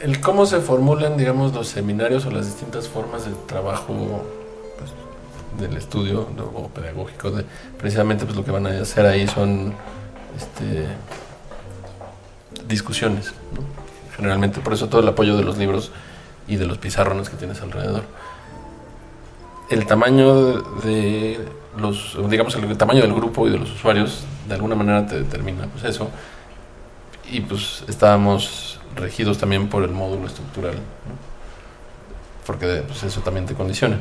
El 0.00 0.20
cómo 0.20 0.46
se 0.46 0.60
formulan, 0.60 1.16
digamos, 1.16 1.54
los 1.54 1.68
seminarios 1.68 2.26
o 2.26 2.30
las 2.30 2.46
distintas 2.46 2.88
formas 2.88 3.24
de 3.24 3.32
trabajo 3.46 4.24
pues, 4.78 4.90
del 5.58 5.76
estudio 5.76 6.28
o 6.54 6.68
pedagógico, 6.68 7.32
precisamente 7.78 8.24
pues 8.24 8.36
lo 8.36 8.44
que 8.44 8.50
van 8.50 8.66
a 8.66 8.70
hacer 8.80 9.06
ahí 9.06 9.26
son 9.26 9.74
este, 10.36 10.86
discusiones, 12.68 13.32
generalmente, 14.16 14.60
por 14.60 14.74
eso 14.74 14.88
todo 14.88 15.00
el 15.00 15.08
apoyo 15.08 15.36
de 15.36 15.44
los 15.44 15.56
libros 15.56 15.92
y 16.46 16.56
de 16.56 16.66
los 16.66 16.78
pizarrones 16.78 17.30
que 17.30 17.36
tienes 17.36 17.60
alrededor. 17.62 18.02
El 19.70 19.86
tamaño 19.86 20.62
de 20.82 21.38
los, 21.78 22.16
digamos, 22.28 22.54
el 22.54 22.76
tamaño 22.76 23.02
del 23.02 23.14
grupo 23.14 23.48
y 23.48 23.50
de 23.50 23.58
los 23.58 23.72
usuarios, 23.72 24.24
de 24.48 24.54
alguna 24.54 24.74
manera 24.74 25.06
te 25.06 25.16
determina 25.16 25.66
pues 25.66 25.84
eso. 25.84 26.08
Y 27.30 27.40
pues 27.40 27.84
estábamos 27.88 28.78
regidos 28.94 29.38
también 29.38 29.68
por 29.68 29.82
el 29.82 29.90
módulo 29.90 30.26
estructural, 30.26 30.74
porque 32.46 32.82
pues, 32.86 33.02
eso 33.02 33.20
también 33.20 33.46
te 33.46 33.54
condiciona. 33.54 33.98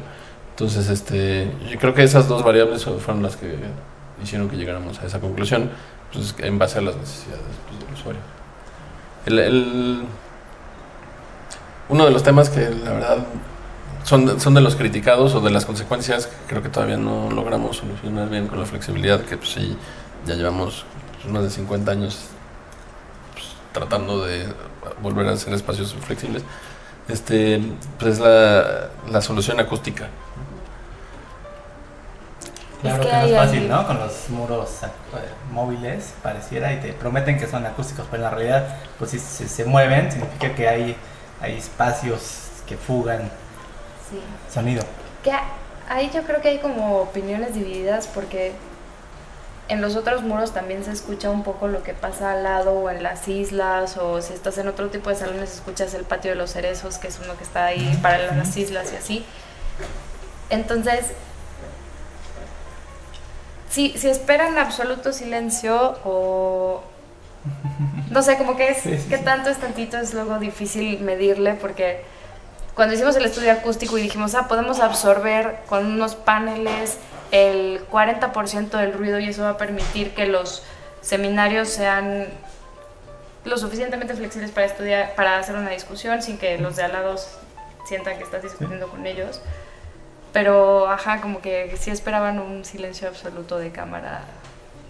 Entonces, 0.51 0.89
este, 0.89 1.51
yo 1.69 1.77
creo 1.79 1.93
que 1.93 2.03
esas 2.03 2.27
dos 2.27 2.43
variables 2.43 2.85
fueron 2.85 3.21
las 3.21 3.35
que 3.35 3.55
hicieron 4.23 4.49
que 4.49 4.55
llegáramos 4.55 4.99
a 4.99 5.05
esa 5.05 5.19
conclusión, 5.19 5.69
pues, 6.13 6.35
en 6.39 6.57
base 6.57 6.79
a 6.79 6.81
las 6.81 6.95
necesidades 6.95 7.43
pues, 7.67 7.79
del 7.79 7.93
usuario. 7.93 8.21
El, 9.25 10.03
uno 11.89 12.05
de 12.05 12.11
los 12.11 12.23
temas 12.23 12.49
que 12.49 12.69
la 12.69 12.93
verdad 12.93 13.17
son, 14.03 14.39
son 14.39 14.53
de 14.53 14.61
los 14.61 14.75
criticados 14.75 15.33
o 15.35 15.41
de 15.41 15.49
las 15.49 15.65
consecuencias 15.65 16.29
creo 16.47 16.61
que 16.61 16.69
todavía 16.69 16.97
no 16.97 17.31
logramos 17.31 17.77
solucionar 17.77 18.29
bien 18.29 18.47
con 18.47 18.59
la 18.59 18.65
flexibilidad, 18.65 19.21
que 19.21 19.35
pues 19.35 19.49
sí, 19.49 19.75
ya 20.25 20.35
llevamos 20.35 20.85
pues, 21.21 21.33
más 21.33 21.43
de 21.43 21.49
50 21.49 21.91
años 21.91 22.29
tratando 23.75 24.25
de 24.25 24.47
volver 25.01 25.27
a 25.27 25.33
hacer 25.33 25.53
espacios 25.53 25.93
flexibles, 25.93 26.43
este, 27.09 27.61
pues 27.99 28.13
es 28.13 28.19
la, 28.19 28.89
la 29.11 29.21
solución 29.21 29.59
acústica. 29.59 30.07
Claro 32.81 33.01
Es 33.01 33.05
que, 33.07 33.11
que 33.11 33.17
no 33.19 33.25
es 33.25 33.35
fácil, 33.35 33.59
ahí- 33.63 33.67
¿no? 33.69 33.87
Con 33.87 33.99
los 33.99 34.29
muros 34.29 34.69
eh, 34.83 34.87
móviles, 35.51 36.13
pareciera, 36.23 36.73
y 36.73 36.77
te 36.79 36.93
prometen 36.93 37.37
que 37.37 37.47
son 37.47 37.65
acústicos, 37.65 38.05
pero 38.11 38.23
en 38.23 38.29
la 38.29 38.35
realidad, 38.35 38.75
pues 38.99 39.11
si 39.11 39.19
se, 39.19 39.47
se 39.47 39.65
mueven, 39.65 40.11
significa 40.11 40.53
que 40.55 40.67
hay, 40.67 40.95
hay 41.41 41.57
espacios 41.57 42.21
que 42.67 42.77
fugan 42.77 43.21
Sí. 44.09 44.19
sonido. 44.53 44.83
Que 45.23 45.31
ahí 45.89 46.11
yo 46.13 46.21
creo 46.23 46.39
que 46.41 46.49
hay 46.49 46.59
como 46.59 46.97
opiniones 47.01 47.55
divididas 47.55 48.07
porque 48.07 48.53
en 49.67 49.81
los 49.81 49.95
otros 49.95 50.21
muros 50.21 50.53
también 50.53 50.83
se 50.83 50.91
escucha 50.91 51.29
un 51.31 51.43
poco 51.43 51.67
lo 51.67 51.81
que 51.81 51.93
pasa 51.93 52.33
al 52.33 52.43
lado 52.43 52.71
o 52.73 52.89
en 52.89 53.01
las 53.01 53.27
islas 53.27 53.97
o 53.97 54.21
si 54.21 54.33
estás 54.33 54.57
en 54.57 54.67
otro 54.67 54.89
tipo 54.89 55.09
de 55.09 55.15
salones 55.15 55.53
escuchas 55.53 55.93
el 55.95 56.03
patio 56.03 56.31
de 56.31 56.37
los 56.37 56.51
cerezos 56.51 56.97
que 56.97 57.07
es 57.07 57.19
uno 57.23 57.35
que 57.35 57.43
está 57.43 57.65
ahí 57.65 57.97
para 58.01 58.35
las 58.35 58.55
islas 58.57 58.93
y 58.93 58.95
así. 58.95 59.25
Entonces, 60.51 61.07
si, 63.69 63.97
si 63.97 64.07
esperan 64.07 64.57
absoluto 64.57 65.11
silencio 65.11 65.97
o... 66.05 66.83
No 68.09 68.21
sé, 68.21 68.37
como 68.37 68.55
que 68.55 68.69
es, 68.69 68.77
Sí, 68.77 68.97
sí, 68.97 69.09
que 69.09 69.17
tanto 69.17 69.49
es 69.49 69.57
tantito 69.57 69.97
es 69.97 70.13
luego 70.13 70.39
difícil 70.39 70.99
medirle 71.01 71.53
porque 71.55 72.03
cuando 72.75 72.93
hicimos 72.93 73.15
el 73.15 73.25
estudio 73.25 73.51
acústico 73.51 73.97
y 73.97 74.03
dijimos, 74.03 74.35
ah, 74.35 74.47
podemos 74.47 74.79
absorber 74.79 75.57
con 75.67 75.85
unos 75.85 76.15
paneles 76.15 76.97
el 77.35 77.85
40% 77.89 78.69
del 78.69 78.93
ruido 78.93 79.19
y 79.19 79.27
eso 79.27 79.43
va 79.43 79.51
a 79.51 79.57
permitir 79.57 80.13
que 80.13 80.25
los 80.25 80.63
seminarios 81.01 81.67
sean 81.67 82.27
lo 83.43 83.57
suficientemente 83.57 84.15
flexibles 84.15 84.51
para 84.51 84.65
estudiar, 84.65 85.15
para 85.15 85.37
hacer 85.37 85.55
una 85.55 85.69
discusión 85.69 86.21
sin 86.21 86.37
que 86.37 86.57
los 86.57 86.77
de 86.77 86.83
al 86.83 86.93
lado 86.93 87.15
sientan 87.85 88.17
que 88.17 88.23
estás 88.23 88.41
discutiendo 88.41 88.87
con 88.87 89.05
ellos. 89.05 89.41
Pero, 90.31 90.89
ajá, 90.89 91.19
como 91.19 91.41
que 91.41 91.75
sí 91.77 91.91
esperaban 91.91 92.39
un 92.39 92.63
silencio 92.63 93.09
absoluto 93.09 93.57
de 93.57 93.71
cámara. 93.71 94.21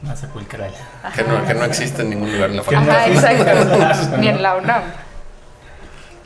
Más 0.04 0.20
sepulcral. 0.20 0.72
Que 1.16 1.24
no, 1.24 1.46
que 1.48 1.54
no 1.56 1.66
existe 1.66 2.04
en 2.04 2.12
ningún 2.12 2.32
lugar 2.32 2.52
en 2.52 2.58
la 2.58 2.64
facultad. 2.64 2.96
Ajá, 2.96 3.08
exacto. 3.08 4.18
Ni 4.18 4.28
en 4.28 4.41
la 4.41 4.56
UNAM. 4.56 4.84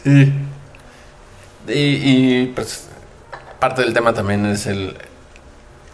Sí. 0.04 0.34
Y, 1.68 1.74
y, 1.74 2.46
pues 2.48 2.90
parte 3.60 3.82
del 3.82 3.94
tema 3.94 4.14
también 4.14 4.46
es 4.46 4.66
el 4.68 4.98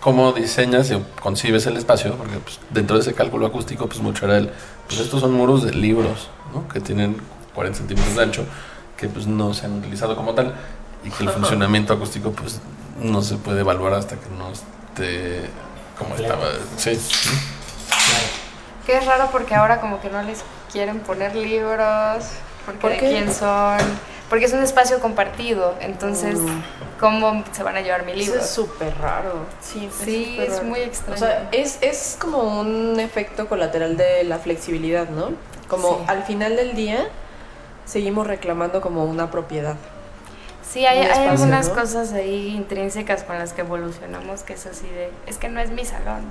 cómo 0.05 0.33
diseñas 0.33 0.91
y 0.91 1.03
concibes 1.19 1.65
el 1.65 1.77
espacio, 1.77 2.13
porque 2.13 2.37
pues, 2.37 2.59
dentro 2.69 2.95
de 2.95 3.01
ese 3.01 3.15
cálculo 3.15 3.47
acústico, 3.47 3.87
pues 3.87 4.01
mucho 4.01 4.25
era 4.25 4.37
el, 4.37 4.51
pues 4.87 4.99
estos 4.99 5.19
son 5.19 5.33
muros 5.33 5.63
de 5.63 5.73
libros, 5.73 6.29
¿no? 6.53 6.67
Que 6.67 6.79
tienen 6.79 7.17
40 7.55 7.79
centímetros 7.79 8.15
de 8.15 8.21
ancho, 8.21 8.45
que 8.97 9.07
pues 9.07 9.25
no 9.25 9.55
se 9.55 9.65
han 9.65 9.79
utilizado 9.79 10.15
como 10.15 10.35
tal, 10.35 10.53
y 11.03 11.09
que 11.09 11.23
el 11.23 11.29
funcionamiento 11.31 11.93
acústico 11.93 12.29
pues 12.33 12.61
no 13.01 13.23
se 13.23 13.37
puede 13.37 13.61
evaluar 13.61 13.93
hasta 13.95 14.15
que 14.17 14.29
no 14.37 14.51
esté 14.51 15.49
como 15.97 16.13
Claro. 16.13 16.35
estaba. 16.35 16.51
Sí. 16.77 16.91
Claro. 17.89 18.27
Que 18.85 18.97
es 18.97 19.05
raro 19.07 19.29
porque 19.31 19.55
ahora 19.55 19.81
como 19.81 19.99
que 20.01 20.11
no 20.11 20.21
les 20.21 20.43
quieren 20.71 20.99
poner 20.99 21.35
libros, 21.35 22.25
porque 22.63 22.79
¿Por 22.79 22.91
de 22.91 22.99
quién 22.99 23.33
son, 23.33 23.79
porque 24.29 24.45
es 24.45 24.53
un 24.53 24.63
espacio 24.63 24.99
compartido, 24.99 25.75
entonces 25.81 26.39
Mm. 26.39 26.61
¿cómo 26.99 27.43
se 27.51 27.63
van 27.63 27.77
a 27.77 27.81
llevar 27.81 28.05
mi 28.05 28.11
Eso 28.13 28.19
libro? 28.21 28.39
es 28.41 28.49
súper 28.49 28.97
raro. 28.97 29.45
Sí, 29.61 29.89
Sí, 30.03 30.37
es 30.39 30.53
raro. 30.57 30.63
muy 30.65 30.79
extraño. 30.79 31.15
O 31.15 31.17
sea, 31.19 31.49
es, 31.51 31.77
es 31.81 32.17
como 32.19 32.59
un 32.59 32.99
efecto 32.99 33.47
colateral 33.47 33.97
de 33.97 34.23
la 34.23 34.39
flexibilidad, 34.39 35.09
¿no? 35.09 35.31
Como 35.67 35.97
Sí. 35.99 36.03
al 36.07 36.23
final 36.23 36.55
del 36.55 36.75
día 36.75 37.07
seguimos 37.85 38.25
reclamando 38.27 38.81
como 38.81 39.05
una 39.05 39.29
propiedad. 39.31 39.75
Sí, 40.67 40.85
hay, 40.85 40.97
un 40.97 41.03
hay 41.05 41.09
espacio, 41.11 41.31
algunas 41.31 41.69
¿no? 41.69 41.75
cosas 41.75 42.11
ahí 42.13 42.47
intrínsecas 42.55 43.23
con 43.23 43.37
las 43.37 43.53
que 43.53 43.61
evolucionamos 43.61 44.41
que 44.43 44.53
es 44.53 44.65
así 44.65 44.87
de, 44.87 45.11
es 45.27 45.37
que 45.37 45.47
no 45.49 45.59
es 45.61 45.69
mi 45.69 45.85
salón. 45.85 46.23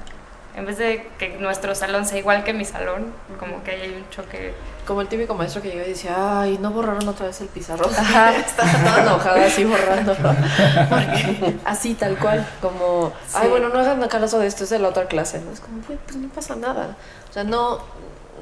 En 0.57 0.66
vez 0.66 0.78
de 0.78 1.09
que 1.18 1.30
nuestro 1.38 1.74
salón 1.74 2.07
sea 2.07 2.16
igual 2.18 2.44
que 2.44 2.52
mi 2.52 2.64
salón, 2.64 3.12
como 3.40 3.64
que 3.64 3.72
ahí 3.72 3.80
hay 3.82 3.92
un 3.94 4.09
choque. 4.11 4.55
Como 4.86 5.00
el 5.00 5.09
típico 5.09 5.34
maestro 5.34 5.61
que 5.62 5.70
llega 5.70 5.84
y 5.84 5.88
decía, 5.88 6.40
ay, 6.42 6.59
no 6.61 6.70
borraron 6.70 7.09
otra 7.09 7.26
vez 7.26 7.40
el 7.40 7.48
pizarrón. 7.48 7.90
Ajá. 7.92 8.36
Estaba 8.38 8.70
toda 8.72 9.02
enojada 9.02 9.46
así 9.46 9.64
borrando. 9.64 10.14
Porque 10.88 11.57
así 11.64 11.94
tal 11.94 12.16
cual, 12.18 12.46
como, 12.61 13.12
ay, 13.34 13.48
bueno, 13.48 13.68
no 13.70 13.80
hagan 13.80 14.07
caso 14.09 14.38
de 14.38 14.46
esto, 14.46 14.62
es 14.64 14.70
de 14.70 14.78
la 14.78 14.88
otra 14.88 15.07
clase. 15.07 15.40
¿no? 15.40 15.50
Es 15.52 15.61
como, 15.61 15.82
"Güey, 15.86 15.98
pues 16.05 16.16
no 16.16 16.28
pasa 16.28 16.55
nada. 16.55 16.96
O 17.30 17.32
sea, 17.32 17.42
no, 17.44 17.80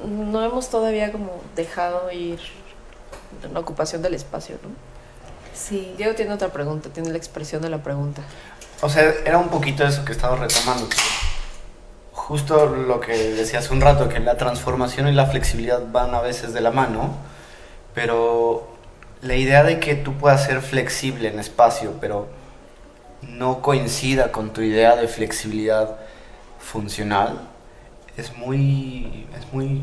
no 0.04 0.44
hemos 0.44 0.68
todavía 0.68 1.12
como 1.12 1.40
dejado 1.56 2.10
ir 2.10 2.40
la 3.52 3.60
ocupación 3.60 4.02
del 4.02 4.14
espacio, 4.14 4.56
¿no? 4.62 4.68
Sí. 5.54 5.94
Diego 5.96 6.14
tiene 6.14 6.32
otra 6.34 6.48
pregunta, 6.48 6.88
tiene 6.90 7.10
la 7.10 7.16
expresión 7.18 7.62
de 7.62 7.70
la 7.70 7.78
pregunta. 7.78 8.22
O 8.80 8.88
sea, 8.88 9.14
era 9.24 9.38
un 9.38 9.48
poquito 9.48 9.84
eso 9.84 10.04
que 10.04 10.12
estaba 10.12 10.36
retomando. 10.36 10.88
Justo 12.12 12.66
lo 12.66 13.00
que 13.00 13.12
decía 13.12 13.60
hace 13.60 13.72
un 13.72 13.80
rato, 13.80 14.08
que 14.08 14.20
la 14.20 14.36
transformación 14.36 15.08
y 15.08 15.12
la 15.12 15.26
flexibilidad 15.26 15.80
van 15.90 16.14
a 16.14 16.20
veces 16.20 16.52
de 16.52 16.60
la 16.60 16.70
mano, 16.70 17.16
pero 17.94 18.68
la 19.22 19.34
idea 19.36 19.64
de 19.64 19.80
que 19.80 19.94
tú 19.94 20.14
puedas 20.14 20.44
ser 20.44 20.60
flexible 20.60 21.28
en 21.28 21.38
espacio, 21.38 21.94
pero 22.00 22.28
no 23.22 23.62
coincida 23.62 24.30
con 24.30 24.52
tu 24.52 24.60
idea 24.60 24.96
de 24.96 25.08
flexibilidad 25.08 25.96
funcional, 26.58 27.48
es 28.16 28.36
muy, 28.36 29.26
es 29.38 29.52
muy 29.52 29.82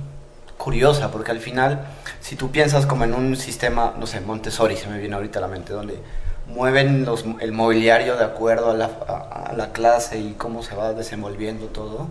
curiosa, 0.58 1.10
porque 1.10 1.32
al 1.32 1.40
final, 1.40 1.88
si 2.20 2.36
tú 2.36 2.52
piensas 2.52 2.86
como 2.86 3.06
en 3.06 3.14
un 3.14 3.36
sistema, 3.38 3.96
no 3.98 4.06
sé, 4.06 4.22
Montessori 4.22 4.76
se 4.76 4.88
me 4.88 5.00
viene 5.00 5.16
ahorita 5.16 5.40
a 5.40 5.42
la 5.42 5.48
mente, 5.48 5.74
donde 5.74 6.00
mueven 6.54 7.08
el 7.40 7.52
mobiliario 7.52 8.16
de 8.18 8.24
acuerdo 8.26 8.72
a 8.72 8.74
la, 8.74 9.72
clase 9.72 10.20
y 10.20 10.34
cómo 10.34 10.64
se 10.64 10.76
va 10.76 10.94
desenvolviendo 10.94 11.68
todo, 11.68 12.08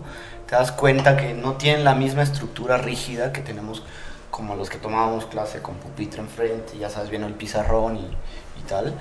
te 0.47 0.55
das 0.55 0.71
cuenta 0.71 1.17
que 1.17 1.33
no 1.33 1.53
tienen 1.53 1.83
la 1.83 1.93
misma 1.93 2.23
estructura 2.23 2.77
rígida 2.77 3.31
que 3.33 3.41
tenemos 3.41 3.83
como 4.31 4.55
los 4.55 4.69
que 4.69 4.77
tomábamos 4.77 5.25
clase 5.25 5.61
con 5.61 5.75
pupitre 5.75 6.21
enfrente, 6.21 6.77
ya 6.77 6.89
sabes, 6.89 7.09
viene 7.09 7.27
el 7.27 7.33
pizarrón 7.33 7.97
y, 7.97 8.61
tal, 8.67 8.93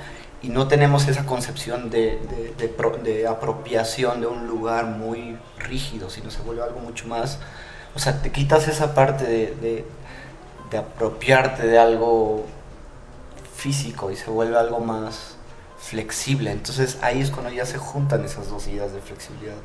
y 0.43 0.49
no 0.49 0.67
tenemos 0.69 1.07
esa 1.09 1.25
concepción 1.27 1.91
de, 1.91 2.19
de, 2.31 2.55
de 2.59 2.69
pro- 2.69 2.97
de 2.97 3.27
apropiación 3.27 4.21
de 4.21 4.27
un 4.27 4.47
lugar 4.47 4.87
muy 4.87 5.39
rígido, 5.59 6.11
sino 6.11 6.31
se 6.31 6.43
vuelve 6.43 6.63
algo 6.63 6.81
mucho 6.81 7.07
más, 7.07 7.39
o 7.95 7.99
sea, 7.99 8.21
te 8.23 8.33
quitas 8.33 8.69
esa 8.69 8.95
parte 8.95 9.25
de 9.27 9.85
apropiarte 10.77 11.67
de 11.67 11.79
algo 11.79 12.47
físico 13.59 14.11
y 14.13 14.17
se 14.17 14.31
vuelve 14.31 14.57
algo 14.57 14.79
más 14.79 15.37
flexible. 15.79 16.53
Entonces 16.53 16.99
ahí 17.03 17.21
es 17.21 17.31
cuando 17.31 17.51
ya 17.51 17.67
se 17.67 17.77
juntan 17.77 18.25
esas 18.25 18.49
dos 18.49 18.69
ideas 18.69 18.93
de 18.93 19.01
flexibilidad. 19.01 19.57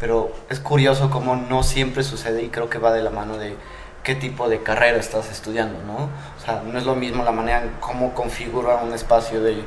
Pero 0.00 0.32
es 0.50 0.58
curioso 0.60 1.10
cómo 1.10 1.36
no 1.36 1.62
siempre 1.62 2.02
sucede 2.02 2.42
y 2.42 2.48
creo 2.48 2.68
que 2.68 2.78
va 2.78 2.92
de 2.92 3.02
la 3.02 3.10
mano 3.10 3.38
de 3.38 3.56
qué 4.02 4.14
tipo 4.14 4.48
de 4.48 4.62
carrera 4.62 4.98
estás 4.98 5.30
estudiando, 5.30 5.78
¿no? 5.84 6.10
O 6.38 6.44
sea, 6.44 6.62
no 6.64 6.78
es 6.78 6.84
lo 6.84 6.94
mismo 6.94 7.24
la 7.24 7.32
manera 7.32 7.62
en 7.62 7.70
cómo 7.80 8.14
configura 8.14 8.76
un 8.76 8.92
espacio 8.92 9.40
de, 9.42 9.62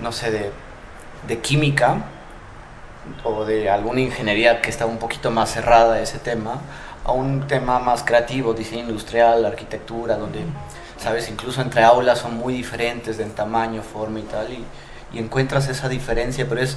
no 0.00 0.12
sé, 0.12 0.30
de, 0.30 0.52
de 1.26 1.38
química 1.40 2.04
o 3.24 3.44
de 3.44 3.70
alguna 3.70 4.00
ingeniería 4.00 4.60
que 4.60 4.70
está 4.70 4.86
un 4.86 4.98
poquito 4.98 5.30
más 5.30 5.50
cerrada 5.50 5.94
a 5.94 6.00
ese 6.00 6.18
tema, 6.18 6.60
a 7.04 7.12
un 7.12 7.46
tema 7.46 7.78
más 7.78 8.02
creativo, 8.02 8.52
diseño 8.54 8.82
industrial, 8.82 9.44
arquitectura, 9.44 10.16
donde, 10.16 10.40
sabes, 10.98 11.28
incluso 11.30 11.62
entre 11.62 11.82
aulas 11.82 12.18
son 12.18 12.36
muy 12.36 12.52
diferentes 12.54 13.18
en 13.18 13.30
tamaño, 13.30 13.82
forma 13.82 14.20
y 14.20 14.24
tal, 14.24 14.52
y, 14.52 14.64
y 15.12 15.18
encuentras 15.18 15.68
esa 15.68 15.88
diferencia, 15.88 16.46
pero 16.48 16.60
es 16.60 16.76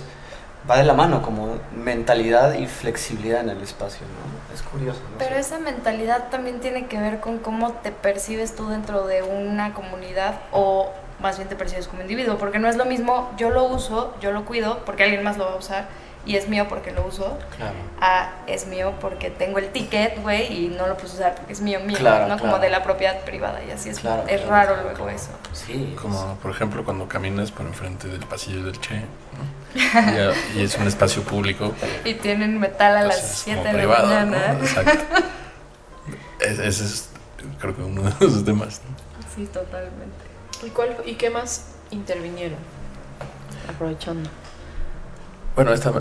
va 0.70 0.78
de 0.78 0.84
la 0.84 0.94
mano 0.94 1.22
como 1.22 1.58
mentalidad 1.76 2.54
y 2.54 2.68
flexibilidad 2.68 3.42
en 3.42 3.50
el 3.50 3.62
espacio, 3.62 4.06
¿no? 4.06 4.54
Es 4.54 4.62
curioso. 4.62 5.00
¿no? 5.12 5.18
Pero 5.18 5.36
esa 5.36 5.60
mentalidad 5.60 6.30
también 6.30 6.60
tiene 6.60 6.86
que 6.86 7.00
ver 7.00 7.20
con 7.20 7.40
cómo 7.40 7.72
te 7.74 7.92
percibes 7.92 8.56
tú 8.56 8.70
dentro 8.70 9.08
de 9.08 9.24
una 9.24 9.74
comunidad 9.74 10.36
o 10.52 10.92
más 11.20 11.38
bien 11.38 11.50
te 11.50 11.56
percibes 11.56 11.88
como 11.88 12.02
individuo, 12.02 12.38
porque 12.38 12.60
no 12.60 12.68
es 12.68 12.76
lo 12.76 12.86
mismo 12.86 13.32
yo 13.38 13.50
lo 13.50 13.66
uso, 13.66 14.16
yo 14.22 14.32
lo 14.32 14.46
cuido 14.46 14.84
porque 14.86 15.04
alguien 15.04 15.24
más 15.24 15.38
lo 15.38 15.46
va 15.46 15.54
a 15.54 15.58
usar 15.58 15.88
y 16.26 16.36
es 16.36 16.48
mío 16.48 16.68
porque 16.70 16.92
lo 16.92 17.06
uso, 17.06 17.38
Claro. 17.58 17.74
a 18.00 18.34
es 18.48 18.68
mío 18.68 18.94
porque 19.02 19.30
tengo 19.32 19.58
el 19.60 19.70
ticket, 19.72 20.22
güey, 20.22 20.66
y 20.66 20.68
no 20.68 20.86
lo 20.88 20.96
puedo 20.98 21.14
usar 21.14 21.36
porque 21.36 21.54
es 21.54 21.62
mío, 21.62 21.80
mío, 21.80 21.98
Claro, 21.98 22.28
¿no? 22.28 22.38
Como 22.40 22.60
de 22.60 22.70
la 22.70 22.84
propiedad 22.84 23.20
privada 23.22 23.64
y 23.64 23.72
así 23.72 23.90
es, 23.90 24.00
Claro, 24.00 24.24
es 24.28 24.42
claro. 24.42 24.76
raro 24.76 24.84
luego 24.84 25.10
eso. 25.10 25.30
Sí. 25.54 25.96
Como 26.02 26.36
por 26.36 26.52
ejemplo 26.52 26.84
cuando 26.86 27.08
caminas 27.08 27.52
por 27.52 27.66
enfrente 27.66 28.08
del 28.08 28.20
pasillo 28.26 28.64
del 28.64 28.80
Che, 28.80 28.96
¿no? 29.76 30.32
y, 30.60 30.64
es 30.64 30.76
un 30.78 30.88
espacio 30.88 31.24
público. 31.24 31.74
Y 32.06 32.14
tienen 32.16 32.60
metal 32.60 32.98
a 32.98 33.04
las 33.04 33.18
es 33.24 33.38
7 33.44 33.58
como 33.58 33.64
de 33.68 33.74
la 33.74 33.78
privado, 33.80 34.08
¿no? 34.08 34.16
mañana. 34.32 34.54
Exacto. 34.62 35.04
Es- 36.40 36.60
Ese 36.60 36.84
es 36.86 37.10
creo 37.60 37.76
que 37.76 37.82
uno 37.82 38.04
de 38.04 38.14
los 38.20 38.46
temas. 38.46 38.82
¿no? 38.88 38.96
Sí, 39.36 39.48
totalmente. 39.48 40.26
¿Y, 40.64 40.70
cuál, 40.70 40.96
¿Y 41.06 41.16
qué 41.16 41.30
más 41.32 41.66
intervinieron? 41.90 42.60
Aprovechando. 43.74 44.30
Bueno, 45.56 45.74
esta, 45.74 45.92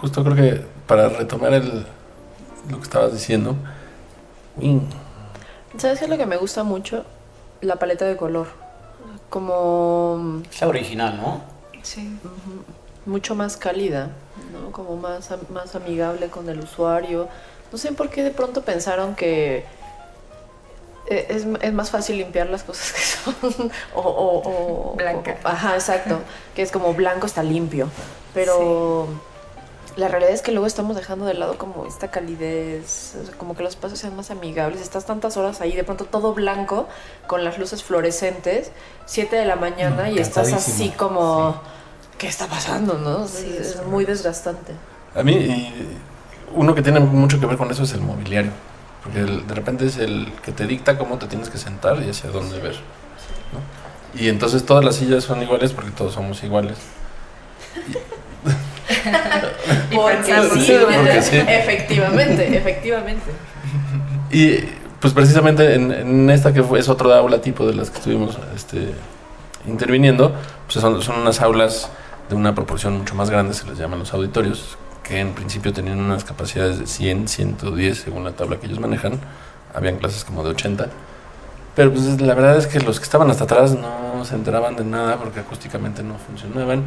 justo 0.00 0.24
creo 0.24 0.36
que 0.36 0.64
para 0.86 1.08
retomar 1.08 1.52
el, 1.54 1.86
lo 2.70 2.76
que 2.78 2.82
estabas 2.82 3.12
diciendo, 3.12 3.56
mm, 4.56 4.78
¿Sabes 5.76 5.98
qué 5.98 6.04
es 6.04 6.10
lo 6.10 6.16
que 6.16 6.26
me 6.26 6.36
gusta 6.36 6.62
mucho? 6.62 7.04
La 7.60 7.76
paleta 7.76 8.04
de 8.04 8.16
color. 8.16 8.46
Como 9.28 10.42
Es 10.50 10.60
la 10.60 10.68
original, 10.68 11.16
¿no? 11.16 11.42
Sí. 11.82 12.16
mucho 13.04 13.34
más 13.34 13.56
cálida, 13.56 14.10
¿no? 14.52 14.70
Como 14.70 14.96
más, 14.96 15.28
más 15.50 15.74
amigable 15.74 16.28
con 16.28 16.48
el 16.48 16.60
usuario. 16.60 17.28
No 17.72 17.78
sé 17.78 17.92
por 17.92 18.08
qué 18.08 18.22
de 18.22 18.30
pronto 18.30 18.62
pensaron 18.62 19.16
que 19.16 19.64
es, 21.06 21.46
es 21.60 21.72
más 21.72 21.90
fácil 21.90 22.16
limpiar 22.18 22.48
las 22.48 22.62
cosas 22.62 22.92
que 22.92 23.00
son 23.00 23.70
o, 23.94 24.00
o- 24.00 24.92
o- 24.92 24.96
Blanca. 24.96 25.36
o- 25.44 25.48
ajá, 25.48 25.74
exacto. 25.74 26.20
Que 26.54 26.62
es 26.62 26.70
como 26.72 26.94
blanco 26.94 27.26
está 27.26 27.42
limpio. 27.42 27.88
Pero 28.32 29.06
la 29.96 30.08
realidad 30.08 30.32
es 30.32 30.42
que 30.42 30.50
luego 30.50 30.66
estamos 30.66 30.96
dejando 30.96 31.24
de 31.24 31.34
lado 31.34 31.56
como 31.56 31.86
esta 31.86 32.10
calidez, 32.10 33.14
como 33.38 33.54
que 33.54 33.62
los 33.62 33.74
espacios 33.74 34.00
sean 34.00 34.16
más 34.16 34.30
amigables. 34.30 34.80
Estás 34.80 35.04
tantas 35.06 35.36
horas 35.36 35.60
ahí, 35.60 35.72
de 35.76 35.84
pronto 35.84 36.04
todo 36.06 36.34
blanco, 36.34 36.88
con 37.28 37.44
las 37.44 37.58
luces 37.58 37.84
fluorescentes, 37.84 38.72
7 39.06 39.36
de 39.36 39.44
la 39.44 39.56
mañana, 39.56 40.04
Mm, 40.08 40.16
y 40.16 40.18
estás 40.18 40.52
así 40.52 40.90
como, 40.90 41.60
¿qué 42.18 42.26
está 42.26 42.46
pasando? 42.48 42.94
¿no? 42.94 43.28
Sí, 43.28 43.54
es, 43.58 43.68
es 43.68 43.74
es 43.76 43.86
muy 43.86 44.04
desgastante. 44.04 44.72
a 45.14 45.22
mí 45.22 45.32
y 45.32 45.98
uno 46.56 46.74
que 46.74 46.82
tiene 46.82 46.98
mucho 47.00 47.38
que 47.38 47.46
ver 47.46 47.56
con 47.56 47.70
eso 47.70 47.84
es 47.84 47.92
el 47.92 48.00
mobiliario. 48.00 48.50
Porque 49.04 49.20
el- 49.20 49.46
de 49.46 49.54
repente 49.54 49.86
es 49.86 49.98
el 49.98 50.32
que 50.42 50.50
te 50.52 50.66
dicta 50.66 50.98
cómo 50.98 51.18
te 51.18 51.26
tienes 51.26 51.50
que 51.50 51.58
sentar 51.58 52.02
y 52.02 52.10
hacia 52.10 52.30
dónde 52.30 52.58
ver. 52.58 52.74
¿no? 53.52 54.20
Y 54.20 54.28
entonces 54.28 54.64
todas 54.64 54.84
las 54.84 54.96
sillas 54.96 55.24
son 55.24 55.42
iguales 55.42 55.72
porque 55.72 55.90
todos 55.90 56.14
somos 56.14 56.42
iguales. 56.42 56.78
Y 59.90 59.94
Porque 59.96 60.24
sí, 60.60 60.76
Porque 60.84 61.22
sí. 61.22 61.36
efectivamente, 61.36 62.56
efectivamente. 62.58 63.30
Y 64.30 64.58
pues 65.00 65.12
precisamente 65.12 65.74
en, 65.74 65.92
en 65.92 66.30
esta 66.30 66.52
que 66.52 66.62
fue, 66.62 66.78
es 66.80 66.88
otro 66.88 67.12
aula 67.12 67.40
tipo 67.40 67.66
de 67.66 67.74
las 67.74 67.90
que 67.90 67.98
estuvimos 67.98 68.38
este, 68.56 68.94
interviniendo, 69.66 70.34
pues 70.66 70.80
son, 70.80 71.02
son 71.02 71.18
unas 71.20 71.40
aulas 71.40 71.90
de 72.28 72.34
una 72.34 72.54
proporción 72.54 72.98
mucho 72.98 73.14
más 73.14 73.30
grande, 73.30 73.52
se 73.54 73.66
les 73.66 73.76
llaman 73.78 73.98
los 73.98 74.12
auditorios, 74.14 74.78
que 75.04 75.20
en 75.20 75.34
principio 75.34 75.72
tenían 75.72 76.00
unas 76.00 76.24
capacidades 76.24 76.78
de 76.78 76.86
100, 76.86 77.28
110 77.28 77.98
según 77.98 78.24
la 78.24 78.32
tabla 78.32 78.58
que 78.58 78.66
ellos 78.66 78.80
manejan, 78.80 79.20
habían 79.72 79.98
clases 79.98 80.24
como 80.24 80.42
de 80.42 80.50
80, 80.50 80.88
pero 81.76 81.92
pues 81.92 82.20
la 82.20 82.34
verdad 82.34 82.56
es 82.56 82.66
que 82.66 82.80
los 82.80 82.98
que 82.98 83.04
estaban 83.04 83.30
hasta 83.30 83.44
atrás 83.44 83.76
no 83.76 84.24
se 84.24 84.34
enteraban 84.34 84.74
de 84.76 84.84
nada 84.84 85.16
porque 85.18 85.40
acústicamente 85.40 86.02
no 86.02 86.14
funcionaban 86.18 86.84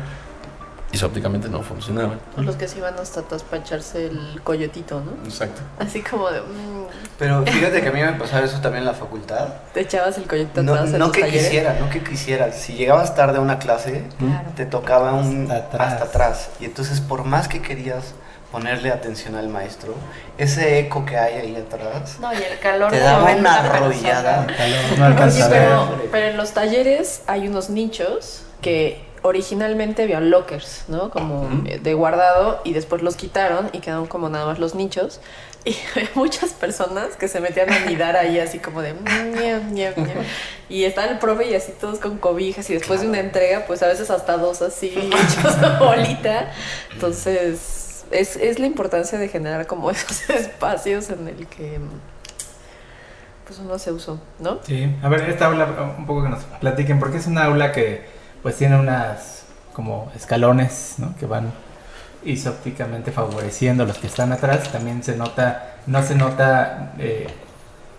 y 0.91 1.03
ópticamente 1.03 1.49
no 1.49 1.61
funcionaban. 1.61 2.19
Los 2.37 2.55
que 2.55 2.67
se 2.67 2.77
iban 2.77 2.97
hasta 2.97 3.19
atrás 3.19 3.43
para 3.43 3.61
echarse 3.61 4.05
el 4.07 4.39
coyotito, 4.43 5.01
¿no? 5.01 5.11
Exacto. 5.25 5.61
Así 5.79 6.01
como 6.01 6.29
de, 6.31 6.39
mm, 6.41 6.85
Pero 7.19 7.43
fíjate 7.45 7.81
que 7.81 7.89
a 7.89 7.91
mí 7.91 7.99
me 8.01 8.13
pasaba 8.13 8.45
eso 8.45 8.59
también 8.61 8.83
en 8.83 8.85
la 8.87 8.93
facultad. 8.93 9.47
te 9.73 9.81
echabas 9.81 10.17
el 10.17 10.23
coyotito 10.27 10.63
No, 10.63 10.73
atrás 10.73 10.87
en 10.93 10.99
no 10.99 11.05
los 11.07 11.11
que 11.11 11.21
talleres. 11.21 11.43
quisiera, 11.43 11.73
no 11.79 11.89
que 11.89 12.03
quisiera. 12.03 12.51
Si 12.53 12.73
llegabas 12.73 13.15
tarde 13.15 13.37
a 13.37 13.41
una 13.41 13.59
clase, 13.59 14.05
Claro. 14.17 14.49
te 14.55 14.65
tocaba 14.65 15.13
un 15.13 15.43
Hasta 15.51 15.57
atrás. 15.67 15.93
hasta 15.93 16.05
atrás. 16.05 16.49
Y 16.61 16.65
entonces, 16.65 17.01
por 17.01 17.25
más 17.25 17.47
que 17.49 17.61
querías 17.61 18.13
ponerle 18.51 18.91
atención 18.91 19.35
al 19.35 19.49
maestro, 19.49 19.93
ese 20.37 20.79
eco 20.79 21.05
que 21.05 21.17
hay 21.17 21.33
ahí 21.35 21.55
atrás, 21.57 22.17
No, 22.21 22.31
y 22.33 22.37
el 22.37 22.57
calor 22.59 22.89
te 22.91 22.95
de 22.97 23.03
daba 23.03 23.19
90 23.23 23.39
una 23.41 23.55
arrollada. 23.75 24.47
No 24.97 25.05
alcanza 25.05 25.43
a 25.43 25.47
Oye, 25.49 25.57
pero, 25.57 26.01
pero 26.13 26.27
en 26.27 26.37
los 26.37 26.51
talleres 26.53 27.23
hay 27.27 27.49
unos 27.49 27.69
nichos 27.69 28.43
que 28.61 29.05
originalmente 29.27 30.03
habían 30.03 30.29
lockers, 30.29 30.85
¿no? 30.87 31.09
Como 31.09 31.49
eh, 31.65 31.79
de 31.79 31.93
guardado 31.93 32.61
y 32.63 32.73
después 32.73 33.01
los 33.01 33.15
quitaron 33.15 33.69
y 33.73 33.79
quedaron 33.79 34.07
como 34.07 34.29
nada 34.29 34.45
más 34.45 34.59
los 34.59 34.75
nichos. 34.75 35.19
Y 35.65 35.75
muchas 36.15 36.53
personas 36.53 37.15
que 37.15 37.27
se 37.27 37.39
metían 37.39 37.71
a 37.71 37.79
nidar 37.85 38.15
ahí 38.15 38.39
así 38.39 38.59
como 38.59 38.81
de. 38.81 38.95
Y 40.69 40.83
estaba 40.83 41.07
el 41.07 41.19
profe 41.19 41.49
y 41.49 41.55
así 41.55 41.71
todos 41.79 41.99
con 41.99 42.17
cobijas 42.17 42.69
y 42.69 42.73
después 42.73 42.99
de 42.99 43.07
una 43.07 43.19
entrega 43.19 43.63
pues 43.65 43.81
a 43.83 43.87
veces 43.87 44.09
hasta 44.09 44.35
dos 44.35 44.61
así 44.61 44.87
hechos 44.97 45.61
de 45.61 45.69
bolita. 45.79 46.51
Entonces 46.93 48.03
es, 48.11 48.35
es 48.35 48.59
la 48.59 48.65
importancia 48.65 49.17
de 49.17 49.29
generar 49.29 49.65
como 49.67 49.91
esos 49.91 50.29
espacios 50.29 51.09
en 51.09 51.27
el 51.27 51.47
que 51.47 51.79
pues 53.45 53.59
uno 53.59 53.79
se 53.79 53.93
usó, 53.93 54.19
¿no? 54.39 54.59
Sí, 54.63 54.93
a 55.01 55.07
ver, 55.07 55.21
esta 55.29 55.45
aula, 55.45 55.95
un 55.97 56.05
poco 56.05 56.23
que 56.23 56.29
nos 56.29 56.43
platiquen, 56.43 56.99
porque 56.99 57.17
es 57.17 57.27
una 57.27 57.45
aula 57.45 57.71
que 57.71 58.16
pues 58.43 58.55
tiene 58.57 58.79
unas 58.79 59.43
como 59.73 60.11
escalones, 60.15 60.95
¿no? 60.97 61.15
Que 61.17 61.25
van 61.25 61.51
isópticamente 62.23 63.11
favoreciendo 63.11 63.85
los 63.85 63.97
que 63.97 64.07
están 64.07 64.31
atrás. 64.31 64.71
También 64.71 65.03
se 65.03 65.15
nota, 65.15 65.75
no 65.87 66.03
se 66.03 66.15
nota 66.15 66.93
eh, 66.99 67.27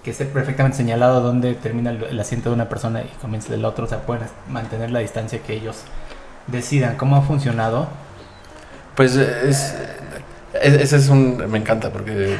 que 0.04 0.10
esté 0.10 0.24
perfectamente 0.26 0.76
señalado 0.76 1.20
dónde 1.20 1.54
termina 1.54 1.90
el, 1.90 2.02
el 2.04 2.20
asiento 2.20 2.50
de 2.50 2.54
una 2.56 2.68
persona 2.68 3.02
y 3.02 3.08
comienza 3.20 3.50
del 3.50 3.64
otro. 3.64 3.84
O 3.84 3.88
sea, 3.88 4.00
pueden 4.00 4.26
mantener 4.48 4.90
la 4.90 5.00
distancia 5.00 5.40
que 5.40 5.54
ellos 5.54 5.84
decidan. 6.46 6.96
¿Cómo 6.96 7.16
ha 7.16 7.22
funcionado? 7.22 7.88
Pues 8.94 9.16
eh, 9.16 9.48
es, 9.48 9.74
es- 10.62 10.74
ese 10.74 10.96
es 10.96 11.08
un, 11.08 11.36
me 11.50 11.58
encanta 11.58 11.90
porque 11.92 12.36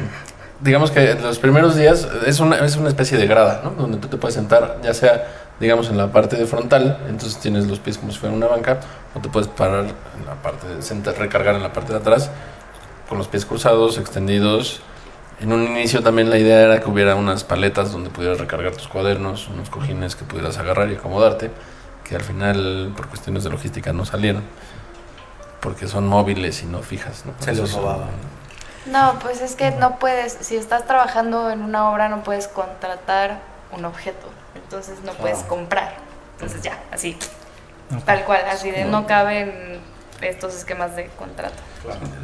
digamos 0.61 0.91
que 0.91 1.15
los 1.15 1.39
primeros 1.39 1.75
días 1.75 2.07
es 2.25 2.39
una, 2.39 2.57
es 2.65 2.75
una 2.75 2.89
especie 2.89 3.17
de 3.17 3.27
grada, 3.27 3.61
¿no? 3.63 3.71
Donde 3.71 3.97
tú 3.97 4.07
te 4.09 4.17
puedes 4.17 4.35
sentar, 4.35 4.77
ya 4.83 4.93
sea, 4.93 5.25
digamos, 5.59 5.89
en 5.89 5.97
la 5.97 6.11
parte 6.11 6.35
de 6.35 6.45
frontal, 6.45 6.99
entonces 7.07 7.39
tienes 7.39 7.67
los 7.67 7.79
pies 7.79 7.97
como 7.97 8.11
si 8.11 8.19
fuera 8.19 8.35
una 8.35 8.47
banca, 8.47 8.79
o 9.15 9.19
te 9.19 9.29
puedes 9.29 9.47
parar 9.49 9.85
en 9.85 10.25
la 10.25 10.35
parte 10.41 10.67
de 10.67 10.81
sentar, 10.81 11.17
recargar 11.17 11.55
en 11.55 11.63
la 11.63 11.73
parte 11.73 11.93
de 11.93 11.99
atrás, 11.99 12.29
con 13.07 13.17
los 13.17 13.27
pies 13.27 13.45
cruzados, 13.45 13.97
extendidos. 13.97 14.81
En 15.39 15.53
un 15.53 15.63
inicio 15.63 16.03
también 16.03 16.29
la 16.29 16.37
idea 16.37 16.61
era 16.61 16.79
que 16.79 16.89
hubiera 16.89 17.15
unas 17.15 17.43
paletas 17.43 17.91
donde 17.91 18.09
pudieras 18.09 18.39
recargar 18.39 18.73
tus 18.73 18.87
cuadernos, 18.87 19.47
unos 19.47 19.69
cojines 19.69 20.15
que 20.15 20.25
pudieras 20.25 20.57
agarrar 20.57 20.89
y 20.91 20.95
acomodarte, 20.95 21.51
que 22.03 22.15
al 22.15 22.23
final, 22.23 22.93
por 22.95 23.07
cuestiones 23.07 23.43
de 23.43 23.49
logística, 23.49 23.93
no 23.93 24.05
salieron 24.05 24.43
porque 25.59 25.87
son 25.87 26.07
móviles 26.07 26.63
y 26.63 26.65
no 26.65 26.81
fijas. 26.81 27.25
¿no? 27.25 27.33
Se 27.39 27.53
los 27.53 27.73
robaban. 27.73 28.09
No, 28.85 29.19
pues 29.21 29.41
es 29.41 29.55
que 29.55 29.71
no 29.71 29.99
puedes, 29.99 30.33
si 30.41 30.55
estás 30.55 30.85
trabajando 30.85 31.49
en 31.51 31.61
una 31.61 31.91
obra 31.91 32.09
no 32.09 32.23
puedes 32.23 32.47
contratar 32.47 33.39
un 33.71 33.85
objeto, 33.85 34.27
entonces 34.69 34.99
no 35.03 35.13
puedes 35.13 35.39
comprar. 35.39 35.95
Entonces 36.35 36.61
ya, 36.61 36.79
así, 36.91 37.17
tal 38.05 38.23
cual, 38.23 38.41
así 38.51 38.69
de 38.69 38.85
no 38.85 39.07
caben 39.07 39.79
estos 40.21 40.55
esquemas 40.55 40.95
de 40.95 41.07
contrato. 41.17 41.55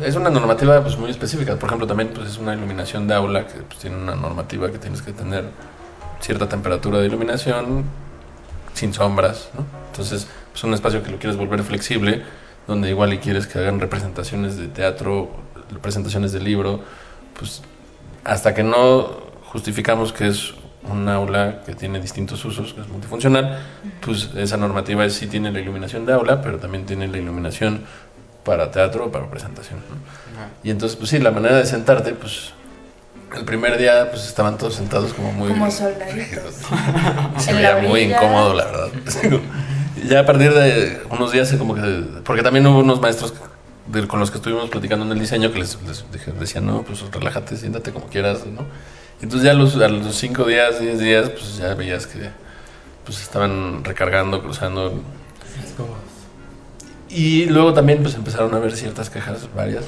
Es 0.04 0.16
una 0.16 0.30
normativa 0.30 0.80
pues, 0.84 0.96
muy 0.96 1.10
específica. 1.10 1.56
Por 1.56 1.70
ejemplo, 1.70 1.88
también 1.88 2.12
pues, 2.14 2.30
es 2.30 2.38
una 2.38 2.54
iluminación 2.54 3.08
de 3.08 3.16
aula 3.16 3.48
que 3.48 3.62
pues, 3.62 3.80
tiene 3.80 3.98
una 3.98 4.14
normativa 4.14 4.72
que 4.72 4.78
tienes 4.78 5.02
que 5.02 5.12
tener 5.12 5.46
cierta 6.20 6.48
temperatura 6.48 7.00
de 7.00 7.08
iluminación 7.08 7.84
sin 8.76 8.94
sombras. 8.94 9.50
¿no? 9.56 9.66
Entonces, 9.88 10.28
pues, 10.52 10.64
un 10.64 10.76
espacio 10.76 11.02
que 11.02 11.10
lo 11.10 11.18
quieres 11.18 11.38
volver 11.38 11.64
flexible, 11.64 12.24
donde 12.68 12.90
igual 12.90 13.12
y 13.12 13.18
quieres 13.18 13.48
que 13.48 13.58
hagan 13.58 13.80
representaciones 13.80 14.56
de 14.56 14.68
teatro, 14.68 15.32
representaciones 15.72 16.32
de 16.32 16.42
libro, 16.42 16.82
pues 17.40 17.64
hasta 18.24 18.54
que 18.54 18.62
no 18.62 19.26
justificamos 19.46 20.14
que 20.14 20.28
es 20.28 20.54
un 20.92 21.08
aula 21.10 21.62
que 21.66 21.74
tiene 21.76 22.00
distintos 22.00 22.44
usos, 22.46 22.74
que 22.74 22.82
es 22.82 22.88
multifuncional, 22.88 23.60
pues 24.02 24.30
esa 24.36 24.58
normativa 24.58 25.10
sí 25.10 25.28
tiene 25.28 25.52
la 25.52 25.60
iluminación 25.60 26.06
de 26.06 26.14
aula, 26.14 26.42
pero 26.42 26.58
también 26.58 26.86
tiene 26.86 27.08
la 27.08 27.18
iluminación 27.18 27.84
para 28.44 28.72
teatro 28.72 29.06
o 29.06 29.12
para 29.12 29.30
presentación. 29.30 29.80
¿no? 29.80 30.42
Y 30.64 30.70
entonces, 30.72 30.96
pues 30.98 31.10
sí, 31.10 31.20
la 31.20 31.32
manera 31.32 31.58
de 31.58 31.66
sentarte, 31.66 32.14
pues 32.14 32.52
el 33.36 33.44
primer 33.46 33.78
día 33.78 34.10
pues 34.12 34.26
estaban 34.28 34.58
todos 34.58 34.76
sentados 34.76 35.14
como 35.14 35.32
muy... 35.32 35.50
Como 35.50 35.70
soldaditos. 35.72 36.56
Se 37.38 37.54
veía 37.54 37.78
muy 37.78 38.02
incómodo, 38.02 38.54
la 38.54 38.66
verdad. 38.66 38.88
Ya 40.10 40.20
a 40.20 40.26
partir 40.26 40.54
de 40.54 41.02
unos 41.10 41.32
días, 41.32 41.52
como 41.54 41.74
que. 41.74 41.82
Porque 42.26 42.44
también 42.44 42.68
hubo 42.68 42.80
unos 42.80 43.00
maestros 43.02 43.34
con 44.08 44.20
los 44.20 44.30
que 44.30 44.38
estuvimos 44.38 44.70
platicando 44.70 45.06
en 45.06 45.12
el 45.14 45.20
diseño 45.20 45.52
que 45.52 45.60
les, 45.60 45.82
les 45.88 46.06
dije- 46.12 46.32
decían, 46.38 46.66
no, 46.68 46.84
pues 46.84 47.02
relájate, 47.12 47.56
siéntate 47.56 47.92
como 47.92 48.06
quieras, 48.08 48.46
¿no? 48.46 48.66
Entonces 49.26 49.44
ya 49.44 49.54
a 49.54 49.56
los, 49.56 49.76
a 49.76 49.88
los 49.88 50.16
cinco 50.16 50.44
días, 50.44 50.80
diez 50.80 51.00
días, 51.00 51.32
pues 51.32 51.58
ya 51.58 51.74
veías 51.74 52.06
que 52.06 52.30
pues 53.04 53.24
estaban 53.24 53.84
recargando, 53.84 54.44
cruzando. 54.44 55.02
Y 57.10 57.46
luego 57.46 57.74
también 57.74 58.04
pues 58.04 58.14
empezaron 58.14 58.54
a 58.54 58.58
haber 58.58 58.76
ciertas 58.76 59.10
quejas, 59.10 59.48
varias, 59.56 59.86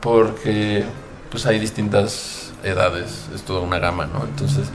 porque 0.00 0.84
pues 1.30 1.46
hay 1.46 1.58
distintas 1.58 2.52
edades, 2.64 3.28
es 3.34 3.44
toda 3.44 3.60
una 3.60 3.78
gama, 3.78 4.04
¿no? 4.12 4.24
Entonces, 4.24 4.68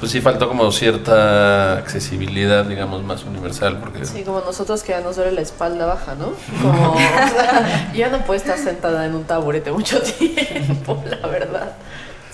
pues 0.00 0.12
sí 0.12 0.22
faltó 0.22 0.48
como 0.48 0.72
cierta 0.72 1.76
accesibilidad, 1.76 2.64
digamos, 2.64 3.02
más 3.02 3.22
universal, 3.24 3.78
porque 3.80 4.06
Sí, 4.06 4.22
como 4.22 4.40
nosotros 4.40 4.82
que 4.82 4.92
ya 4.92 5.02
nos 5.02 5.16
duele 5.16 5.32
la 5.32 5.42
espalda 5.42 5.84
baja, 5.84 6.14
¿no? 6.14 6.32
Como, 6.62 6.92
o 6.92 6.96
sea, 6.96 7.92
ya 7.94 8.08
no 8.08 8.24
puedo 8.24 8.38
estar 8.38 8.56
sentada 8.56 9.04
en 9.04 9.14
un 9.14 9.24
taburete 9.24 9.70
mucho 9.70 10.00
tiempo, 10.18 11.04
la. 11.04 11.19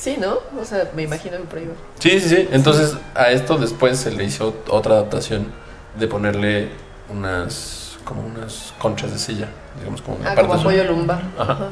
Sí, 0.06 0.16
¿no? 0.20 0.38
O 0.60 0.64
sea, 0.64 0.88
me 0.94 1.02
imagino 1.02 1.36
que 1.38 1.42
por 1.44 1.58
ahí 1.58 1.64
va. 1.66 1.74
Sí, 1.98 2.20
sí, 2.20 2.28
sí. 2.28 2.48
Entonces 2.52 2.94
a 3.16 3.32
esto 3.32 3.58
después 3.58 3.98
se 3.98 4.12
le 4.12 4.22
hizo 4.22 4.54
otra 4.68 4.94
adaptación 4.94 5.52
de 5.98 6.06
ponerle 6.06 6.68
unas 7.08 7.96
como 8.04 8.24
unas 8.24 8.72
conchas 8.78 9.10
de 9.10 9.18
silla, 9.18 9.48
digamos 9.80 10.02
como 10.02 10.18
una 10.18 10.30
Ah, 10.30 10.34
parte 10.36 10.46
como 10.48 10.60
apoyo 10.60 10.84
lumbar. 10.84 11.22
Ajá. 11.36 11.52
Ajá. 11.54 11.68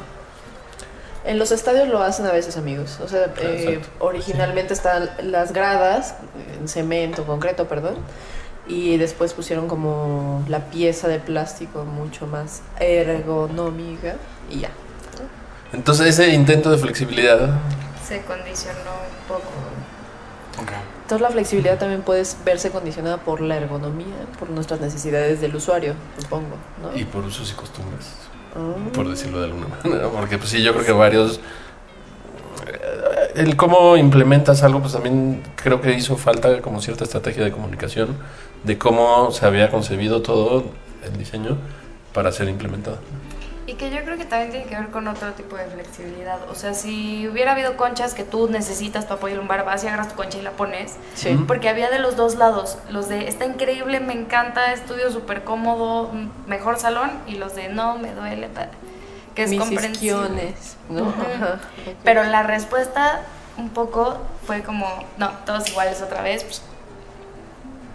En 1.23 1.39
los 1.39 1.53
estadios 1.53 1.87
lo 1.87 2.01
hacen 2.01 2.25
a 2.25 2.33
veces, 2.33 2.57
amigos. 2.57 2.99
O 3.01 3.07
sea, 3.07 3.33
eh, 3.37 3.79
originalmente 3.99 4.73
están 4.73 5.09
las 5.23 5.53
gradas, 5.53 6.15
en 6.59 6.67
cemento, 6.67 7.23
concreto, 7.23 7.69
perdón. 7.69 7.95
Y 8.67 8.97
después 8.97 9.31
pusieron 9.31 9.69
como 9.69 10.43
la 10.49 10.59
pieza 10.71 11.07
de 11.07 11.19
plástico 11.19 11.85
mucho 11.85 12.27
más 12.27 12.63
ergonómica 12.81 14.15
y 14.51 14.59
ya. 14.59 14.71
Entonces 15.71 16.07
ese 16.07 16.33
intento 16.33 16.69
de 16.69 16.77
flexibilidad, 16.77 17.49
Se 18.07 18.21
condicionó 18.21 18.79
un 18.79 19.27
poco. 19.27 19.49
Entonces 21.03 21.21
la 21.21 21.29
flexibilidad 21.29 21.77
también 21.77 22.01
puede 22.01 22.23
verse 22.45 22.71
condicionada 22.71 23.17
por 23.17 23.41
la 23.41 23.57
ergonomía, 23.57 24.15
por 24.39 24.49
nuestras 24.49 24.79
necesidades 24.79 25.41
del 25.41 25.55
usuario, 25.55 25.93
supongo, 26.19 26.55
¿no? 26.81 26.97
y 26.97 27.03
por 27.03 27.23
usos 27.25 27.51
y 27.51 27.55
costumbres, 27.55 28.07
Ah. 28.55 28.73
por 28.93 29.09
decirlo 29.09 29.39
de 29.39 29.45
alguna 29.47 29.67
manera, 29.83 30.07
porque 30.09 30.37
pues 30.37 30.49
sí, 30.49 30.63
yo 30.63 30.71
creo 30.73 30.85
que 30.85 30.93
varios 30.93 31.41
eh, 32.67 33.31
el 33.35 33.57
cómo 33.57 33.97
implementas 33.97 34.63
algo, 34.63 34.79
pues 34.79 34.93
también 34.93 35.43
creo 35.57 35.81
que 35.81 35.91
hizo 35.93 36.15
falta 36.15 36.61
como 36.61 36.81
cierta 36.81 37.03
estrategia 37.03 37.43
de 37.43 37.51
comunicación 37.51 38.15
de 38.63 38.77
cómo 38.77 39.31
se 39.31 39.45
había 39.45 39.69
concebido 39.69 40.21
todo 40.21 40.63
el 41.03 41.17
diseño 41.17 41.57
para 42.13 42.31
ser 42.31 42.47
implementado. 42.47 42.97
Y 43.75 43.77
que 43.77 43.89
yo 43.89 44.03
creo 44.03 44.17
que 44.17 44.23
también 44.23 44.51
tiene 44.51 44.65
que 44.67 44.75
ver 44.75 44.89
con 44.89 45.05
otro 45.07 45.33
tipo 45.33 45.57
de 45.57 45.65
flexibilidad. 45.65 46.39
O 46.49 46.55
sea, 46.55 46.73
si 46.73 47.27
hubiera 47.27 47.51
habido 47.51 47.75
conchas 47.75 48.13
que 48.13 48.23
tú 48.23 48.47
necesitas 48.47 49.03
para 49.03 49.15
apoyo 49.15 49.35
lumbar, 49.35 49.65
vas 49.65 49.83
y 49.83 49.87
agarras 49.87 50.09
tu 50.09 50.15
concha 50.15 50.37
y 50.37 50.43
la 50.43 50.51
pones. 50.51 50.93
Sí. 51.15 51.37
Porque 51.45 51.67
había 51.67 51.89
de 51.89 51.99
los 51.99 52.15
dos 52.15 52.35
lados. 52.35 52.77
Los 52.89 53.09
de 53.09 53.27
está 53.27 53.45
increíble, 53.45 53.99
me 53.99 54.13
encanta, 54.13 54.71
estudio 54.71 55.11
súper 55.11 55.43
cómodo, 55.43 56.09
mejor 56.47 56.79
salón. 56.79 57.11
Y 57.27 57.35
los 57.35 57.55
de 57.55 57.67
no, 57.67 57.97
me 57.97 58.13
duele. 58.13 58.49
Que 59.33 59.43
es 59.43 59.49
Mis 59.49 59.59
comprensible. 59.59 60.53
¿no? 60.89 61.13
Pero 62.05 62.23
la 62.23 62.43
respuesta 62.43 63.23
un 63.57 63.69
poco 63.71 64.17
fue 64.45 64.63
como, 64.63 64.87
no, 65.17 65.31
todos 65.45 65.67
iguales 65.69 66.01
otra 66.01 66.21
vez. 66.21 66.43
pues, 66.43 66.61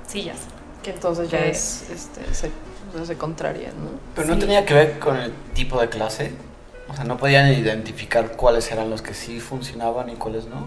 sillas. 0.06 0.38
Que 0.82 0.90
entonces 0.90 1.30
ya 1.30 1.38
es, 1.38 1.88
este, 1.90 2.22
o 2.92 2.96
sea, 2.96 3.06
se 3.06 3.16
contrarian, 3.16 3.72
¿no? 3.84 3.90
Pero 4.14 4.28
no 4.28 4.34
Sí. 4.34 4.40
tenía 4.40 4.64
que 4.64 4.74
ver 4.74 4.98
con 4.98 5.16
el 5.16 5.32
tipo 5.54 5.80
de 5.80 5.88
clase. 5.88 6.32
O 6.88 6.94
sea, 6.94 7.04
no 7.04 7.16
podían 7.18 7.48
identificar 7.52 8.32
cuáles 8.32 8.70
eran 8.72 8.90
los 8.90 9.00
que 9.02 9.14
sí 9.14 9.38
funcionaban 9.40 10.08
y 10.10 10.14
cuáles 10.16 10.46
no. 10.46 10.66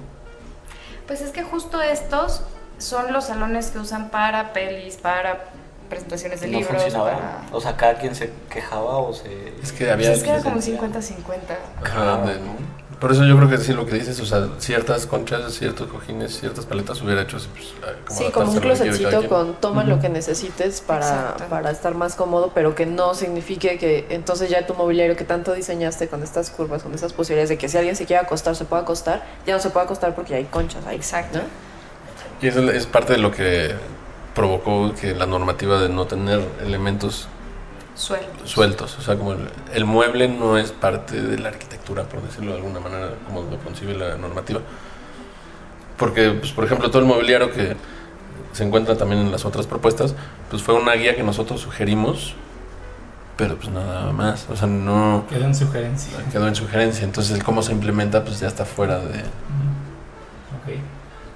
Pues 1.07 1.21
es 1.21 1.32
que 1.32 1.43
justo 1.43 1.82
estos 1.82 2.41
son 2.78 3.11
los 3.11 3.26
salones 3.26 3.71
que 3.71 3.80
usan 3.80 4.09
para 4.09 4.53
pelis, 4.53 4.95
para 4.95 5.45
presentaciones 5.89 6.39
de 6.41 6.47
no 6.47 6.59
libros. 6.59 6.82
funcionaba. 6.82 7.11
para- 7.11 7.43
O 7.51 7.59
sea, 7.59 7.76
cada 7.76 7.95
quien 7.95 8.15
se 8.15 8.32
quejaba 8.49 8.97
o 8.99 9.13
se. 9.13 9.49
Es 9.61 9.71
que 9.74 9.80
Pues 9.86 9.91
había... 9.91 10.11
es 10.13 10.24
que 10.24 10.30
era 10.30 10.41
como 10.41 10.61
sentía. 10.61 10.80
50-50. 10.82 11.57
Ajá, 11.84 12.17
de- 12.26 12.39
por 13.00 13.12
eso 13.12 13.26
yo 13.26 13.36
creo 13.38 13.50
que 13.50 13.58
sí 13.58 13.74
lo 13.74 13.86
que 13.86 13.96
dices, 13.96 14.20
o 14.20 14.26
sea, 14.26 14.50
ciertas 14.60 15.06
conchas, 15.06 15.54
ciertos 15.54 15.88
cojines, 15.88 16.39
ciertas 16.39 16.66
paletas 16.66 17.02
hubiera 17.02 17.22
hecho 17.22 17.38
así, 17.38 17.48
pues, 17.54 17.74
como 18.06 18.20
Sí, 18.20 18.26
como 18.32 18.52
un 18.52 18.60
closetcito 18.60 19.28
con 19.28 19.54
toma 19.56 19.84
lo 19.84 20.00
que 20.00 20.10
necesites 20.10 20.82
para, 20.82 21.36
para 21.50 21.72
estar 21.72 21.96
más 21.96 22.16
cómodo, 22.16 22.52
pero 22.54 22.76
que 22.76 22.86
no 22.86 23.14
signifique 23.14 23.78
que 23.78 24.08
entonces 24.10 24.50
ya 24.50 24.66
tu 24.66 24.74
mobiliario 24.74 25.16
que 25.16 25.24
tanto 25.24 25.54
diseñaste 25.54 26.08
con 26.08 26.24
estas 26.24 26.50
curvas, 26.50 26.84
con 26.84 26.94
estas 26.94 27.14
posibilidades 27.14 27.50
de 27.50 27.58
que 27.58 27.70
si 27.70 27.78
alguien 27.78 27.96
se 27.96 28.06
quiere 28.06 28.22
acostar, 28.24 28.56
se 28.56 28.66
pueda 28.66 28.84
acostar, 28.84 29.24
ya 29.46 29.54
no 29.54 29.60
se 29.60 29.70
puede 29.70 29.86
acostar 29.86 30.16
porque 30.16 30.32
ya 30.32 30.38
hay 30.38 30.46
conchas 30.46 30.86
ahí. 30.86 30.96
Exacto. 30.96 31.39
¿no? 31.39 31.44
Y 32.41 32.48
eso 32.48 32.72
es 32.72 32.86
parte 32.86 33.14
de 33.14 33.20
lo 33.20 33.32
que 33.32 33.74
provocó 34.36 34.94
que 35.00 35.14
la 35.14 35.26
normativa 35.26 35.80
de 35.80 35.89
no 35.89 36.06
tener 36.08 36.41
elementos 36.66 37.28
Sueltos. 37.96 38.50
sueltos, 38.50 38.98
o 38.98 39.02
sea, 39.02 39.16
como 39.16 39.34
el, 39.34 39.50
el 39.74 39.86
mueble 39.86 40.28
no 40.28 40.58
es 40.58 40.72
parte 40.72 41.22
de 41.22 41.38
la 41.38 41.50
arquitectura, 41.50 42.04
por 42.04 42.22
decirlo 42.24 42.52
de 42.52 42.58
alguna 42.58 42.80
manera, 42.80 43.12
como 43.28 43.41
lo 43.44 43.58
concibe 43.60 43.94
la 43.94 44.18
normativa. 44.18 44.62
Porque, 45.98 46.32
pues, 46.32 46.52
por 46.52 46.66
ejemplo, 46.66 46.89
todo 46.89 47.02
el 47.02 47.08
mobiliario 47.08 47.52
que 47.52 47.76
se 48.52 48.64
encuentra 48.64 48.98
también 48.98 49.22
en 49.22 49.32
las 49.32 49.46
otras 49.46 49.68
propuestas, 49.68 50.16
pues 50.50 50.62
fue 50.62 50.76
una 50.76 50.94
guía 50.94 51.16
que 51.16 51.24
nosotros 51.24 51.62
sugerimos, 51.62 52.36
pero 53.36 53.56
pues 53.58 53.70
nada 53.70 54.12
más, 54.12 54.48
o 54.50 54.56
sea, 54.56 54.68
no 54.68 55.26
Quedó 55.30 55.46
en 55.46 55.56
sugerencia. 55.56 56.18
quedó 56.32 56.48
en 56.48 56.56
sugerencia, 56.56 57.04
entonces 57.04 57.44
cómo 57.44 57.64
se 57.64 57.72
implementa 57.72 58.24
pues 58.24 58.39
ya 58.39 58.48
está 58.48 58.66
fuera 58.66 59.00
de... 59.00 59.24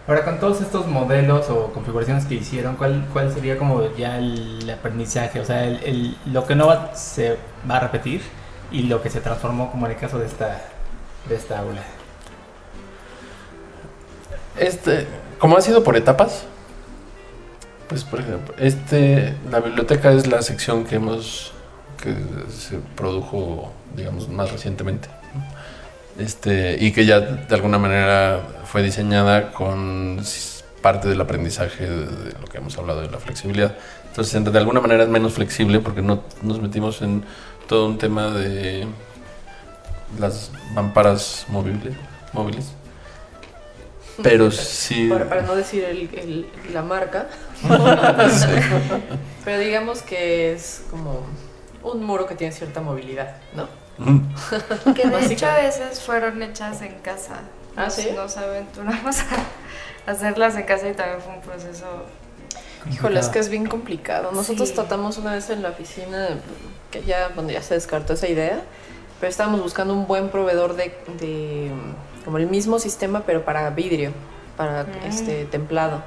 Ahora, 0.08 0.24
con 0.24 0.40
todos 0.40 0.62
estos 0.62 0.88
modelos 0.88 1.50
o 1.50 1.74
configuraciones 1.74 2.26
que 2.26 2.36
hicieron, 2.36 2.78
¿cuál, 2.78 3.06
cuál 3.12 3.34
sería 3.34 3.58
como 3.58 3.94
ya 3.96 4.18
el 4.18 4.70
aprendizaje? 4.70 5.42
O 5.42 5.46
sea, 5.46 5.66
el, 5.66 5.84
el- 5.84 6.18
lo 6.34 6.46
que 6.46 6.56
no 6.56 6.68
va, 6.68 6.96
se 6.96 7.38
va 7.70 7.78
a 7.78 7.80
repetir 7.82 8.22
y 8.72 8.84
lo 8.84 9.02
que 9.02 9.10
se 9.10 9.20
transformó 9.20 9.70
como 9.70 9.86
en 9.86 9.92
el 9.94 9.98
caso 9.98 10.18
de 10.18 10.26
esta, 10.28 10.62
de 11.28 11.36
esta 11.36 11.60
aula. 11.60 11.82
Este, 14.58 15.08
como 15.40 15.58
ha 15.58 15.62
sido 15.62 15.84
por 15.84 15.96
etapas, 15.96 16.46
pues 17.88 18.04
por 18.04 18.20
ejemplo, 18.20 18.54
este, 18.58 19.36
la 19.50 19.60
biblioteca 19.60 20.12
es 20.12 20.28
la 20.28 20.42
sección 20.42 20.84
que 20.86 20.96
hemos, 20.96 21.54
que 22.02 22.16
se 22.52 22.78
produjo, 22.96 23.72
digamos, 23.96 24.28
más 24.30 24.52
recientemente. 24.52 25.10
Este, 26.20 26.78
y 26.80 26.92
que 26.92 27.06
ya 27.06 27.20
de 27.20 27.56
alguna 27.56 27.78
manera 27.78 28.42
fue 28.66 28.82
diseñada 28.84 29.52
con 29.52 30.20
parte 30.82 31.08
del 31.10 31.22
aprendizaje 31.22 31.88
de, 31.88 32.06
de 32.08 32.32
lo 32.40 32.48
que 32.48 32.58
hemos 32.58 32.78
hablado 32.78 33.02
de 33.02 33.10
la 33.10 33.20
flexibilidad. 33.20 33.76
Entonces, 34.08 34.44
de 34.52 34.58
alguna 34.58 34.82
manera 34.82 35.04
es 35.04 35.10
menos 35.10 35.34
flexible 35.34 35.80
porque 35.80 36.02
no 36.02 36.24
nos 36.42 36.60
metimos 36.62 37.02
en 37.02 37.24
todo 37.68 37.86
un 37.86 37.98
tema 38.00 38.32
de 38.32 38.88
las 40.20 40.52
mamparas 40.74 41.46
móviles. 41.50 41.94
móviles. 42.34 42.72
Pero 44.24 44.50
sí. 44.50 45.08
Para, 45.10 45.30
para 45.30 45.42
no 45.44 45.56
decir 45.56 45.84
el- 45.84 46.10
el- 46.18 46.48
la 46.74 46.82
marca. 46.82 47.28
Pero 49.46 49.60
digamos 49.60 50.02
que 50.02 50.54
es 50.54 50.82
como 50.90 51.22
un 51.84 52.04
muro 52.04 52.26
que 52.26 52.36
tiene 52.36 52.52
cierta 52.54 52.82
movilidad, 52.82 53.36
¿no? 53.56 53.68
Que 54.96 55.08
de 55.08 55.26
hecho 55.34 55.48
a 55.48 55.56
veces 55.56 56.02
fueron 56.02 56.42
hechas 56.44 56.82
en 56.82 56.94
casa. 57.00 57.36
¿Ah, 57.76 57.86
Nos- 57.86 57.94
sí? 57.94 58.10
Nos 58.16 58.38
aventuramos 58.38 59.18
a 60.06 60.12
hacerlas 60.12 60.56
en 60.56 60.64
casa 60.64 60.88
y 60.90 60.94
también 60.94 61.20
fue 61.22 61.34
un 61.34 61.42
proceso. 61.42 61.86
Híjole, 62.92 63.20
es 63.20 63.28
que 63.30 63.40
es 63.40 63.50
bien 63.50 63.66
complicado. 63.66 64.32
Nosotros 64.32 64.70
Sí. 64.70 64.76
tratamos 64.76 65.18
una 65.18 65.34
vez 65.34 65.50
en 65.50 65.62
la 65.62 65.70
oficina, 65.70 66.30
que 66.92 67.04
ya, 67.04 67.30
bueno, 67.36 67.50
ya 67.52 67.62
se 67.62 67.74
descartó 67.74 68.14
esa 68.14 68.28
idea, 68.28 68.62
pero 69.20 69.30
estábamos 69.30 69.62
buscando 69.62 69.94
un 69.94 70.08
buen 70.08 70.30
proveedor 70.30 70.76
de, 70.76 70.96
de, 71.20 71.72
como 72.24 72.38
el 72.38 72.48
mismo 72.48 72.80
sistema, 72.80 73.24
pero 73.26 73.44
para 73.44 73.70
vidrio, 73.72 74.12
para 74.56 74.84
Mm. 74.84 75.06
este 75.08 75.46
templado. 75.46 76.02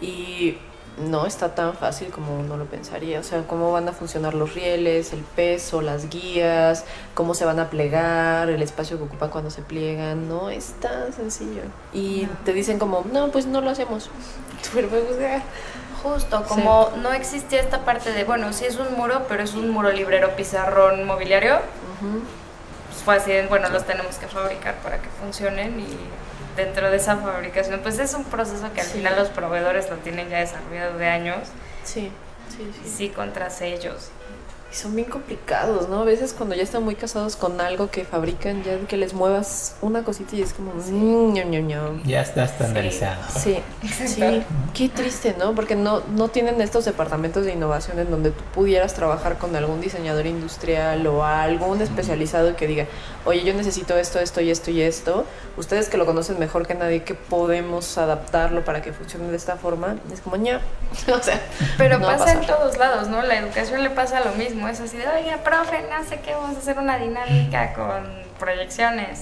Y 0.00 0.58
no 0.98 1.26
está 1.26 1.54
tan 1.54 1.74
fácil 1.74 2.08
como 2.10 2.38
uno 2.38 2.56
lo 2.56 2.66
pensaría. 2.66 3.20
O 3.20 3.22
sea, 3.22 3.42
cómo 3.46 3.72
van 3.72 3.88
a 3.88 3.92
funcionar 3.92 4.34
los 4.34 4.54
rieles, 4.54 5.12
el 5.12 5.20
peso, 5.20 5.82
las 5.82 6.08
guías, 6.08 6.84
cómo 7.14 7.34
se 7.34 7.44
van 7.44 7.58
a 7.60 7.70
plegar, 7.70 8.50
el 8.50 8.62
espacio 8.62 8.98
que 8.98 9.04
ocupan 9.04 9.30
cuando 9.30 9.50
se 9.50 9.62
pliegan. 9.62 10.28
No 10.28 10.50
es 10.50 10.74
tan 10.80 11.12
sencillo. 11.12 11.62
Y 11.92 12.26
te 12.44 12.52
dicen 12.52 12.78
como, 12.78 13.04
no, 13.12 13.28
pues 13.30 13.46
no 13.46 13.60
lo 13.60 13.70
hacemos. 13.70 14.10
Pero 14.74 14.88
Justo, 16.02 16.42
como 16.48 16.90
no 17.00 17.12
existía 17.12 17.60
esta 17.60 17.84
parte 17.84 18.12
de, 18.12 18.24
bueno, 18.24 18.52
sí 18.52 18.64
es 18.64 18.76
un 18.76 18.92
muro, 18.94 19.22
pero 19.28 19.44
es 19.44 19.54
un 19.54 19.70
muro 19.70 19.92
librero, 19.92 20.34
pizarrón, 20.34 21.04
mobiliario. 21.04 21.60
Pues 22.00 23.02
fue 23.04 23.16
así, 23.16 23.32
bueno, 23.48 23.68
los 23.68 23.84
tenemos 23.84 24.16
que 24.16 24.26
fabricar 24.26 24.74
para 24.82 25.00
que 25.00 25.08
funcionen 25.08 25.78
y 25.78 25.86
dentro 26.56 26.90
de 26.90 26.96
esa 26.96 27.16
fabricación, 27.16 27.80
pues 27.80 27.98
es 27.98 28.14
un 28.14 28.24
proceso 28.24 28.72
que 28.74 28.80
al 28.80 28.86
Sí. 28.86 28.98
final 28.98 29.16
los 29.16 29.28
proveedores 29.28 29.88
lo 29.90 29.96
tienen 29.96 30.28
ya 30.28 30.38
desarrollado 30.38 30.98
de 30.98 31.06
años 31.08 31.38
Sí, 31.84 32.10
sí, 32.54 32.62
y 32.84 32.88
sí. 32.88 32.94
sí 32.96 33.08
contra 33.08 33.50
sellos. 33.50 34.10
Y 34.72 34.74
son 34.74 34.96
bien 34.96 35.08
complicados, 35.10 35.90
¿no? 35.90 36.00
A 36.00 36.04
veces 36.04 36.32
cuando 36.32 36.54
ya 36.54 36.62
están 36.62 36.82
muy 36.82 36.94
casados 36.94 37.36
con 37.36 37.60
algo 37.60 37.90
que 37.90 38.04
fabrican, 38.04 38.62
ya 38.62 38.78
que 38.88 38.96
les 38.96 39.12
muevas 39.12 39.76
una 39.82 40.02
cosita 40.02 40.34
y 40.34 40.40
es 40.40 40.54
como... 40.54 40.72
mm, 40.72 41.32
ñam, 41.34 41.50
ñam, 41.50 41.66
ñam. 41.66 42.02
Ya 42.04 42.22
está 42.22 42.44
estandarizado. 42.44 43.22
Sí, 43.38 43.58
sí, 44.06 44.42
qué 44.72 44.88
triste, 44.88 45.36
¿no? 45.38 45.54
Porque 45.54 45.76
no, 45.76 46.00
no 46.14 46.28
tienen 46.28 46.60
estos 46.62 46.86
departamentos 46.86 47.44
de 47.44 47.52
innovación 47.52 47.98
en 47.98 48.10
donde 48.10 48.30
tú 48.30 48.42
pudieras 48.54 48.94
trabajar 48.94 49.36
con 49.36 49.54
algún 49.56 49.82
diseñador 49.82 50.24
industrial 50.26 51.06
o 51.06 51.22
algún 51.22 51.82
especializado 51.82 52.56
que 52.56 52.66
diga, 52.66 52.86
oye, 53.26 53.44
yo 53.44 53.52
necesito 53.52 53.98
esto, 53.98 54.20
esto 54.20 54.40
y 54.40 54.50
esto 54.50 54.70
y 54.70 54.80
esto. 54.80 55.26
Ustedes 55.58 55.90
que 55.90 55.98
lo 55.98 56.06
conocen 56.06 56.38
mejor 56.38 56.66
que 56.66 56.74
nadie, 56.74 57.04
que 57.04 57.14
podemos 57.14 57.98
adaptarlo 57.98 58.64
para 58.64 58.80
que 58.80 58.94
funcione 58.94 59.28
de 59.28 59.36
esta 59.36 59.56
forma. 59.56 59.96
Es 60.10 60.22
como, 60.22 60.36
ña. 60.36 60.60
o 61.12 61.22
sea, 61.22 61.40
Pero 61.76 61.98
no 61.98 62.06
pasa 62.06 62.32
en 62.32 62.46
todos 62.46 62.78
lados, 62.78 63.08
¿no? 63.08 63.22
La 63.22 63.38
educación 63.38 63.82
le 63.82 63.90
pasa 63.90 64.20
lo 64.20 64.32
mismo, 64.32 64.61
es 64.68 64.80
así 64.80 64.96
de, 64.96 65.06
oye, 65.08 65.36
profe, 65.44 65.84
no 65.90 66.04
sé 66.08 66.20
qué, 66.20 66.34
vamos 66.34 66.56
a 66.56 66.58
hacer 66.60 66.78
una 66.78 66.98
dinámica 66.98 67.74
con 67.74 68.02
proyecciones, 68.38 69.20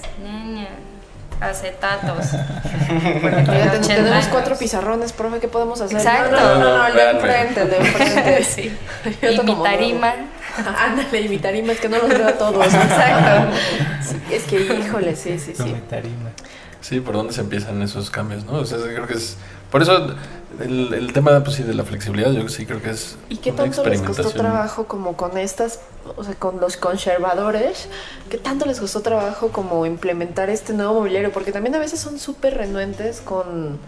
acetatos. 1.39 2.27
Porque 3.21 3.35
Oiga, 3.35 3.43
tiene 3.43 3.59
ten- 3.71 3.81
80 3.81 3.87
tenemos 3.87 4.11
años. 4.13 4.27
cuatro 4.31 4.55
pizarrones, 4.57 5.13
profe, 5.13 5.39
¿qué 5.39 5.47
podemos 5.47 5.81
hacer? 5.81 5.97
Exacto. 5.97 6.31
No, 6.39 6.55
no, 6.55 6.59
no, 6.59 6.77
no, 6.77 6.87
el 6.87 6.93
de 6.93 7.09
enfrente, 7.11 7.61
el 7.61 7.69
de 7.69 7.77
enfrente. 7.77 8.43
Sí. 8.51 8.77
Yo 9.21 9.31
Y 9.31 9.39
mi 9.39 9.45
como, 9.45 9.63
tarima. 9.63 10.13
Ándale, 10.77 11.21
y 11.21 11.29
mi 11.29 11.37
tarima, 11.37 11.71
es 11.73 11.79
que 11.79 11.89
no 11.89 11.97
los 11.97 12.09
veo 12.09 12.27
a 12.27 12.33
todos. 12.33 12.65
Exacto. 12.65 13.55
Sí, 14.03 14.17
es 14.35 14.43
que, 14.43 14.59
híjole, 14.61 15.15
sí, 15.15 15.39
sí, 15.39 15.53
sí. 15.55 15.63
Come 15.63 15.81
tarima. 15.89 16.29
Sí, 16.81 16.99
por 16.99 17.13
dónde 17.15 17.33
se 17.33 17.41
empiezan 17.41 17.81
esos 17.81 18.09
cambios, 18.11 18.43
¿no? 18.45 18.53
O 18.53 18.65
sea, 18.65 18.77
creo 18.79 19.07
que 19.07 19.13
es... 19.13 19.37
Por 19.71 19.81
eso 19.81 20.15
el, 20.59 20.93
el 20.93 21.13
tema 21.13 21.43
pues, 21.43 21.55
sí, 21.55 21.63
de 21.63 21.73
la 21.73 21.83
flexibilidad, 21.83 22.31
yo 22.31 22.47
sí 22.49 22.65
creo 22.65 22.81
que 22.81 22.91
es 22.91 23.15
¿Y 23.29 23.37
qué 23.37 23.51
tanto 23.51 23.83
les 23.85 24.01
costó 24.01 24.29
trabajo 24.31 24.85
como 24.85 25.15
con 25.15 25.37
estas, 25.37 25.79
o 26.17 26.23
sea, 26.23 26.35
con 26.35 26.59
los 26.59 26.77
conservadores? 26.77 27.87
¿Qué 28.29 28.37
tanto 28.37 28.65
les 28.65 28.79
costó 28.79 29.01
trabajo 29.01 29.49
como 29.49 29.85
implementar 29.85 30.49
este 30.49 30.73
nuevo 30.73 30.95
mobiliario? 30.95 31.31
Porque 31.31 31.51
también 31.51 31.75
a 31.75 31.79
veces 31.79 31.99
son 32.01 32.19
súper 32.19 32.57
renuentes 32.57 33.21
con, 33.21 33.79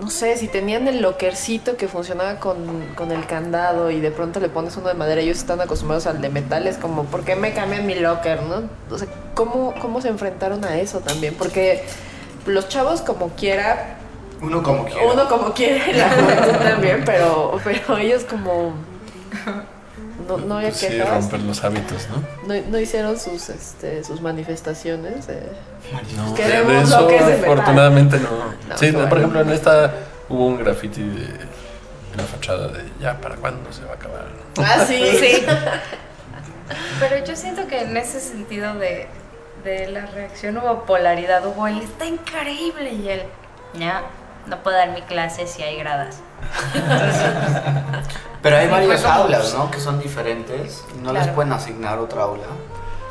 no 0.00 0.10
sé, 0.10 0.38
si 0.38 0.48
tenían 0.48 0.88
el 0.88 1.02
lockercito 1.02 1.76
que 1.76 1.86
funcionaba 1.86 2.40
con, 2.40 2.86
con 2.94 3.12
el 3.12 3.26
candado 3.26 3.90
y 3.90 4.00
de 4.00 4.10
pronto 4.10 4.40
le 4.40 4.48
pones 4.48 4.76
uno 4.78 4.88
de 4.88 4.94
madera 4.94 5.20
y 5.20 5.24
ellos 5.24 5.38
están 5.38 5.60
acostumbrados 5.60 6.06
al 6.06 6.22
de 6.22 6.30
metal, 6.30 6.66
es 6.66 6.78
como, 6.78 7.04
¿por 7.04 7.22
qué 7.22 7.36
me 7.36 7.52
cambian 7.52 7.86
mi 7.86 7.96
locker, 7.96 8.42
no? 8.42 8.62
O 8.90 8.98
sea, 8.98 9.08
¿cómo, 9.34 9.74
cómo 9.80 10.00
se 10.00 10.08
enfrentaron 10.08 10.64
a 10.64 10.78
eso 10.78 11.00
también? 11.00 11.34
Porque 11.34 11.84
los 12.46 12.68
chavos 12.70 13.02
como 13.02 13.28
quiera 13.30 13.99
Uno 14.42 14.62
como 14.62 14.84
quiera. 14.84 15.02
uno 15.12 15.28
como 15.28 15.52
quiere, 15.52 15.92
la 15.96 16.10
juventud 16.10 16.58
también, 16.62 17.02
pero, 17.04 17.60
pero 17.62 17.98
ellos 17.98 18.24
como 18.24 18.72
no, 20.26 20.36
no 20.38 20.56
había 20.56 20.68
Pues 20.68 20.80
sí, 20.80 21.00
romper 21.02 21.40
los 21.40 21.64
hábitos, 21.64 22.06
¿no? 22.08 22.54
no, 22.54 22.60
no 22.68 22.78
hicieron 22.78 23.18
sus 23.18 23.48
este 23.48 24.02
sus 24.04 24.20
manifestaciones. 24.20 25.28
eh. 25.28 25.42
No, 26.16 26.30
de, 26.30 26.34
Queremos 26.42 26.88
de 27.08 27.16
eso 27.16 27.34
afortunadamente 27.44 28.18
no. 28.18 28.30
No, 28.68 28.78
sí, 28.78 28.92
por 28.92 29.00
bueno. 29.02 29.16
ejemplo, 29.16 29.40
en 29.42 29.50
esta 29.50 29.92
hubo 30.28 30.46
un 30.46 30.58
graffiti 30.58 31.02
de, 31.02 31.26
la 32.16 32.22
fachada 32.24 32.68
de 32.68 32.84
ya, 33.00 33.20
¿para 33.20 33.36
cuándo 33.36 33.72
se 33.72 33.84
va 33.84 33.92
a 33.92 33.94
acabar? 33.94 34.26
Ah, 34.58 34.84
sí, 34.86 35.02
Sí. 35.20 35.44
Pero 37.00 37.24
yo 37.24 37.34
siento 37.34 37.66
que 37.66 37.82
en 37.82 37.96
ese 37.96 38.20
sentido 38.20 38.74
de, 38.74 39.08
de 39.64 39.88
la 39.88 40.06
reacción 40.06 40.56
hubo 40.58 40.84
polaridad, 40.84 41.44
hubo 41.46 41.66
el 41.66 41.80
está 41.80 42.06
increíble 42.06 42.92
y 42.92 43.08
el 43.08 43.22
ya 43.74 44.02
no 44.46 44.62
puedo 44.62 44.76
dar 44.76 44.90
mi 44.90 45.02
clase 45.02 45.46
si 45.46 45.62
hay 45.62 45.76
gradas. 45.78 46.16
Pero 48.42 48.56
hay 48.56 48.66
Sí, 48.66 48.70
varias 48.70 49.04
aulas, 49.04 49.54
¿no? 49.54 49.70
Que 49.70 49.78
son 49.80 50.00
diferentes. 50.00 50.84
y 50.94 50.98
No 51.02 51.12
les 51.12 51.22
Claro. 51.22 51.34
pueden 51.36 51.52
asignar 51.52 51.98
otra 51.98 52.22
aula. 52.22 52.44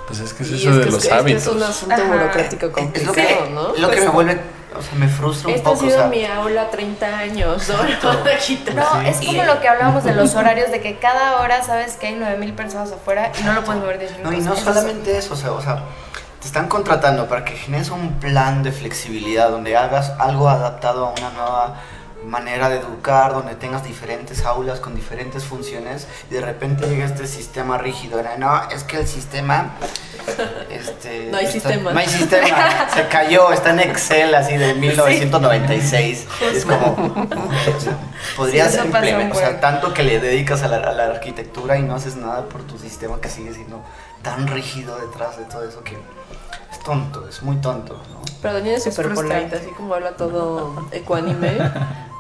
Pues 0.08 0.20
es 0.22 0.34
que 0.34 0.42
es 0.44 0.50
Y 0.50 0.56
eso 0.56 0.70
es 0.72 0.78
de 0.78 0.84
que 0.86 0.92
los 0.92 1.06
es, 1.06 1.12
hábitos. 1.12 1.42
Es, 1.44 1.44
que 1.48 1.50
es 1.52 1.56
un 1.56 1.64
asunto 1.64 1.96
Ajá. 1.96 2.04
burocrático 2.12 2.66
Es 2.66 2.72
lo 2.72 2.78
complicado, 2.82 3.14
que, 3.46 3.50
¿no? 3.52 3.62
lo 3.68 3.74
que 3.76 3.96
Pues, 3.96 4.04
me 4.06 4.10
vuelve, 4.10 4.42
o 4.76 4.82
sea, 4.82 4.96
me 4.96 5.08
frustra 5.08 5.50
un 5.50 5.56
Esta 5.56 5.70
ha 5.70 5.74
poco. 5.74 5.86
o 5.86 5.88
sido 5.88 6.00
sea, 6.00 6.08
mi 6.08 6.26
aula 6.26 6.70
30 6.72 7.18
años, 7.20 7.70
¿no? 7.70 7.76
No, 8.74 9.02
es 9.02 9.18
como 9.24 9.44
lo 9.44 9.62
que 9.62 9.68
hablábamos 9.68 10.04
de 10.04 10.14
los 10.16 10.34
horarios, 10.36 10.72
de 10.72 10.82
que 10.82 10.98
cada 10.98 11.40
hora 11.42 11.62
sabes 11.64 11.96
que 11.98 12.08
hay 12.08 12.16
9000 12.16 12.54
personas 12.54 12.92
afuera 12.92 13.32
y 13.40 13.44
no 13.44 13.54
lo 13.54 13.64
puedes 13.64 13.82
mover 13.84 14.00
10 14.00 14.20
No, 14.24 14.34
y 14.34 14.42
no 14.42 14.56
solamente 14.56 15.16
eso, 15.16 15.36
o 15.36 15.38
sea, 15.38 15.52
o 15.52 15.62
sea, 15.62 15.84
te 16.40 16.48
están 16.48 16.68
contratando 16.68 17.28
para 17.28 17.44
que 17.46 17.54
generes 17.56 17.90
un 17.90 18.14
plan 18.20 18.64
de 18.64 18.72
flexibilidad, 18.72 19.50
donde 19.50 19.76
hagas 19.76 20.12
algo 20.20 20.48
adaptado 20.50 21.08
a 21.08 21.12
una 21.12 21.30
nueva 21.32 21.76
manera 22.26 22.68
de 22.70 22.78
educar, 22.80 23.32
donde 23.34 23.56
tengas 23.56 23.84
diferentes 23.86 24.44
aulas 24.46 24.80
con 24.82 24.94
diferentes 24.94 25.46
funciones, 25.46 26.06
y 26.30 26.34
de 26.34 26.42
repente 26.42 26.86
llega 26.88 27.06
este 27.06 27.26
sistema 27.28 27.78
rígido, 27.78 28.20
era, 28.20 28.38
no, 28.38 28.70
es 28.70 28.84
que 28.84 28.98
el 28.98 29.08
sistema... 29.08 29.72
Este, 30.70 31.28
No 31.32 31.38
hay 31.38 31.46
está- 31.46 31.54
sistema. 31.70 31.94
No 31.94 32.00
hay 32.00 32.08
sistema, 32.08 32.88
se 32.94 33.08
cayó, 33.08 33.52
está 33.54 33.70
en 33.72 33.80
Excel 33.80 34.36
así 34.36 34.58
de 34.58 34.74
1996. 34.76 36.28
Es 36.54 36.66
como, 36.66 36.94
o 38.38 38.48
sea, 38.48 38.68
Sí, 38.70 39.32
o 39.32 39.36
sea, 39.36 39.60
tanto 39.62 39.94
que 39.94 40.04
le 40.04 40.20
dedicas 40.20 40.62
a 40.64 40.68
la, 40.68 40.78
a 40.78 40.92
la 40.92 41.06
arquitectura 41.06 41.78
y 41.78 41.84
no 41.84 41.96
haces 41.96 42.16
nada 42.18 42.44
por 42.46 42.64
tu 42.64 42.78
sistema 42.78 43.20
que 43.22 43.30
sigue 43.30 43.54
siendo 43.54 43.82
tan 44.22 44.48
rígido 44.48 44.98
detrás 45.00 45.38
de 45.38 45.46
todo 45.46 45.68
eso 45.68 45.82
que 45.84 45.98
es 46.80 46.84
tonto, 46.86 47.28
es 47.28 47.42
muy 47.44 47.58
tonto, 47.58 47.94
¿no? 47.94 48.20
Pero 48.42 48.54
Daniel 48.56 48.76
es 48.76 48.84
súper 48.84 49.14
polite, 49.14 49.56
así 49.56 49.70
como 49.76 49.94
habla 49.94 50.12
todo 50.12 50.88
ecuánime, 50.92 51.58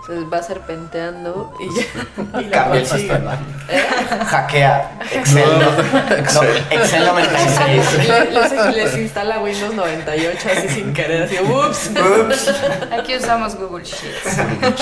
se 0.05 0.19
va 0.25 0.41
serpenteando 0.43 1.53
y 1.59 1.75
ya. 1.75 2.41
y 2.41 2.49
Cambia 2.49 2.79
el 2.81 2.85
sistema. 2.87 3.37
¿Eh? 3.69 3.87
Hackea 4.25 4.99
Excel. 5.13 5.59
No, 5.59 6.15
Excel. 6.15 6.63
Excel 6.71 7.05
96. 7.05 8.07
Le- 8.07 8.31
les, 8.31 8.75
les 8.75 8.97
instala 8.97 9.39
Windows 9.39 9.73
98 9.75 10.49
así 10.57 10.67
sin 10.69 10.93
querer, 10.93 11.23
así, 11.23 11.37
ups. 11.39 11.91
Ups. 11.91 12.51
Aquí 12.91 13.15
usamos 13.15 13.55
Google 13.55 13.83
Sheets. 13.85 14.37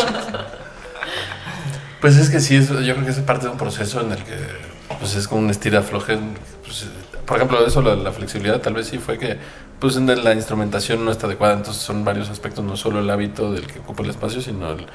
Pues 2.02 2.16
es 2.18 2.30
que 2.30 2.40
sí, 2.40 2.56
es, 2.56 2.70
yo 2.70 2.94
creo 2.94 3.04
que 3.06 3.10
es 3.12 3.18
parte 3.22 3.46
de 3.48 3.52
un 3.52 3.58
proceso 3.58 4.02
en 4.02 4.12
el 4.12 4.24
que 4.24 4.36
pues 5.00 5.16
es 5.16 5.28
como 5.28 5.42
un 5.42 5.50
estira 5.50 5.80
afloje. 5.80 6.18
pues, 6.64 6.88
por 7.26 7.38
ejemplo, 7.38 7.66
eso, 7.66 7.82
la, 7.82 7.96
la 7.96 8.12
flexibilidad, 8.12 8.62
tal 8.62 8.74
vez 8.74 8.88
sí 8.88 8.98
fue 9.00 9.18
que 9.18 9.38
pues 9.80 9.96
la 9.98 10.34
instrumentación 10.34 11.06
no 11.06 11.12
está 11.12 11.28
adecuada. 11.28 11.54
Entonces 11.56 11.84
son 11.84 12.04
varios 12.06 12.30
aspectos, 12.30 12.64
no 12.64 12.76
solo 12.78 13.00
el 13.00 13.10
hábito 13.10 13.52
del 13.52 13.68
que 13.68 13.80
ocupa 13.80 14.04
el 14.04 14.10
espacio, 14.10 14.42
sino 14.42 14.72
el- 14.72 14.88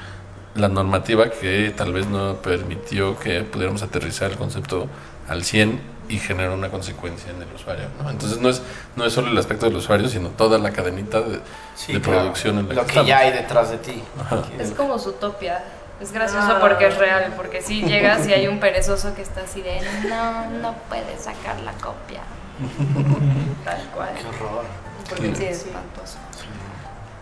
la 0.55 0.67
normativa 0.67 1.29
que 1.31 1.73
tal 1.75 1.93
vez 1.93 2.05
no 2.07 2.35
permitió 2.35 3.17
que 3.17 3.41
pudiéramos 3.41 3.81
aterrizar 3.81 4.29
el 4.31 4.37
concepto 4.37 4.87
al 5.27 5.43
100 5.43 5.81
y 6.09 6.17
generar 6.19 6.51
una 6.51 6.69
consecuencia 6.69 7.31
en 7.31 7.41
el 7.41 7.47
usuario. 7.55 7.85
¿no? 8.03 8.09
Entonces 8.09 8.39
no 8.39 8.49
es, 8.49 8.61
no 8.95 9.05
es 9.05 9.13
solo 9.13 9.29
el 9.31 9.37
aspecto 9.37 9.65
del 9.67 9.77
usuario, 9.77 10.09
sino 10.09 10.29
toda 10.29 10.59
la 10.59 10.71
cadenita 10.71 11.21
de, 11.21 11.39
Sí, 11.75 11.93
de 11.93 12.01
claro. 12.01 12.19
producción 12.21 12.59
en 12.59 12.67
la 12.69 12.73
Lo 12.75 12.85
que 12.85 13.03
ya 13.05 13.19
hay 13.19 13.31
detrás 13.31 13.71
de 13.71 13.77
ti. 13.77 14.03
Ajá. 14.19 14.43
Es 14.59 14.71
como 14.71 14.99
su 14.99 15.09
utopia. 15.09 15.63
Es 16.03 16.11
gracioso 16.11 16.57
porque 16.59 16.87
es 16.87 16.97
real, 16.97 17.33
porque 17.37 17.61
si 17.61 17.81
llegas 17.81 18.27
y 18.27 18.33
hay 18.33 18.47
un 18.47 18.59
perezoso 18.59 19.15
que 19.15 19.21
está 19.21 19.41
así 19.41 19.61
de 19.61 19.79
no, 20.09 20.49
no 20.61 20.75
puedes 20.89 21.21
sacar 21.21 21.57
la 21.61 21.71
copia. 21.73 22.19
Tal 23.63 23.81
cual. 23.95 24.09
Qué 24.13 24.27
horror. 24.27 24.65
Porque 25.09 25.33
sí 25.33 25.45
es 25.45 25.59
espantoso. 25.65 26.17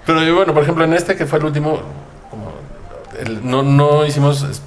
Pero 0.05 0.35
bueno, 0.35 0.51
por 0.55 0.63
ejemplo, 0.63 0.83
en 0.83 0.93
este 0.93 1.15
que 1.15 1.27
fue 1.27 1.37
el 1.37 1.45
último, 1.45 1.79
como 2.31 2.53
el- 3.19 3.47
no, 3.47 3.61
no 3.61 4.03
hicimos 4.03 4.63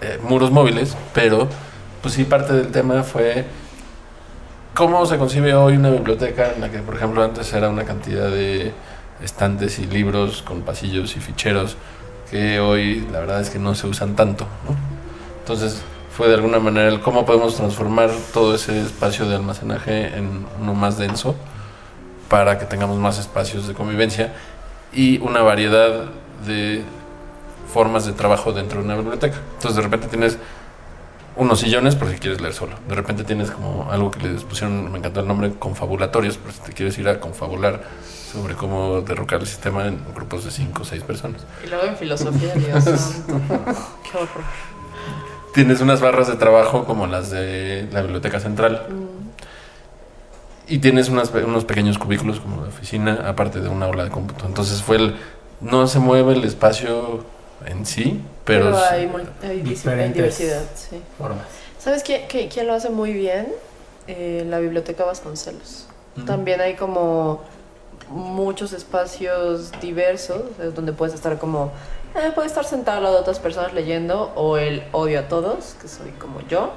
eh, 0.00 0.18
muros 0.24 0.50
móviles, 0.50 0.96
pero 1.14 1.48
pues 2.02 2.14
sí 2.14 2.24
parte 2.24 2.52
del 2.52 2.72
tema 2.72 3.04
fue 3.04 3.44
cómo 4.74 5.06
se 5.06 5.18
concibe 5.18 5.54
hoy 5.54 5.76
una 5.76 5.90
biblioteca 5.90 6.52
en 6.52 6.60
la 6.62 6.68
que, 6.68 6.78
por 6.80 6.96
ejemplo, 6.96 7.22
antes 7.22 7.52
era 7.52 7.68
una 7.68 7.84
cantidad 7.84 8.28
de 8.28 8.72
estantes 9.22 9.78
y 9.78 9.86
libros 9.86 10.42
con 10.42 10.62
pasillos 10.62 11.16
y 11.16 11.20
ficheros 11.20 11.76
que 12.30 12.60
hoy 12.60 13.06
la 13.12 13.20
verdad 13.20 13.40
es 13.40 13.50
que 13.50 13.58
no 13.58 13.74
se 13.74 13.86
usan 13.86 14.16
tanto. 14.16 14.46
¿no? 14.68 14.76
Entonces 15.40 15.82
fue 16.16 16.28
de 16.28 16.34
alguna 16.34 16.58
manera 16.58 16.88
el 16.88 17.00
cómo 17.00 17.26
podemos 17.26 17.56
transformar 17.56 18.10
todo 18.32 18.54
ese 18.54 18.80
espacio 18.80 19.28
de 19.28 19.36
almacenaje 19.36 20.16
en 20.16 20.46
uno 20.60 20.74
más 20.74 20.98
denso 20.98 21.36
para 22.28 22.58
que 22.58 22.64
tengamos 22.64 22.98
más 22.98 23.18
espacios 23.18 23.68
de 23.68 23.74
convivencia 23.74 24.34
y 24.92 25.18
una 25.18 25.42
variedad 25.42 26.06
de 26.46 26.82
formas 27.72 28.06
de 28.06 28.12
trabajo 28.12 28.52
dentro 28.52 28.80
de 28.80 28.86
una 28.86 28.96
biblioteca. 28.96 29.36
Entonces 29.54 29.76
de 29.76 29.82
repente 29.82 30.08
tienes 30.08 30.38
unos 31.36 31.60
sillones 31.60 31.94
por 31.94 32.10
si 32.10 32.18
quieres 32.18 32.40
leer 32.40 32.54
solo. 32.54 32.72
De 32.88 32.94
repente 32.94 33.24
tienes 33.24 33.50
como 33.50 33.90
algo 33.90 34.10
que 34.10 34.26
les 34.26 34.42
pusieron, 34.42 34.90
me 34.90 34.98
encantó 34.98 35.20
el 35.20 35.28
nombre, 35.28 35.52
confabulatorios, 35.58 36.38
por 36.38 36.52
si 36.52 36.60
te 36.60 36.72
quieres 36.72 36.96
ir 36.98 37.08
a 37.08 37.20
confabular 37.20 37.82
sobre 38.32 38.54
cómo 38.54 39.02
derrocar 39.02 39.40
el 39.40 39.46
sistema 39.46 39.86
en 39.86 40.00
grupos 40.14 40.44
de 40.44 40.50
5 40.50 40.82
o 40.82 40.84
6 40.84 41.02
personas. 41.04 41.46
Y 41.64 41.68
luego 41.68 41.84
en 41.84 41.96
filosofía, 41.96 42.54
Dios 42.54 42.84
santo. 42.84 43.40
Qué 44.02 44.16
horror. 44.16 44.44
Tienes 45.54 45.80
unas 45.80 46.00
barras 46.00 46.28
de 46.28 46.36
trabajo 46.36 46.84
como 46.84 47.06
las 47.06 47.30
de 47.30 47.88
la 47.92 48.02
biblioteca 48.02 48.40
central. 48.40 48.86
Y 50.68 50.78
tienes 50.78 51.08
unas 51.08 51.30
unos 51.30 51.64
pequeños 51.64 51.98
cubículos 51.98 52.40
como 52.40 52.62
de 52.62 52.68
oficina, 52.68 53.24
aparte 53.26 53.60
de 53.60 53.68
una 53.68 53.86
aula 53.86 54.04
de 54.04 54.10
cómputo. 54.10 54.46
Entonces 54.46 54.82
fue 54.82 54.96
el... 54.96 55.16
No 55.60 55.86
se 55.86 55.98
mueve 55.98 56.34
el 56.34 56.44
espacio 56.44 57.24
en 57.64 57.86
sí, 57.86 58.22
pero... 58.44 58.66
Pero 58.66 58.78
sí- 58.78 58.84
hay, 59.42 59.62
diversidad, 60.12 60.62
sí. 60.74 61.00
Formas. 61.18 61.46
¿Sabes 61.78 62.02
quién, 62.02 62.26
qué- 62.28 62.48
quién 62.48 62.66
lo 62.66 62.74
hace 62.74 62.90
muy 62.90 63.12
bien? 63.12 63.52
Eh, 64.08 64.44
la 64.48 64.58
Biblioteca 64.58 65.04
Vasconcelos. 65.04 65.86
También 66.26 66.60
hay 66.60 66.74
como 66.74 67.42
muchos 68.08 68.72
espacios 68.72 69.72
diversos 69.80 70.42
donde 70.74 70.92
puedes 70.92 71.14
estar 71.14 71.38
como 71.38 71.72
eh, 72.14 72.30
puedes 72.34 72.52
estar 72.52 72.64
sentado 72.64 72.98
al 72.98 73.02
lado 73.02 73.14
de 73.16 73.20
otras 73.22 73.38
personas 73.40 73.74
leyendo 73.74 74.32
o 74.36 74.56
el 74.58 74.84
odio 74.92 75.18
a 75.20 75.22
todos 75.28 75.74
que 75.82 75.88
soy 75.88 76.10
como 76.12 76.40
yo 76.48 76.72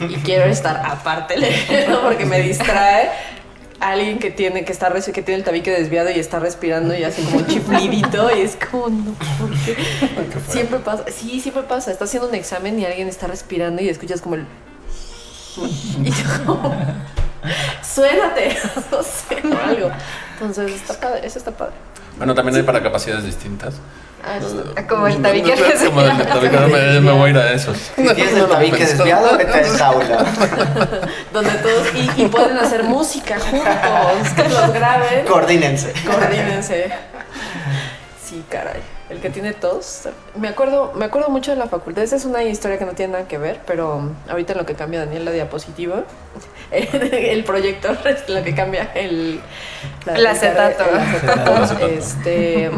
y 0.00 0.14
quiero 0.16 0.44
estar 0.50 0.78
aparte 0.84 1.36
leyendo 1.36 2.00
porque 2.02 2.24
me 2.24 2.40
distrae 2.40 3.10
alguien 3.82 4.18
que 4.18 4.30
tiene 4.30 4.64
que 4.64 4.72
estar 4.72 4.92
que 4.92 5.22
tiene 5.22 5.38
el 5.38 5.44
tabique 5.44 5.70
desviado 5.70 6.10
y 6.10 6.18
está 6.18 6.38
respirando 6.38 6.94
y 6.94 7.02
hace 7.02 7.22
como 7.24 7.38
un 7.38 7.46
chiflidito 7.46 8.34
y 8.36 8.42
es 8.42 8.56
como 8.56 8.88
no 8.88 9.14
¿por 9.38 9.50
qué? 9.64 9.76
siempre 10.48 10.78
pasa 10.78 11.04
sí 11.10 11.40
siempre 11.40 11.64
pasa. 11.64 11.90
Estás 11.90 12.08
haciendo 12.08 12.28
un 12.28 12.34
examen 12.34 12.78
y 12.78 12.84
alguien 12.84 13.08
está 13.08 13.26
respirando 13.26 13.82
y 13.82 13.88
escuchas 13.88 14.20
como 14.20 14.36
el 14.36 14.46
y 16.04 16.10
tú 16.10 16.44
como, 16.46 16.74
suénate 17.82 18.56
no 18.90 19.02
sé 19.02 19.42
o 19.44 19.68
algo 19.68 19.90
entonces 20.34 20.72
está 20.72 20.94
padre 20.94 21.26
eso 21.26 21.38
está 21.38 21.50
padre. 21.50 21.74
Bueno, 22.18 22.34
también 22.34 22.56
hay 22.56 22.62
para 22.62 22.82
capacidades 22.82 23.24
distintas. 23.24 23.74
Ah, 24.24 24.36
eso 24.38 24.64
Ah, 24.76 24.82
Como 24.86 25.06
el 25.08 25.20
No, 25.20 25.28
tabique 25.28 25.54
no, 25.56 25.66
no, 25.66 25.86
Como 25.90 26.00
el 26.02 26.26
tabique, 26.26 26.56
no, 26.56 26.68
me, 26.68 27.00
me 27.00 27.12
voy 27.12 27.28
a 27.28 27.30
ir 27.30 27.38
a 27.38 27.52
esos. 27.52 27.76
Si 27.76 28.02
tienes 28.14 28.34
el 28.34 28.46
tabique 28.48 28.78
desviado, 28.86 29.36
vete 29.36 29.52
a 29.52 29.60
esa 29.60 29.86
aula. 29.88 30.24
donde 31.32 31.50
todos 31.50 31.88
y, 31.94 32.22
y 32.22 32.28
pueden 32.28 32.56
hacer 32.58 32.84
música 32.84 33.38
juntos 33.40 34.32
que 34.36 34.48
los 34.48 34.72
graben 34.72 35.26
Coordínense. 35.26 35.92
coordínense 36.06 36.92
sí 38.24 38.44
caray 38.48 38.80
el 39.10 39.20
que 39.20 39.28
tiene 39.30 39.52
tos 39.52 40.08
me 40.36 40.48
acuerdo 40.48 40.92
me 40.94 41.04
acuerdo 41.04 41.28
mucho 41.28 41.50
de 41.50 41.56
la 41.58 41.66
facultad 41.66 42.02
esa 42.04 42.16
es 42.16 42.24
una 42.24 42.42
historia 42.44 42.78
que 42.78 42.84
no 42.86 42.92
tiene 42.92 43.12
nada 43.14 43.28
que 43.28 43.36
ver 43.38 43.60
pero 43.66 44.10
ahorita 44.30 44.52
en 44.52 44.58
lo 44.58 44.66
que 44.66 44.74
cambia 44.74 45.00
Daniel 45.00 45.24
la 45.26 45.32
diapositiva 45.32 46.04
el 46.70 47.44
proyector 47.44 47.98
es 48.06 48.28
lo 48.28 48.42
que 48.42 48.54
cambia 48.54 48.90
el 48.94 49.40
El 50.06 50.26
acetato. 50.26 50.84
el 50.90 50.96
acetato, 50.98 51.50
El 51.56 51.62
acetato. 51.62 51.86
este 51.86 52.70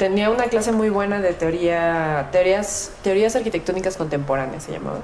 tenía 0.00 0.30
una 0.30 0.44
clase 0.44 0.72
muy 0.72 0.88
buena 0.88 1.20
de 1.20 1.34
teoría 1.34 2.28
teorías 2.32 2.90
teorías 3.04 3.36
arquitectónicas 3.36 3.96
contemporáneas 3.98 4.64
se 4.64 4.72
llamaba 4.72 5.00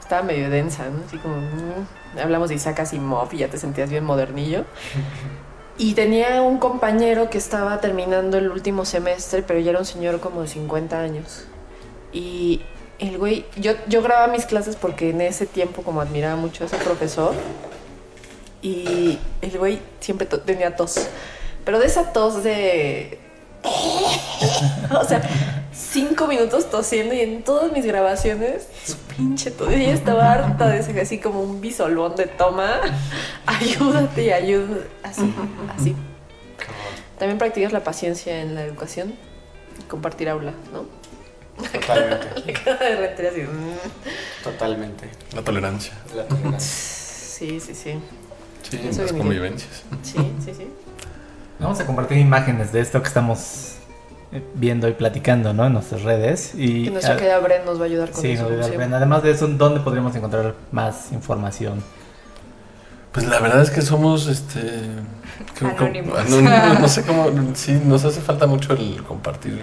estaba 0.00 0.22
medio 0.22 0.50
densa, 0.50 0.84
¿no? 0.88 1.02
Así 1.06 1.16
como, 1.18 1.36
mm, 1.36 2.18
hablamos 2.22 2.48
de 2.48 2.56
Isaac 2.56 2.80
Asimov 2.80 3.32
y 3.32 3.38
ya 3.38 3.48
te 3.48 3.56
sentías 3.58 3.90
bien 3.90 4.04
modernillo. 4.04 4.64
Y 5.76 5.94
tenía 5.94 6.40
un 6.40 6.58
compañero 6.58 7.30
que 7.30 7.36
estaba 7.38 7.80
terminando 7.80 8.38
el 8.38 8.48
último 8.48 8.84
semestre, 8.84 9.42
pero 9.42 9.58
ya 9.58 9.70
era 9.70 9.80
un 9.80 9.84
señor 9.84 10.20
como 10.20 10.42
de 10.42 10.46
50 10.46 11.00
años. 11.00 11.46
Y 12.12 12.60
el 13.00 13.18
güey, 13.18 13.44
yo, 13.56 13.72
yo 13.88 14.00
grababa 14.00 14.28
mis 14.32 14.46
clases 14.46 14.76
porque 14.76 15.10
en 15.10 15.20
ese 15.20 15.46
tiempo 15.46 15.82
como 15.82 16.00
admiraba 16.00 16.36
mucho 16.36 16.62
a 16.62 16.68
ese 16.68 16.76
profesor. 16.76 17.34
Y 18.62 19.18
el 19.42 19.58
güey 19.58 19.80
siempre 19.98 20.28
to- 20.28 20.40
tenía 20.40 20.76
tos. 20.76 21.08
Pero 21.64 21.80
de 21.80 21.86
esa 21.86 22.12
tos 22.12 22.44
de... 22.44 23.18
o 25.00 25.04
sea, 25.04 25.22
cinco 25.72 26.26
minutos 26.26 26.70
tosiendo 26.70 27.14
y 27.14 27.20
en 27.20 27.42
todas 27.42 27.72
mis 27.72 27.84
grabaciones, 27.84 28.68
su 28.84 28.96
pinche 28.96 29.50
tos. 29.50 29.70
Yo 29.70 29.76
estaba 29.76 30.32
harta 30.32 30.68
de 30.68 30.80
ese, 30.80 31.00
así 31.00 31.18
como 31.18 31.40
un 31.40 31.60
bisolbón 31.60 32.16
de 32.16 32.26
toma. 32.26 32.80
Ayúdate 33.46 34.24
y 34.24 34.30
ayúdate. 34.30 34.88
Así, 35.02 35.34
así. 35.76 35.96
También 37.18 37.38
practicas 37.38 37.72
la 37.72 37.84
paciencia 37.84 38.40
en 38.40 38.54
la 38.54 38.64
educación 38.64 39.14
y 39.78 39.82
compartir 39.84 40.28
aula, 40.28 40.52
¿no? 40.72 40.84
Totalmente. 41.72 42.26
La 42.46 42.52
cara 42.52 42.84
de 42.84 42.96
Rentería 42.96 43.30
así. 43.30 43.42
Totalmente. 44.42 45.08
La 45.34 45.42
tolerancia. 45.42 45.92
La 46.14 46.24
tolerancia. 46.24 46.68
Sí, 46.68 47.60
sí, 47.60 47.74
sí. 47.74 47.94
Sí, 48.68 48.80
las 48.98 49.12
convivencias. 49.12 49.84
Sí, 50.02 50.18
sí, 50.44 50.54
sí. 50.54 50.66
Vamos 51.58 51.80
a 51.80 51.86
compartir 51.86 52.18
imágenes 52.18 52.72
de 52.72 52.80
esto 52.80 53.00
que 53.00 53.08
estamos 53.08 53.76
viendo 54.54 54.88
y 54.88 54.92
platicando, 54.92 55.52
¿no? 55.52 55.66
En 55.66 55.74
nuestras 55.74 56.02
redes. 56.02 56.52
Y, 56.54 56.84
Que 56.84 56.90
nuestra 56.90 57.16
querida 57.16 57.38
Bren 57.38 57.64
nos 57.64 57.78
va 57.78 57.84
a 57.84 57.86
ayudar 57.86 58.10
con 58.10 58.22
sí, 58.22 58.32
eso. 58.32 58.48
nos. 58.48 58.74
Bren. 58.74 58.92
Además 58.92 59.22
de 59.22 59.30
eso, 59.30 59.46
¿dónde 59.46 59.80
podríamos 59.80 60.14
encontrar 60.16 60.54
más 60.72 61.12
información? 61.12 61.82
Pues 63.12 63.28
la 63.28 63.38
verdad 63.38 63.62
es 63.62 63.70
que 63.70 63.80
somos 63.80 64.26
este 64.26 64.60
anónimos, 65.60 66.18
no 66.28 66.88
sé 66.88 67.02
cómo 67.04 67.30
sí 67.54 67.80
nos 67.84 68.04
hace 68.04 68.20
falta 68.20 68.48
mucho 68.48 68.72
el 68.72 69.04
compartir 69.04 69.62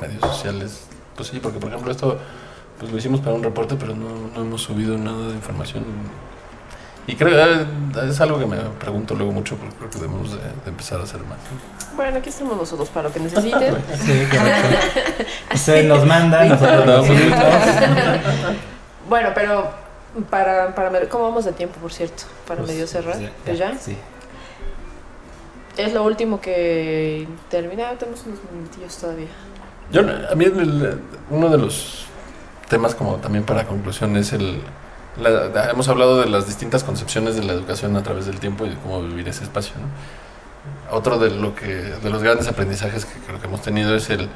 medios 0.00 0.20
sociales. 0.20 0.86
Pues 1.14 1.28
sí, 1.28 1.38
porque 1.40 1.60
por 1.60 1.68
ejemplo 1.68 1.92
esto 1.92 2.18
pues 2.80 2.90
lo 2.90 2.98
hicimos 2.98 3.20
para 3.20 3.36
un 3.36 3.44
reporte, 3.44 3.76
pero 3.78 3.94
no, 3.94 4.08
no 4.34 4.40
hemos 4.40 4.62
subido 4.62 4.98
nada 4.98 5.28
de 5.28 5.34
información. 5.34 5.84
Y 7.06 7.16
creo 7.16 7.38
eh, 7.38 7.66
es 8.08 8.20
algo 8.20 8.38
que 8.38 8.46
me 8.46 8.56
pregunto 8.56 9.14
luego 9.14 9.30
mucho, 9.32 9.56
porque 9.56 9.74
creo 9.76 9.90
que 9.90 9.98
debemos 9.98 10.32
de, 10.32 10.38
de 10.38 10.68
empezar 10.70 11.00
a 11.00 11.04
hacer 11.04 11.20
más. 11.20 11.38
Bueno, 11.96 12.18
aquí 12.18 12.30
estamos 12.30 12.56
nosotros 12.56 12.88
para 12.88 13.08
lo 13.08 13.14
que 13.14 13.20
necesiten. 13.20 13.74
Sí, 13.96 14.26
correcto. 14.30 15.24
Usted 15.54 15.86
nos 15.88 16.06
manda, 16.06 16.44
nosotros 16.44 16.86
No, 16.86 16.96
nos. 16.98 17.08
Bueno, 19.08 19.28
pero 19.34 19.70
para, 20.30 20.74
para 20.74 21.08
¿cómo 21.08 21.24
vamos 21.24 21.44
de 21.44 21.52
tiempo, 21.52 21.78
por 21.80 21.92
cierto? 21.92 22.24
Para 22.46 22.60
Pues, 22.60 22.72
medio 22.72 22.86
cerrar. 22.86 23.16
pues 23.16 23.30
Pues 23.44 23.58
ya. 23.58 23.76
Sí. 23.78 23.96
Es 25.76 25.92
lo 25.92 26.04
último 26.04 26.40
que 26.40 27.26
termina. 27.50 27.90
Tenemos 27.98 28.24
unos 28.26 28.38
minutillos 28.52 28.96
todavía. 28.96 29.26
Yo, 29.92 30.00
a 30.00 30.34
mí 30.34 30.44
el- 30.46 31.00
uno 31.30 31.48
de 31.50 31.58
los 31.58 32.06
temas 32.68 32.94
como 32.94 33.16
también 33.16 33.44
para 33.44 33.66
conclusión 33.66 34.16
es 34.16 34.32
el... 34.32 34.62
la- 35.22 35.70
hemos 35.70 35.88
hablado 35.88 36.20
de 36.20 36.26
las 36.26 36.46
distintas 36.46 36.82
concepciones 36.84 37.36
de 37.36 37.42
la 37.44 37.52
educación 37.52 37.96
a 37.96 38.02
través 38.02 38.26
del 38.26 38.40
tiempo 38.40 38.66
y 38.66 38.70
de 38.70 38.76
cómo 38.76 39.02
vivir 39.02 39.28
ese 39.28 39.44
espacio. 39.44 39.74
¿no? 39.76 40.96
Otro 40.96 41.18
de, 41.18 41.30
lo 41.30 41.54
que, 41.54 41.66
de 41.74 42.10
los 42.10 42.22
grandes 42.22 42.48
aprendizajes 42.48 43.04
que 43.04 43.18
creo 43.20 43.40
que 43.40 43.46
hemos 43.46 43.62
tenido 43.62 43.94
es 43.94 44.10
el 44.10 44.28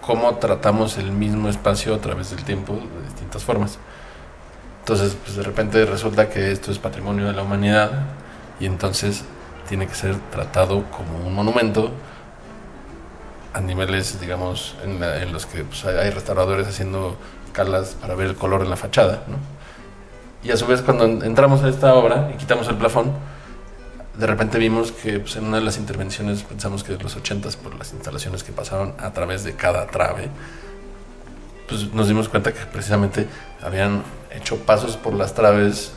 cómo 0.00 0.36
tratamos 0.36 0.96
el 0.98 1.12
mismo 1.12 1.48
espacio 1.48 1.94
a 1.94 1.98
través 1.98 2.30
del 2.30 2.42
tiempo 2.44 2.74
de 2.74 3.04
distintas 3.06 3.42
formas. 3.44 3.78
Entonces, 4.80 5.16
pues 5.22 5.36
de 5.36 5.42
repente 5.42 5.84
resulta 5.84 6.30
que 6.30 6.50
esto 6.50 6.70
es 6.72 6.78
patrimonio 6.78 7.26
de 7.26 7.34
la 7.34 7.42
humanidad 7.42 7.90
y 8.58 8.64
entonces 8.66 9.24
tiene 9.68 9.86
que 9.86 9.94
ser 9.94 10.16
tratado 10.30 10.84
como 10.90 11.26
un 11.26 11.34
monumento 11.34 11.92
a 13.52 13.60
niveles, 13.60 14.18
digamos, 14.20 14.76
en, 14.84 15.00
la- 15.00 15.22
en 15.22 15.32
los 15.32 15.46
que 15.46 15.64
pues, 15.64 15.84
hay- 15.84 16.10
restauradores 16.10 16.66
haciendo 16.68 17.16
calas 17.52 17.96
para 18.00 18.14
ver 18.14 18.28
el 18.28 18.36
color 18.36 18.62
en 18.62 18.70
la 18.70 18.76
fachada, 18.76 19.24
¿no? 19.26 19.36
Y 20.48 20.50
a 20.50 20.56
su 20.56 20.66
vez, 20.66 20.80
cuando 20.80 21.04
en- 21.04 21.22
entramos 21.22 21.62
a 21.62 21.68
esta 21.68 21.94
obra 21.94 22.30
y 22.34 22.38
quitamos 22.38 22.66
el 22.68 22.76
plafón, 22.76 23.12
de 24.16 24.26
repente 24.26 24.56
vimos 24.58 24.92
que 24.92 25.20
pues, 25.20 25.36
en 25.36 25.44
una 25.44 25.58
de 25.58 25.62
las 25.62 25.76
intervenciones 25.76 26.42
pensamos 26.42 26.82
que 26.82 26.94
de 26.96 27.02
los 27.02 27.14
80 27.16 27.50
por 27.62 27.74
las 27.74 27.92
instalaciones 27.92 28.42
que 28.42 28.50
pasaron 28.52 28.94
a 28.98 29.12
través 29.12 29.44
de 29.44 29.52
cada 29.54 29.86
trave, 29.86 30.30
pues 31.68 31.92
nos 31.92 32.08
dimos 32.08 32.28
cuenta 32.30 32.52
que 32.52 32.60
precisamente 32.72 33.28
habían 33.62 34.02
hecho 34.34 34.56
pasos 34.56 34.96
por 34.96 35.12
las 35.12 35.34
traves, 35.34 35.92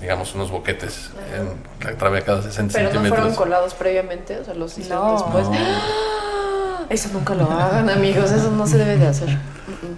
digamos, 0.00 0.34
unos 0.34 0.50
boquetes 0.50 1.10
en 1.36 1.86
la 1.88 1.96
trave 1.96 2.18
a 2.18 2.22
cada 2.22 2.42
60 2.42 2.72
Pero 2.74 2.84
no 2.86 2.90
centímetros. 2.94 3.18
fueron 3.20 3.36
colados 3.36 3.74
previamente, 3.74 4.38
o 4.40 4.44
sea, 4.44 4.54
los 4.54 4.76
hicieron 4.76 5.06
No. 5.06 5.12
después. 5.12 5.48
No. 5.48 5.56
Eso 6.90 7.10
nunca 7.12 7.34
lo 7.34 7.48
hagan, 7.50 7.88
amigos. 7.90 8.32
Eso 8.32 8.50
no 8.50 8.66
se 8.66 8.76
debe 8.78 8.96
de 8.96 9.06
hacer. 9.06 9.38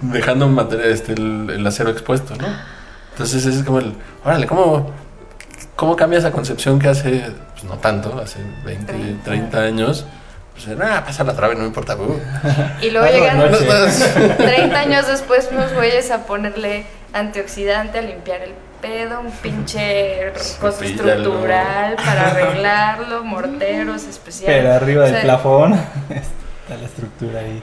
Dejando 0.02 0.68
este, 0.84 1.12
el, 1.14 1.48
el 1.48 1.66
acero 1.66 1.88
expuesto, 1.90 2.34
¿no? 2.36 2.46
Entonces 3.20 3.44
es 3.44 3.62
como 3.64 3.80
el, 3.80 3.92
órale, 4.24 4.46
¿cómo, 4.46 4.90
cómo 5.76 5.94
cambia 5.94 6.18
esa 6.18 6.32
concepción 6.32 6.78
que 6.78 6.88
hace, 6.88 7.30
pues 7.52 7.64
no 7.64 7.76
tanto, 7.76 8.18
hace 8.18 8.38
20, 8.64 8.90
30, 8.94 9.24
30. 9.24 9.58
años? 9.60 10.06
Pues 10.54 10.68
nada, 10.68 11.04
pasa 11.04 11.22
la 11.24 11.34
trave, 11.36 11.54
no 11.54 11.60
me 11.60 11.66
importa. 11.66 11.96
uh". 11.96 12.18
Y 12.80 12.88
luego 12.88 13.06
Ah, 13.06 13.10
llegan 13.12 13.38
no, 13.38 13.50
no. 13.50 14.36
30 14.38 14.80
años 14.80 15.06
después 15.06 15.50
unos 15.52 15.74
güeyes 15.74 16.10
a 16.10 16.24
ponerle 16.24 16.86
antioxidante, 17.12 17.98
a 17.98 18.02
limpiar 18.02 18.40
el 18.40 18.54
pedo, 18.80 19.20
un 19.20 19.30
pinche 19.32 20.32
cosa 20.58 20.82
estructural 20.86 21.96
para 21.96 22.30
arreglarlo, 22.30 23.22
morteros 23.24 24.04
especiales. 24.04 24.62
Pero 24.62 24.72
arriba 24.72 25.02
O 25.02 25.04
del 25.04 25.12
sea, 25.12 25.22
plafón 25.24 25.74
está 26.08 26.74
la 26.80 26.86
estructura 26.86 27.40
ahí. 27.40 27.62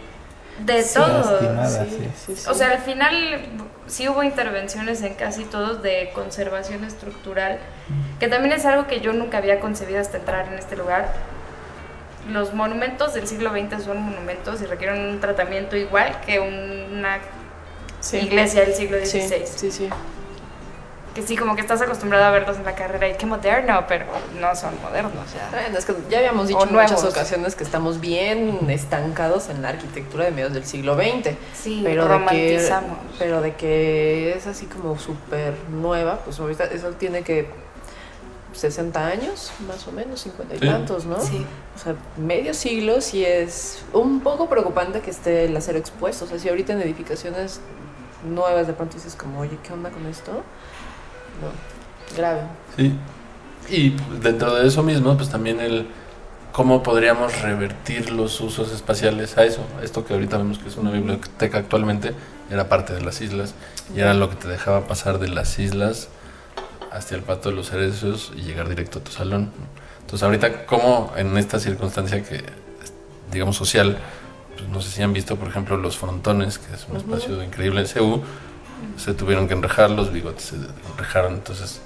De 0.66 0.84
Sí, 0.84 1.00
sí. 1.00 2.10
sí, 2.26 2.36
sí. 2.36 2.50
O 2.50 2.54
sea, 2.54 2.72
al 2.72 2.80
final 2.80 3.40
sí 3.88 4.10
hubo 4.10 4.24
intervenciones 4.24 5.02
en 5.02 5.14
casi 5.14 5.46
todos 5.46 5.82
de 5.82 6.12
conservación 6.14 6.84
estructural, 6.84 7.60
que 8.20 8.28
también 8.28 8.54
es 8.54 8.66
algo 8.66 8.88
que 8.88 9.00
yo 9.00 9.14
nunca 9.14 9.38
había 9.38 9.60
concebido 9.60 10.00
hasta 10.00 10.18
entrar 10.18 10.48
en 10.48 10.56
este 10.60 10.76
lugar. 10.76 11.14
Los 12.32 12.54
monumentos 12.54 13.14
del 13.14 13.28
siglo 13.28 13.52
XX 13.52 13.84
son 13.84 14.02
monumentos 14.02 14.62
y 14.62 14.66
requieren 14.66 15.00
un 15.10 15.20
tratamiento 15.22 15.78
igual 15.78 16.20
que 16.26 16.40
una 16.40 17.20
Sí. 18.00 18.18
iglesia 18.18 18.62
del 18.62 18.74
siglo 18.74 18.98
Sí, 19.04 19.22
XVI. 19.22 19.90
Que 21.18 21.24
sí, 21.26 21.36
como 21.36 21.56
que 21.56 21.62
estás 21.62 21.82
acostumbrado 21.82 22.26
a 22.26 22.30
verlos 22.30 22.58
en 22.58 22.64
la 22.66 22.76
carrera 22.76 23.08
y 23.10 23.16
qué 23.16 23.26
moderno, 23.26 23.86
pero 23.88 24.06
no 24.40 24.56
son 24.56 24.80
modernos. 24.84 25.14
ya. 25.34 25.50
Bueno, 25.50 25.76
es 25.80 25.84
que 25.84 25.96
ya 26.12 26.20
habíamos 26.20 26.48
dicho 26.48 26.62
en 26.62 26.72
muchas 26.76 27.04
ocasiones 27.04 27.56
que 27.56 27.64
estamos 27.64 28.00
bien 28.00 28.70
estancados 28.70 29.50
en 29.50 29.64
la 29.64 29.70
arquitectura 29.70 30.26
de 30.26 30.30
mediados 30.30 30.54
del 30.54 30.66
siglo 30.68 30.94
XX. 30.96 31.32
Sí, 31.56 31.82
pero 31.84 32.04
de 32.04 32.08
que 32.10 32.14
romantizamos. 32.14 32.98
pero 33.18 33.42
de 33.42 33.56
que 33.56 34.34
es 34.38 34.46
así 34.46 34.68
como 34.68 35.00
súper 35.00 35.56
nueva, 35.72 36.20
pues 36.24 36.40
ahorita 36.40 36.66
eso 36.66 36.90
tiene 36.92 37.24
que 37.24 37.50
60 38.54 39.08
años, 39.08 39.52
más 39.68 39.88
o 39.88 39.92
menos, 39.92 40.22
50 40.22 40.54
y 40.54 40.60
Sí. 40.60 40.68
tantos, 40.68 41.06
¿no? 41.06 41.20
Sí. 41.20 41.44
O 41.76 41.80
sea, 41.80 41.96
medio 42.18 42.54
siglo 42.54 43.02
sí 43.02 43.26
es 43.26 43.84
un 43.92 44.20
poco 44.20 44.50
preocupante 44.50 45.02
que 45.02 45.10
esté 45.10 45.46
el 45.46 45.58
acero 45.58 45.80
expuesto. 45.80 46.26
O 46.26 46.28
sea, 46.28 46.38
si 46.38 46.48
ahorita 46.48 46.74
en 46.74 46.82
edificaciones 46.82 47.60
nuevas 48.24 48.68
de 48.68 48.74
pronto 48.74 48.96
dices 48.96 49.16
como, 49.16 49.40
oye, 49.40 49.58
¿qué 49.64 49.74
onda 49.74 49.90
con 49.90 50.06
esto? 50.06 50.44
Grave. 52.16 52.42
Sí. 52.76 52.94
Y 53.70 53.96
dentro 54.22 54.56
de 54.56 54.68
eso 54.68 54.82
mismo, 54.84 55.16
pues 55.18 55.30
también 55.30 55.60
el 55.60 55.88
cómo 56.52 56.82
podríamos 56.82 57.42
revertir 57.42 58.12
los 58.12 58.40
usos 58.42 58.72
espaciales 58.72 59.38
a 59.38 59.44
eso. 59.44 59.62
Esto 59.84 60.06
que 60.06 60.14
ahorita 60.14 60.38
vemos 60.38 60.58
que 60.58 60.70
es 60.70 60.78
una 60.78 60.92
biblioteca 60.92 61.60
actualmente, 61.60 62.14
era 62.50 62.70
parte 62.70 62.94
de 62.94 63.02
las 63.02 63.22
islas 63.22 63.54
y 63.96 64.00
era 64.00 64.14
lo 64.14 64.30
que 64.30 64.38
te 64.38 64.48
dejaba 64.48 64.88
pasar 64.88 65.20
de 65.20 65.28
las 65.28 65.60
islas 65.60 66.08
hacia 66.92 67.18
el 67.18 67.24
pato 67.24 67.50
de 67.50 67.56
los 67.56 67.70
cerezos 67.70 68.32
y 68.36 68.42
llegar 68.42 68.70
directo 68.70 69.00
a 69.00 69.04
tu 69.04 69.12
salón. 69.12 69.52
Entonces 70.02 70.24
ahorita, 70.24 70.66
¿cómo 70.66 71.14
en 71.16 71.38
esta 71.38 71.60
circunstancia 71.60 72.24
que, 72.24 72.44
digamos, 73.32 73.56
social, 73.58 73.98
pues 74.56 74.68
no 74.70 74.82
sé 74.82 74.90
si 74.90 75.04
han 75.04 75.14
visto, 75.14 75.36
por 75.36 75.50
ejemplo, 75.50 75.78
los 75.78 75.98
frontones, 75.98 76.58
que 76.58 76.74
es 76.74 76.88
un 76.90 76.98
espacio 76.98 77.44
increíble 77.44 77.82
en 77.82 77.88
CU, 77.88 78.22
se 78.98 79.14
tuvieron 79.14 79.48
que 79.48 79.54
enrejar, 79.54 79.90
los 79.92 80.12
bigotes 80.12 80.44
se 80.44 80.56
enrejaron, 80.92 81.36
entonces, 81.36 81.80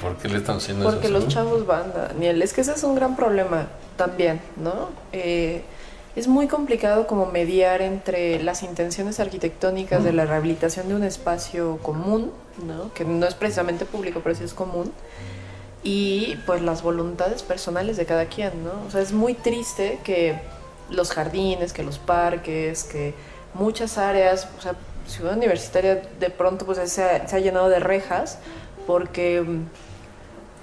¿por 0.00 0.16
qué 0.16 0.28
le 0.28 0.38
están 0.38 0.56
haciendo 0.56 0.84
Porque 0.84 1.06
eso? 1.06 1.14
los 1.14 1.24
CU? 1.24 1.30
chavos 1.30 1.66
van, 1.66 1.92
Daniel, 1.94 2.42
es 2.42 2.52
que 2.52 2.60
ese 2.60 2.72
es 2.72 2.82
un 2.82 2.94
gran 2.94 3.16
problema 3.16 3.68
también, 3.96 4.40
¿no? 4.56 4.90
Eh, 5.12 5.62
es 6.14 6.28
muy 6.28 6.48
complicado 6.48 7.06
como 7.06 7.26
mediar 7.26 7.82
entre 7.82 8.42
las 8.42 8.62
intenciones 8.62 9.20
arquitectónicas 9.20 10.02
de 10.02 10.12
la 10.12 10.24
rehabilitación 10.24 10.88
de 10.88 10.94
un 10.94 11.04
espacio 11.04 11.78
común, 11.82 12.32
¿no? 12.66 12.92
Que 12.94 13.04
no 13.04 13.26
es 13.26 13.34
precisamente 13.34 13.84
público, 13.84 14.20
pero 14.22 14.34
sí 14.34 14.44
es 14.44 14.54
común, 14.54 14.92
y 15.82 16.36
pues 16.46 16.62
las 16.62 16.82
voluntades 16.82 17.42
personales 17.42 17.96
de 17.96 18.06
cada 18.06 18.26
quien, 18.26 18.64
¿no? 18.64 18.72
O 18.86 18.90
sea, 18.90 19.00
es 19.02 19.12
muy 19.12 19.34
triste 19.34 20.00
que 20.04 20.38
los 20.90 21.10
jardines, 21.12 21.72
que 21.72 21.82
los 21.82 21.98
parques, 21.98 22.84
que 22.84 23.14
muchas 23.54 23.98
áreas, 23.98 24.48
o 24.58 24.62
sea, 24.62 24.74
Ciudad 25.06 25.36
Universitaria 25.36 26.02
de 26.18 26.30
pronto 26.30 26.66
pues 26.66 26.78
se 26.90 27.02
ha, 27.02 27.26
se 27.28 27.36
ha 27.36 27.38
llenado 27.38 27.68
de 27.68 27.80
rejas 27.80 28.38
porque 28.86 29.40
mm, 29.40 29.64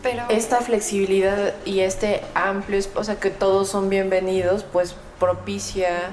Pero 0.01 0.23
esta 0.29 0.61
flexibilidad 0.61 1.53
y 1.65 1.81
este 1.81 2.21
amplio, 2.35 2.79
o 2.95 3.03
sea, 3.03 3.19
que 3.19 3.29
todos 3.29 3.69
son 3.69 3.89
bienvenidos, 3.89 4.63
pues 4.63 4.95
propicia, 5.19 6.11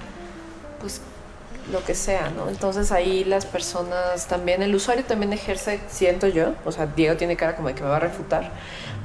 pues 0.81 1.01
lo 1.73 1.85
que 1.85 1.95
sea, 1.95 2.31
¿no? 2.31 2.49
Entonces 2.49 2.93
ahí 2.93 3.25
las 3.25 3.47
personas 3.47 4.27
también, 4.27 4.63
el 4.63 4.75
usuario 4.75 5.05
también 5.05 5.33
ejerce, 5.33 5.81
siento 5.89 6.27
yo, 6.27 6.55
o 6.65 6.73
sea, 6.73 6.87
Diego 6.87 7.17
tiene 7.17 7.37
cara 7.37 7.57
como 7.57 7.69
de 7.69 7.75
que 7.75 7.83
me 7.83 7.89
va 7.89 7.97
a 7.97 8.01
refutar, 8.01 8.51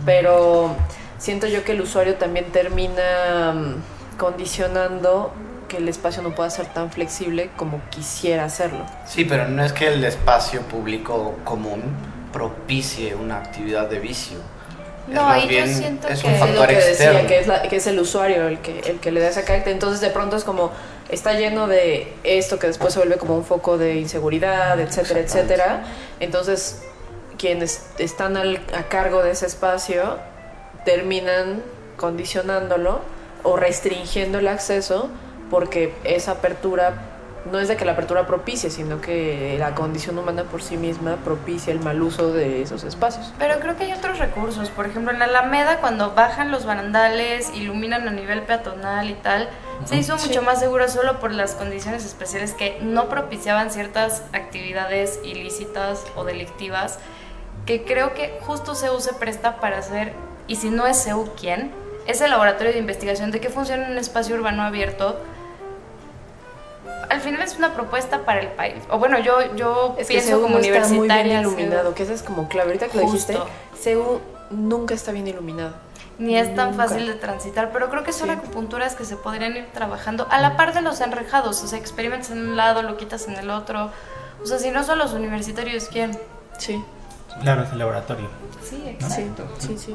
pero 0.06 0.76
siento 1.18 1.48
yo 1.48 1.64
que 1.64 1.74
el 1.74 1.82
usuario 1.82 2.16
también 2.16 2.52
termina 2.52 3.54
mm, 3.54 4.18
condicionando 4.18 5.32
que 5.68 5.78
el 5.78 5.90
espacio 5.90 6.22
no 6.22 6.36
pueda 6.36 6.50
ser 6.50 6.68
tan 6.68 6.92
flexible 6.92 7.50
como 7.58 7.82
quisiera 7.90 8.46
hacerlo. 8.46 8.86
Sí, 9.08 9.26
pero 9.26 9.48
no 9.48 9.64
es 9.64 9.74
que 9.74 9.88
el 9.88 10.04
espacio 10.04 10.62
público 10.62 11.36
común 11.44 11.82
propicie 12.32 13.16
una 13.16 13.38
actividad 13.38 13.88
de 13.90 14.00
vicio. 14.00 14.38
No, 15.08 15.38
y 15.38 15.48
yo 15.48 15.68
siento 15.68 16.08
es 16.08 16.22
que- 16.22 16.28
un 16.28 16.34
Es 16.34 16.40
lo 16.40 16.46
factor 16.48 16.68
que 16.68 16.76
decía, 16.76 16.90
externo. 17.12 17.28
que 17.28 17.40
es, 17.40 17.48
la- 17.48 17.62
que 17.64 17.76
es 17.76 17.88
el 17.88 18.00
usuario 18.00 18.48
el 18.48 18.60
que, 18.60 18.80
el 18.80 19.00
que 19.00 19.12
le 19.12 19.22
da 19.22 19.30
ese 19.30 19.44
carácter. 19.44 19.72
Entonces, 19.74 20.02
de 20.02 20.10
pronto 20.10 20.36
es 20.36 20.44
como, 20.44 20.72
está 21.10 21.34
lleno 21.34 21.68
de 21.68 22.12
esto 22.24 22.58
que 22.58 22.68
después 22.68 22.92
se 22.94 23.00
vuelve 23.00 23.18
como 23.18 23.36
un 23.38 23.46
foco 23.46 23.78
de 23.78 23.96
inseguridad, 23.98 24.80
etcétera, 24.80 25.20
etcétera. 25.20 25.84
Entonces, 26.20 26.82
quienes 27.38 27.86
están 28.00 28.36
al- 28.36 28.62
a 28.76 28.84
cargo 28.90 29.22
de 29.22 29.32
ese 29.32 29.46
espacio 29.46 30.18
terminan 30.86 31.62
condicionándolo 31.98 33.00
o 33.44 33.58
restringiendo 33.58 34.40
el 34.40 34.48
acceso 34.48 35.10
porque 35.50 35.94
esa 36.04 36.32
apertura 36.32 36.94
no 37.52 37.60
es 37.60 37.68
de 37.68 37.78
que 37.78 37.86
la 37.86 37.92
apertura 37.92 38.26
propicie, 38.26 38.72
sino 38.72 39.02
que 39.02 39.56
la 39.60 39.76
condición 39.76 40.18
humana 40.18 40.46
por 40.46 40.64
sí 40.64 40.78
misma 40.78 41.18
propicia 41.18 41.72
el 41.72 41.80
mal 41.80 42.02
uso 42.02 42.34
de 42.34 42.64
esos 42.64 42.84
espacios. 42.84 43.32
Pero 43.38 43.60
creo 43.60 43.78
que 43.78 43.84
hay 43.84 43.94
otros 43.94 44.18
recursos. 44.18 44.70
Por 44.72 44.88
ejemplo, 44.88 45.12
en 45.12 45.20
la 45.20 45.26
Alameda, 45.26 45.78
cuando 45.80 46.16
bajan 46.16 46.50
los 46.50 46.66
barandales, 46.66 47.52
iluminan 47.54 48.08
a 48.08 48.12
nivel 48.12 48.42
peatonal 48.42 49.12
y 49.12 49.14
tal, 49.14 49.48
se 49.86 49.96
hizo 49.96 50.18
Sí. 50.18 50.30
mucho 50.30 50.42
más 50.42 50.60
seguro 50.60 50.88
solo 50.88 51.20
por 51.20 51.32
las 51.34 51.54
condiciones 51.54 52.04
especiales 52.04 52.54
que 52.54 52.80
no 52.82 53.10
propiciaban 53.10 53.70
ciertas 53.70 54.24
actividades 54.34 55.20
ilícitas 55.24 56.04
o 56.16 56.24
delictivas, 56.24 56.98
que 57.68 57.84
creo 57.84 58.16
que 58.16 58.40
justo 58.42 58.74
CEU 58.74 59.00
se 59.02 59.14
presta 59.14 59.60
para 59.60 59.78
hacer, 59.78 60.14
y 60.48 60.56
si 60.56 60.72
no 60.72 60.88
es 60.88 61.04
CEU, 61.04 61.30
¿quién? 61.40 61.72
Ese 62.08 62.28
laboratorio 62.28 62.74
de 62.74 62.80
investigación 62.80 63.30
de 63.30 63.40
qué 63.40 63.50
funciona 63.50 63.86
en 63.86 63.92
un 63.92 63.98
espacio 64.00 64.36
urbano 64.36 64.64
abierto. 64.64 65.20
Al 67.10 67.22
final 67.22 67.42
es 67.42 67.56
una 67.58 67.74
propuesta 67.74 68.20
para 68.26 68.42
el 68.42 68.48
país. 68.50 68.84
O 68.90 68.98
bueno, 69.00 69.20
yo, 69.20 69.56
yo 69.56 69.96
Es 69.98 70.08
que 70.08 70.14
pienso 70.16 70.30
CEU 70.30 70.42
como 70.42 70.56
no 70.56 70.60
está 70.60 70.72
muy 70.80 70.98
universitaria. 71.00 71.24
bien 71.24 71.40
iluminado, 71.42 71.94
que 71.96 72.04
eso 72.04 72.14
es 72.14 72.22
como 72.24 72.48
clave. 72.48 72.70
Ahorita 72.72 72.88
que 72.88 72.98
lo 72.98 73.04
dijiste. 73.06 73.38
CEU 73.82 74.22
nunca 74.52 74.94
está 74.94 75.12
bien 75.12 75.28
iluminado. 75.28 75.74
ni 76.18 76.38
es 76.38 76.56
tan 76.56 76.72
Nunca. 76.72 76.88
fácil 76.88 77.08
de 77.08 77.16
transitar, 77.16 77.72
pero 77.74 77.90
creo 77.90 78.04
que 78.06 78.14
son 78.14 78.30
Sí. 78.30 78.36
acupunturas 78.36 78.96
que 78.96 79.04
se 79.04 79.18
podrían 79.18 79.58
ir 79.58 79.66
trabajando 79.74 80.28
a 80.32 80.40
la 80.40 80.56
par 80.56 80.74
de 80.74 80.82
los 80.82 81.02
enrejados, 81.02 81.62
o 81.62 81.68
sea, 81.68 81.78
experimentas 81.78 82.32
en 82.32 82.38
un 82.40 82.56
lado, 82.56 82.84
lo 82.84 82.96
quitas 82.96 83.28
en 83.28 83.36
el 83.36 83.50
otro, 83.50 83.92
o 84.42 84.46
sea, 84.46 84.58
si 84.58 84.72
no 84.72 84.86
son 84.86 84.98
los 84.98 85.12
universitarios, 85.12 85.90
¿quién? 85.92 86.18
Sí, 86.58 86.82
Claro, 87.42 87.64
es 87.64 87.72
el 87.74 87.80
laboratorio. 87.80 88.30
Sí, 88.64 88.78
sí, 88.82 88.90
exacto. 88.92 89.44
sí, 89.60 89.78
sí. 89.78 89.94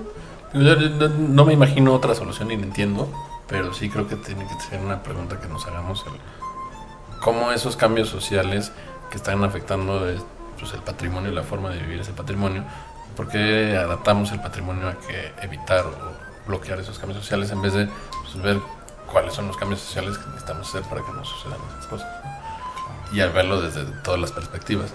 Yo 0.52 0.76
no, 0.76 1.08
no 1.08 1.44
me 1.46 1.54
imagino 1.54 1.94
otra 1.94 2.14
solución 2.14 2.50
y 2.50 2.56
no 2.58 2.64
entiendo, 2.64 3.08
pero 3.46 3.72
sí 3.72 3.88
creo 3.88 4.06
que 4.06 4.16
tiene 4.16 4.46
que 4.46 4.62
ser 4.62 4.78
una 4.80 5.02
pregunta 5.02 5.40
que 5.40 5.48
nos 5.48 5.66
hagamos. 5.66 6.04
El, 6.06 6.12
¿Cómo 7.20 7.52
esos 7.52 7.76
cambios 7.76 8.08
sociales 8.08 8.72
que 9.10 9.16
están 9.16 9.44
afectando 9.44 10.08
eh, 10.08 10.18
pues, 10.58 10.72
el 10.72 10.80
patrimonio 10.80 11.30
y 11.30 11.34
la 11.34 11.42
forma 11.42 11.68
de 11.70 11.78
vivir 11.78 12.00
ese 12.00 12.12
patrimonio, 12.12 12.64
por 13.16 13.28
qué 13.28 13.76
adaptamos 13.76 14.32
el 14.32 14.40
patrimonio 14.40 14.88
a 14.88 14.94
que 14.94 15.32
evitar 15.42 15.84
o 15.84 16.48
bloquear 16.48 16.80
esos 16.80 16.98
cambios 16.98 17.20
sociales 17.20 17.50
en 17.50 17.60
vez 17.60 17.74
de 17.74 17.88
pues, 18.22 18.42
ver 18.42 18.58
cuáles 19.10 19.34
son 19.34 19.48
los 19.48 19.56
cambios 19.56 19.80
sociales 19.80 20.16
que 20.16 20.26
necesitamos 20.26 20.68
hacer 20.68 20.82
para 20.82 21.02
que 21.02 21.12
no 21.12 21.24
sucedan 21.24 21.58
esas 21.72 21.86
cosas? 21.86 22.08
Y 23.12 23.20
al 23.20 23.30
verlo 23.30 23.60
desde 23.60 23.84
todas 24.02 24.20
las 24.20 24.32
perspectivas. 24.32 24.90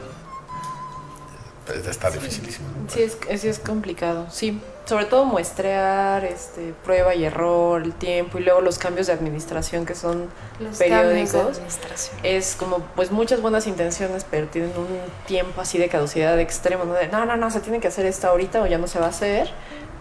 Pues, 1.66 1.86
está 1.88 2.10
dificilísimo. 2.10 2.68
¿no? 2.70 2.90
Sí 2.90 3.04
es, 3.04 3.18
sí 3.42 3.48
es 3.48 3.60
complicado, 3.60 4.28
sí. 4.30 4.62
Sobre 4.86 5.06
todo 5.06 5.26
muestrear, 5.26 6.24
este, 6.26 6.74
prueba 6.84 7.16
y 7.16 7.26
error, 7.26 7.82
el 7.82 7.94
tiempo 7.94 8.38
y 8.38 8.44
luego 8.44 8.62
los 8.62 8.78
cambios 8.78 9.08
de 9.08 9.14
administración 9.14 9.84
que 9.84 9.96
son 9.96 10.30
Los 10.60 10.78
cambios 10.78 10.80
de 10.80 10.86
periódicos. 10.86 11.58
administración. 11.58 12.18
Es 12.22 12.56
como, 12.56 12.80
pues 12.96 13.10
muchas 13.10 13.42
buenas 13.42 13.66
intenciones, 13.66 14.28
pero 14.30 14.46
tienen 14.46 14.78
un 14.78 14.88
tiempo 15.26 15.60
así 15.60 15.80
de 15.80 15.90
caducidad 15.90 16.40
extremo, 16.40 16.86
¿no? 16.86 16.94
De, 16.94 17.08
no, 17.08 17.26
no, 17.26 17.36
no, 17.36 17.50
se 17.50 17.62
tiene 17.62 17.80
que 17.80 17.88
hacer 17.88 18.06
esto 18.06 18.28
ahorita 18.28 18.62
o 18.62 18.68
ya 18.68 18.78
no 18.78 18.88
se 18.88 19.00
va 19.00 19.08
a 19.08 19.10
hacer, 19.10 19.50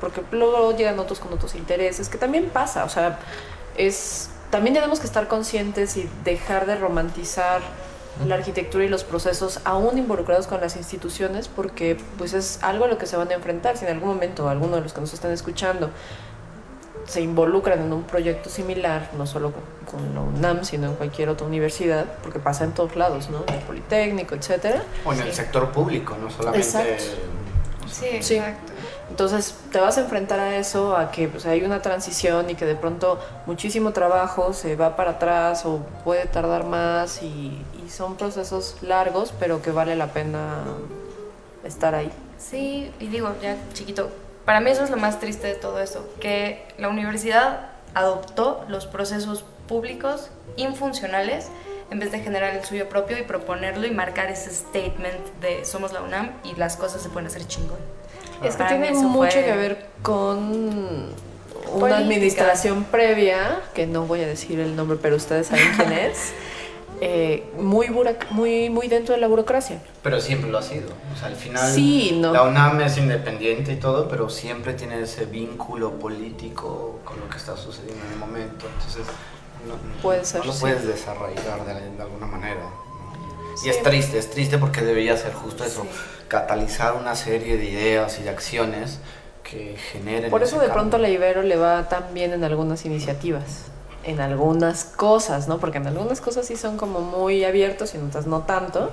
porque 0.02 0.20
luego 0.32 0.76
llegan 0.76 0.98
otros 0.98 1.18
con 1.18 1.32
otros 1.32 1.54
intereses, 1.54 2.10
que 2.10 2.18
también 2.18 2.50
pasa, 2.50 2.84
o 2.84 2.88
sea, 2.90 3.18
es... 3.76 4.28
También 4.50 4.74
tenemos 4.74 5.00
que 5.00 5.06
estar 5.06 5.26
conscientes 5.26 5.96
y 5.96 6.08
dejar 6.24 6.66
de 6.66 6.76
romantizar 6.76 7.60
la 8.26 8.36
arquitectura 8.36 8.84
y 8.84 8.88
los 8.88 9.04
procesos 9.04 9.60
aún 9.64 9.98
involucrados 9.98 10.46
con 10.46 10.60
las 10.60 10.76
instituciones 10.76 11.48
porque 11.48 11.96
pues 12.16 12.32
es 12.32 12.60
algo 12.62 12.84
a 12.84 12.88
lo 12.88 12.98
que 12.98 13.06
se 13.06 13.16
van 13.16 13.30
a 13.30 13.34
enfrentar 13.34 13.76
si 13.76 13.84
en 13.84 13.92
algún 13.92 14.10
momento 14.10 14.48
alguno 14.48 14.76
de 14.76 14.82
los 14.82 14.92
que 14.92 15.00
nos 15.00 15.12
están 15.12 15.32
escuchando 15.32 15.90
se 17.06 17.20
involucran 17.20 17.80
en 17.80 17.92
un 17.92 18.04
proyecto 18.04 18.48
similar, 18.48 19.10
no 19.16 19.26
solo 19.26 19.52
con, 19.52 19.62
con 20.00 20.14
la 20.14 20.20
UNAM, 20.20 20.64
sino 20.64 20.86
en 20.88 20.94
cualquier 20.94 21.28
otra 21.28 21.46
universidad, 21.46 22.06
porque 22.22 22.38
pasa 22.38 22.64
en 22.64 22.72
todos 22.72 22.96
lados, 22.96 23.28
¿no? 23.28 23.44
En 23.46 23.54
el 23.54 23.60
Politécnico, 23.60 24.34
etcétera. 24.34 24.82
O 25.04 25.12
en 25.12 25.20
el 25.20 25.32
sector 25.32 25.70
público, 25.70 26.16
no 26.20 26.30
solamente 26.30 26.66
Exacto. 26.66 27.04
Sí, 27.90 28.06
Sí. 28.22 28.36
exacto. 28.36 28.72
Entonces 29.10 29.54
te 29.70 29.78
vas 29.78 29.98
a 29.98 30.00
enfrentar 30.00 30.40
a 30.40 30.56
eso, 30.56 30.96
a 30.96 31.10
que 31.10 31.28
pues, 31.28 31.44
hay 31.46 31.62
una 31.62 31.82
transición 31.82 32.48
y 32.50 32.54
que 32.54 32.64
de 32.64 32.74
pronto 32.74 33.20
muchísimo 33.46 33.92
trabajo 33.92 34.52
se 34.52 34.76
va 34.76 34.96
para 34.96 35.12
atrás 35.12 35.66
o 35.66 35.80
puede 36.04 36.24
tardar 36.26 36.64
más 36.64 37.22
y, 37.22 37.62
y 37.84 37.90
son 37.90 38.16
procesos 38.16 38.76
largos, 38.82 39.32
pero 39.38 39.62
que 39.62 39.70
vale 39.70 39.96
la 39.96 40.08
pena 40.12 40.64
estar 41.64 41.94
ahí. 41.94 42.10
Sí, 42.38 42.90
y 43.00 43.06
digo, 43.08 43.34
ya 43.42 43.56
chiquito, 43.72 44.10
para 44.44 44.60
mí 44.60 44.70
eso 44.70 44.84
es 44.84 44.90
lo 44.90 44.96
más 44.96 45.20
triste 45.20 45.46
de 45.46 45.54
todo 45.54 45.80
eso, 45.80 46.06
que 46.20 46.66
la 46.78 46.88
universidad 46.88 47.70
adoptó 47.94 48.64
los 48.68 48.86
procesos 48.86 49.44
públicos 49.68 50.30
infuncionales 50.56 51.48
en 51.90 51.98
vez 52.00 52.10
de 52.12 52.20
generar 52.20 52.54
el 52.54 52.64
suyo 52.64 52.88
propio 52.88 53.18
y 53.18 53.22
proponerlo 53.22 53.86
y 53.86 53.90
marcar 53.90 54.30
ese 54.30 54.50
statement 54.50 55.16
de 55.40 55.64
somos 55.64 55.92
la 55.92 56.02
UNAM 56.02 56.32
y 56.42 56.54
las 56.56 56.76
cosas 56.76 57.02
se 57.02 57.08
pueden 57.08 57.26
hacer 57.28 57.46
chingón. 57.46 57.78
Es 58.42 58.56
que 58.56 58.64
Para 58.64 58.68
tiene 58.80 58.90
mucho 58.92 59.30
fue- 59.30 59.44
que 59.44 59.52
ver 59.56 59.86
con 60.02 60.38
una 60.38 61.14
Política. 61.80 61.96
administración 61.98 62.84
previa, 62.84 63.60
que 63.74 63.86
no 63.86 64.06
voy 64.06 64.22
a 64.22 64.26
decir 64.26 64.60
el 64.60 64.74
nombre, 64.76 64.98
pero 65.00 65.16
ustedes 65.16 65.46
saben 65.48 65.64
quién 65.76 65.92
es, 65.92 66.32
eh, 67.06 67.44
muy, 67.58 67.88
muy, 68.30 68.70
muy 68.70 68.88
dentro 68.88 69.14
de 69.14 69.20
la 69.20 69.26
burocracia. 69.28 69.78
Pero 70.02 70.20
siempre 70.20 70.50
lo 70.50 70.56
ha 70.58 70.62
sido. 70.62 70.88
O 71.14 71.18
sea, 71.18 71.28
al 71.28 71.36
final 71.36 71.70
Sí, 71.72 72.16
no. 72.20 72.32
la 72.32 72.42
UNAM 72.44 72.80
es 72.80 72.96
independiente 72.96 73.72
y 73.72 73.76
todo, 73.76 74.08
pero 74.08 74.30
siempre 74.30 74.72
tiene 74.72 75.00
ese 75.02 75.26
vínculo 75.26 75.98
político 75.98 77.00
con 77.04 77.20
lo 77.20 77.28
que 77.28 77.36
está 77.36 77.56
sucediendo 77.56 78.02
en 78.06 78.12
el 78.12 78.18
momento. 78.18 78.66
Entonces, 78.74 79.04
no, 79.68 79.74
Puede 80.02 80.24
ser, 80.24 80.40
no 80.40 80.46
lo 80.46 80.52
sí. 80.52 80.60
puedes 80.62 80.86
desarraigar 80.86 81.64
de, 81.66 81.74
de 81.96 82.02
alguna 82.02 82.26
manera. 82.26 82.60
¿no? 82.62 83.56
Sí. 83.56 83.66
Y 83.66 83.70
es 83.70 83.82
triste, 83.82 84.18
es 84.18 84.30
triste 84.30 84.56
porque 84.58 84.80
debería 84.80 85.16
ser 85.16 85.32
justo 85.34 85.62
eso, 85.64 85.86
catalizar 86.28 86.94
una 86.94 87.14
serie 87.14 87.56
de 87.58 87.64
ideas 87.66 88.18
y 88.18 88.22
de 88.22 88.30
acciones 88.30 88.98
que 89.42 89.76
generen. 89.92 90.30
Por 90.30 90.42
eso 90.42 90.56
de 90.56 90.66
cambio. 90.68 90.74
pronto 90.74 90.98
la 90.98 91.08
Ibero 91.10 91.42
le 91.42 91.56
va 91.56 91.86
tan 91.88 92.14
bien 92.14 92.32
en 92.32 92.44
algunas 92.44 92.84
iniciativas, 92.86 93.66
en 94.04 94.20
algunas 94.20 94.84
cosas, 94.84 95.48
¿no? 95.48 95.58
Porque 95.58 95.78
en 95.78 95.86
algunas 95.86 96.20
cosas 96.20 96.46
sí 96.46 96.56
son 96.56 96.76
como 96.76 97.00
muy 97.00 97.44
abiertos 97.44 97.94
y 97.94 97.98
en 97.98 98.06
otras 98.08 98.26
no 98.26 98.40
tanto, 98.42 98.90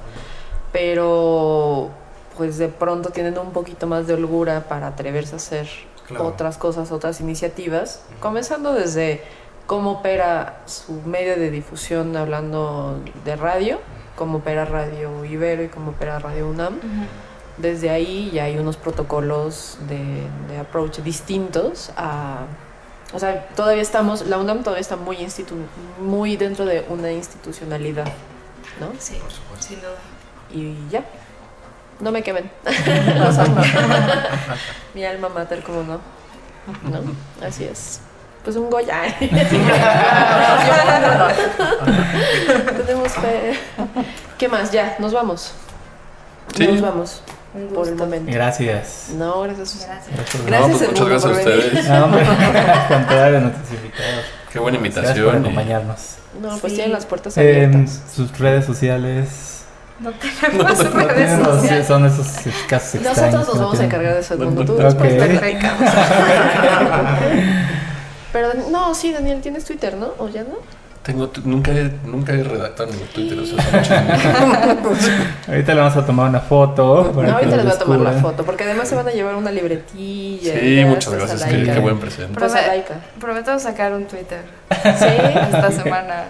pero 0.71 1.89
pues 2.37 2.57
de 2.57 2.69
pronto 2.69 3.09
tienen 3.09 3.37
un 3.37 3.51
poquito 3.51 3.87
más 3.87 4.07
de 4.07 4.13
holgura 4.13 4.67
para 4.67 4.87
atreverse 4.87 5.33
a 5.33 5.37
hacer 5.37 5.67
Claro. 6.07 6.25
otras 6.27 6.57
cosas, 6.57 6.91
otras 6.91 7.21
iniciativas, 7.21 8.01
comenzando 8.19 8.73
desde 8.73 9.21
cómo 9.65 9.91
opera 9.91 10.61
su 10.65 10.93
medio 11.05 11.37
de 11.37 11.49
difusión 11.51 12.17
hablando 12.17 12.99
de 13.23 13.35
radio, 13.37 13.79
cómo 14.17 14.39
opera 14.39 14.65
Radio 14.65 15.23
Ibero 15.23 15.63
y 15.63 15.69
cómo 15.69 15.91
opera 15.91 16.19
Radio 16.19 16.49
UNAM 16.49 16.79
desde 17.57 17.89
ahí 17.89 18.31
ya 18.33 18.45
hay 18.45 18.57
unos 18.57 18.77
protocolos 18.77 19.77
de, 19.87 20.23
de 20.51 20.59
approach 20.59 20.99
distintos 20.99 21.91
a... 21.95 22.45
O 23.13 23.19
sea, 23.19 23.45
todavía 23.55 23.81
estamos, 23.81 24.25
la 24.27 24.37
UNAM 24.37 24.59
todavía 24.63 24.81
está 24.81 24.95
muy, 24.95 25.17
institu- 25.17 25.65
muy 25.99 26.37
dentro 26.37 26.65
de 26.65 26.85
una 26.89 27.11
institucionalidad, 27.11 28.05
¿no? 28.79 28.87
Sí, 28.99 29.17
sin 29.59 29.79
duda. 29.81 29.97
Y 30.53 30.75
ya, 30.89 31.03
no 31.99 32.11
me 32.11 32.23
quemen, 32.23 32.49
los 33.17 33.37
amo. 33.37 33.61
Mi 34.93 35.03
alma 35.05 35.29
mater, 35.29 35.61
como 35.63 35.83
no, 35.83 35.99
¿no? 36.89 37.45
Así 37.45 37.65
es. 37.65 37.99
Pues 38.43 38.55
un 38.55 38.69
Goya. 38.69 39.03
Tenemos 42.77 43.11
fe. 43.13 43.59
¿Qué 44.37 44.47
más? 44.47 44.71
Ya, 44.71 44.95
nos 44.99 45.13
vamos. 45.13 45.53
Sí. 46.55 46.67
Nos 46.67 46.81
vamos 46.81 47.21
Un 47.53 47.67
por 47.73 47.85
el 47.87 47.95
momento. 47.95 48.31
Gracias. 48.31 49.07
No, 49.17 49.41
gracias. 49.41 49.75
a 49.75 49.77
ustedes. 49.77 50.03
Gracias. 50.15 50.45
Gracias, 50.45 50.71
no, 50.71 50.77
pues 50.77 50.89
muchas 50.91 51.07
gracias 51.09 51.25
a 51.25 51.37
ustedes. 51.37 51.89
No, 51.89 52.05
hombre, 52.05 52.25
contrario, 52.87 53.39
nuestros 53.41 53.71
invitados. 53.71 54.25
Qué 54.53 54.59
buena 54.59 54.77
Gracias 54.79 55.05
por 55.05 55.09
invitación. 55.17 55.35
y- 55.35 55.39
acompañarnos. 55.47 55.99
No, 56.41 56.57
pues 56.59 56.71
Sí. 56.71 56.75
tienen 56.77 56.93
las 56.93 57.05
puertas 57.05 57.37
En 57.37 57.65
abiertas. 57.67 58.01
sus 58.15 58.37
redes 58.39 58.65
sociales. 58.65 59.27
No 59.99 60.11
tenemos 60.41 60.79
No 60.93 60.99
redes 60.99 61.15
tienen 61.15 61.43
los- 61.43 61.55
sociales. 61.59 61.87
son 61.87 62.05
esos 62.05 62.27
casos 62.69 62.95
extraños. 62.95 63.33
Nosotros 63.33 63.47
nos 63.47 63.55
no 63.57 63.63
vamos 63.65 63.79
a 63.79 63.83
encargar 63.83 64.13
de 64.13 64.19
eso, 64.21 64.33
Edmundo. 64.35 64.63
Tú 64.65 64.77
te 64.77 64.83
dedicas. 65.09 65.73
Pero 68.31 68.49
no, 68.71 68.95
sí, 68.95 69.11
Daniel, 69.11 69.41
tienes 69.41 69.65
Twitter, 69.65 69.95
¿no? 69.95 70.13
¿O 70.17 70.29
ya 70.29 70.43
no? 70.43 70.55
Tengo, 71.03 71.29
tu- 71.29 71.41
nunca, 71.45 71.71
he, 71.71 71.91
nunca 72.05 72.31
he 72.31 72.43
redactado 72.43 72.89
en 72.91 72.97
mi 72.99 73.05
Twitter. 73.05 73.39
o 73.39 73.43
sea, 73.43 73.57
Ahorita 75.47 75.73
le 75.73 75.81
vamos 75.81 75.97
a 75.97 76.05
tomar 76.05 76.29
una 76.29 76.39
foto. 76.41 77.11
para 77.15 77.27
No, 77.27 77.33
ahorita 77.37 77.55
les 77.55 77.65
voy 77.65 77.73
a 77.73 77.77
tomar 77.79 77.99
la 77.99 78.11
foto, 78.21 78.43
porque 78.45 78.65
además 78.65 78.87
se 78.87 78.93
van 78.95 79.07
a 79.07 79.11
llevar 79.11 79.33
una 79.33 79.49
libretilla. 79.51 80.53
Sí, 80.59 80.83
muchas 80.85 81.13
gracias. 81.13 81.43
Qué, 81.45 81.63
qué 81.63 81.79
buen 81.79 81.99
presente. 81.99 82.37
Pues 82.39 82.53
Laika. 82.53 82.95
Prometo 83.19 83.57
sacar 83.57 83.93
un 83.93 84.05
Twitter 84.05 84.41
Sí. 84.83 85.05
esta 85.51 85.71
semana. 85.83 86.25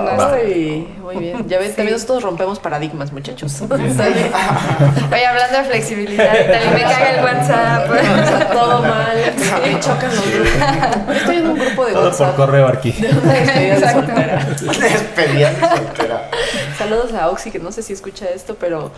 No 0.00 0.30
sé. 0.30 0.36
Ay, 0.42 0.96
muy 1.02 1.16
bien. 1.16 1.46
Ya 1.46 1.58
ven, 1.58 1.68
Sí. 1.68 1.76
también 1.76 1.92
nosotros 1.94 2.22
rompemos 2.22 2.58
paradigmas, 2.60 3.12
muchachos. 3.12 3.60
Oye, 3.70 5.26
hablando 5.26 5.58
de 5.58 5.64
flexibilidad, 5.64 6.32
también 6.32 6.74
me 6.74 6.82
caga 6.82 7.10
el 7.10 7.24
WhatsApp. 7.24 8.52
Todo 8.52 8.80
mal. 8.82 9.16
Me 9.62 9.80
chocan 9.80 10.16
los 10.16 10.32
grupos. 10.32 11.06
Yo 11.08 11.12
estoy 11.12 11.36
en 11.36 11.46
un 11.46 11.58
grupo 11.58 11.84
de 11.84 11.92
Todo 11.92 12.02
por 12.02 12.10
WhatsApp. 12.10 12.36
correo 12.36 12.68
aquí. 12.68 12.92
de 12.92 13.08
una 13.10 13.32
despedida 13.34 13.58
de 13.60 13.68
Exacto. 13.74 13.97
Soltera. 14.06 14.44
Despedida 14.44 15.50
de 15.52 15.60
soltera. 15.60 16.30
Saludos 16.76 17.12
a 17.14 17.30
Oxy, 17.30 17.50
que 17.50 17.58
no 17.58 17.72
sé 17.72 17.82
si 17.82 17.92
escucha 17.92 18.26
esto, 18.28 18.56
pero 18.58 18.90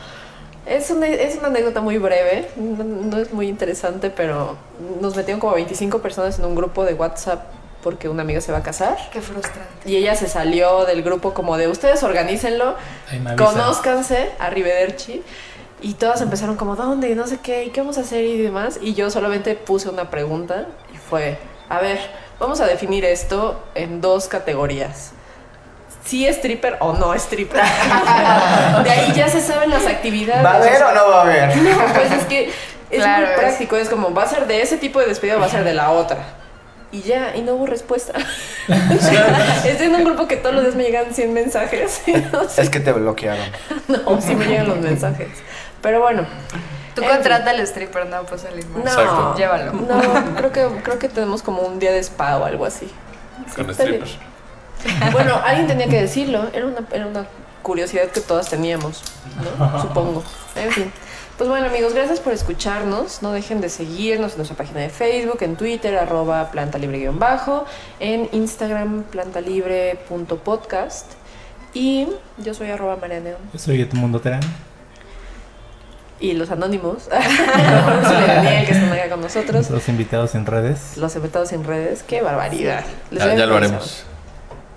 es 0.66 0.90
una, 0.90 1.06
es 1.06 1.36
una 1.36 1.48
anécdota 1.48 1.80
muy 1.80 1.98
breve, 1.98 2.48
no, 2.56 2.84
no 2.84 3.18
es 3.18 3.32
muy 3.32 3.48
interesante, 3.48 4.10
pero 4.10 4.56
nos 5.00 5.16
metieron 5.16 5.40
como 5.40 5.54
25 5.54 6.00
personas 6.00 6.38
en 6.38 6.44
un 6.44 6.54
grupo 6.54 6.84
de 6.84 6.94
WhatsApp 6.94 7.44
porque 7.82 8.08
una 8.08 8.22
amiga 8.22 8.40
se 8.40 8.52
va 8.52 8.58
a 8.58 8.62
casar. 8.62 8.98
Qué 9.12 9.20
frustrante. 9.20 9.68
Y 9.86 9.96
ella 9.96 10.14
se 10.14 10.28
salió 10.28 10.84
del 10.84 11.02
grupo 11.02 11.32
como 11.32 11.56
de 11.56 11.68
ustedes 11.68 12.02
organícenlo, 12.02 12.76
conózcanse, 13.36 14.30
arrivederci. 14.38 15.22
Y 15.82 15.94
todas 15.94 16.20
empezaron 16.20 16.56
como, 16.56 16.76
¿dónde? 16.76 17.08
Y 17.08 17.14
no 17.14 17.26
sé 17.26 17.38
qué, 17.38 17.64
¿y 17.64 17.70
qué 17.70 17.80
vamos 17.80 17.96
a 17.96 18.02
hacer? 18.02 18.22
Y 18.24 18.36
demás. 18.36 18.78
Y 18.82 18.92
yo 18.92 19.10
solamente 19.10 19.54
puse 19.54 19.88
una 19.88 20.10
pregunta 20.10 20.66
y 20.92 20.98
fue, 20.98 21.38
a 21.70 21.80
ver, 21.80 21.98
vamos 22.40 22.60
a 22.60 22.66
definir 22.66 23.04
esto 23.04 23.62
en 23.76 24.00
dos 24.00 24.26
categorías. 24.26 25.12
¿Sí 26.04 26.26
es 26.26 26.36
stripper 26.38 26.78
o 26.80 26.94
no 26.94 27.14
es 27.14 27.22
stripper? 27.22 27.60
de 28.84 28.90
ahí 28.90 29.12
ya 29.14 29.28
se 29.28 29.40
saben 29.40 29.70
las 29.70 29.86
actividades. 29.86 30.44
¿Va 30.44 30.52
a 30.52 30.56
haber 30.56 30.82
o 30.82 30.92
no 30.92 31.08
va 31.10 31.18
a 31.18 31.22
haber? 31.22 31.56
No, 31.56 31.94
pues 31.94 32.10
es 32.10 32.24
que 32.24 32.48
es 32.90 33.02
Claro, 33.02 33.26
muy 33.28 33.36
práctico, 33.36 33.76
es 33.76 33.88
como, 33.88 34.12
¿va 34.12 34.24
a 34.24 34.26
ser 34.26 34.46
de 34.48 34.62
ese 34.62 34.78
tipo 34.78 34.98
de 34.98 35.06
despedida 35.06 35.36
o 35.36 35.40
va 35.40 35.46
a 35.46 35.50
ser 35.50 35.62
de 35.62 35.74
la 35.74 35.90
otra? 35.90 36.18
Y 36.90 37.02
ya, 37.02 37.36
y 37.36 37.42
no 37.42 37.52
hubo 37.52 37.66
respuesta. 37.66 38.14
Estoy 39.64 39.86
en 39.86 39.94
un 39.94 40.04
grupo 40.04 40.26
que 40.26 40.36
todos 40.36 40.52
los 40.54 40.64
días 40.64 40.74
me 40.74 40.82
llegan 40.82 41.14
100 41.14 41.32
mensajes. 41.32 42.02
y 42.08 42.12
no 42.32 42.48
sé 42.48 42.62
Es 42.62 42.70
que 42.70 42.80
te 42.80 42.90
bloquearon. 42.90 43.46
no, 43.86 44.20
sí 44.20 44.34
me 44.34 44.46
llegan 44.46 44.68
los 44.68 44.78
mensajes. 44.78 45.28
Pero 45.82 46.00
bueno. 46.00 46.26
Tú 47.00 47.08
contrata 47.08 47.50
al 47.50 47.60
stripper, 47.60 48.06
no, 48.06 48.24
pues 48.24 48.44
el 48.44 48.64
No, 48.72 48.80
Exacto. 48.80 49.34
Llévalo. 49.36 49.72
No, 49.72 50.36
creo 50.36 50.52
que, 50.52 50.82
creo 50.82 50.98
que 50.98 51.08
tenemos 51.08 51.42
como 51.42 51.62
un 51.62 51.78
día 51.78 51.92
de 51.92 52.00
spa 52.00 52.38
o 52.38 52.44
algo 52.44 52.64
así. 52.64 52.90
Con 53.54 53.70
está 53.70 53.84
bien. 53.84 54.04
strippers. 54.06 55.12
Bueno, 55.12 55.40
alguien 55.44 55.66
tenía 55.66 55.88
que 55.88 56.00
decirlo. 56.00 56.48
Era 56.52 56.66
una, 56.66 56.86
era 56.92 57.06
una 57.06 57.26
curiosidad 57.62 58.08
que 58.08 58.20
todas 58.20 58.48
teníamos, 58.48 59.02
¿no? 59.58 59.82
Supongo. 59.82 60.22
En 60.56 60.70
fin. 60.70 60.92
Pues 61.40 61.48
bueno, 61.48 61.66
amigos, 61.68 61.94
gracias 61.94 62.20
por 62.20 62.34
escucharnos. 62.34 63.22
No 63.22 63.32
dejen 63.32 63.62
de 63.62 63.70
seguirnos 63.70 64.32
en 64.32 64.38
nuestra 64.38 64.58
página 64.58 64.80
de 64.80 64.90
Facebook, 64.90 65.38
en 65.40 65.56
Twitter, 65.56 65.96
arroba 65.96 66.50
plantalibre-bajo, 66.50 67.64
en 67.98 68.28
Instagram, 68.32 69.04
plantalibre.podcast. 69.04 71.06
Y 71.72 72.08
yo 72.36 72.52
soy 72.52 72.70
arroba 72.70 72.96
Marianeo. 72.96 73.38
Yo 73.54 73.58
soy 73.58 73.80
Edmundo 73.80 74.20
Terán. 74.20 74.42
Y 76.20 76.34
los 76.34 76.50
anónimos. 76.50 77.08
Daniel, 77.08 78.66
que 78.66 78.72
están 78.72 78.92
acá 78.92 79.08
con 79.08 79.22
nosotros. 79.22 79.70
Los 79.70 79.88
invitados 79.88 80.34
en 80.34 80.44
redes. 80.44 80.98
Los 80.98 81.16
invitados 81.16 81.52
en 81.52 81.64
redes. 81.64 82.02
¡Qué 82.02 82.20
barbaridad! 82.20 82.84
Les 83.10 83.24
Ya, 83.24 83.46
lo 83.46 83.56
haremos. 83.56 84.04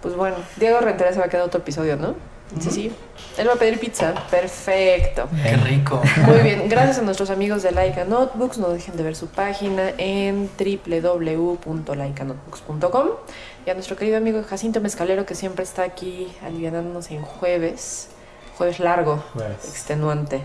Pues 0.01 0.15
bueno, 0.15 0.37
Diego 0.55 0.79
Rentera 0.79 1.11
se 1.11 1.19
va 1.19 1.25
a 1.25 1.29
quedar 1.29 1.45
otro 1.45 1.59
episodio, 1.59 1.97
¿no? 1.97 2.15
Sí, 2.59 2.69
sí. 2.69 2.91
Él 3.37 3.47
va 3.47 3.53
a 3.53 3.55
pedir 3.55 3.79
pizza. 3.79 4.13
Perfecto. 4.29 5.27
Qué 5.41 5.55
rico. 5.57 6.01
Muy 6.27 6.39
bien, 6.39 6.67
gracias 6.69 6.99
a 6.99 7.01
nuestros 7.01 7.29
amigos 7.29 7.63
de 7.63 7.71
Laika 7.71 8.03
Notebooks. 8.05 8.57
No 8.59 8.69
dejen 8.69 8.95
de 8.95 9.03
ver 9.03 9.15
su 9.15 9.27
página 9.27 9.89
en 9.97 10.49
www.laikanotebooks.com. 10.57 13.07
Y 13.65 13.69
a 13.69 13.73
nuestro 13.73 13.95
querido 13.95 14.17
amigo 14.17 14.43
Jacinto 14.43 14.81
Mezcalero, 14.81 15.25
que 15.25 15.35
siempre 15.35 15.63
está 15.63 15.83
aquí 15.83 16.27
aliviándonos 16.45 17.09
en 17.11 17.21
jueves. 17.21 18.09
Jueves 18.57 18.79
largo, 18.79 19.23
extenuante. 19.63 20.43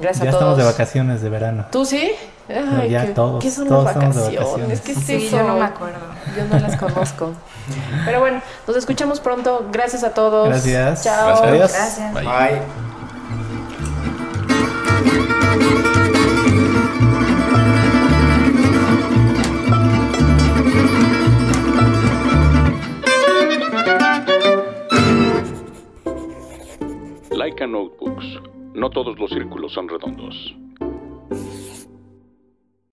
Gracias 0.00 0.24
ya 0.24 0.30
a 0.30 0.32
todos. 0.32 0.52
estamos 0.52 0.58
de 0.58 0.64
vacaciones 0.64 1.22
de 1.22 1.28
verano. 1.28 1.66
¿Tú 1.70 1.84
sí? 1.84 2.12
No, 2.48 2.84
ya 2.84 3.14
todos. 3.14 3.42
¿Qué 3.42 3.50
son 3.50 3.68
todos 3.68 3.84
las 3.84 3.94
vacaciones? 3.94 4.38
vacaciones? 4.38 4.80
¿Qué 4.80 4.92
es 4.92 4.98
sí, 4.98 5.28
yo 5.30 5.42
no 5.44 5.56
me 5.56 5.64
acuerdo. 5.64 6.00
Yo 6.36 6.44
no 6.46 6.58
las 6.58 6.76
conozco. 6.76 7.32
Pero 8.04 8.20
bueno, 8.20 8.42
nos 8.66 8.76
escuchamos 8.76 9.20
pronto. 9.20 9.68
Gracias 9.70 10.02
a 10.02 10.14
todos. 10.14 10.48
Gracias. 10.48 11.04
Chao. 11.04 11.42
Gracias. 11.42 12.14
Bye. 12.14 12.24
Bye. 12.24 12.62
Laika 27.30 27.66
Notebooks 27.66 28.59
no 28.74 28.88
todos 28.90 29.18
los 29.18 29.30
círculos 29.30 29.72
son 29.72 29.88
redondos. 29.88 30.54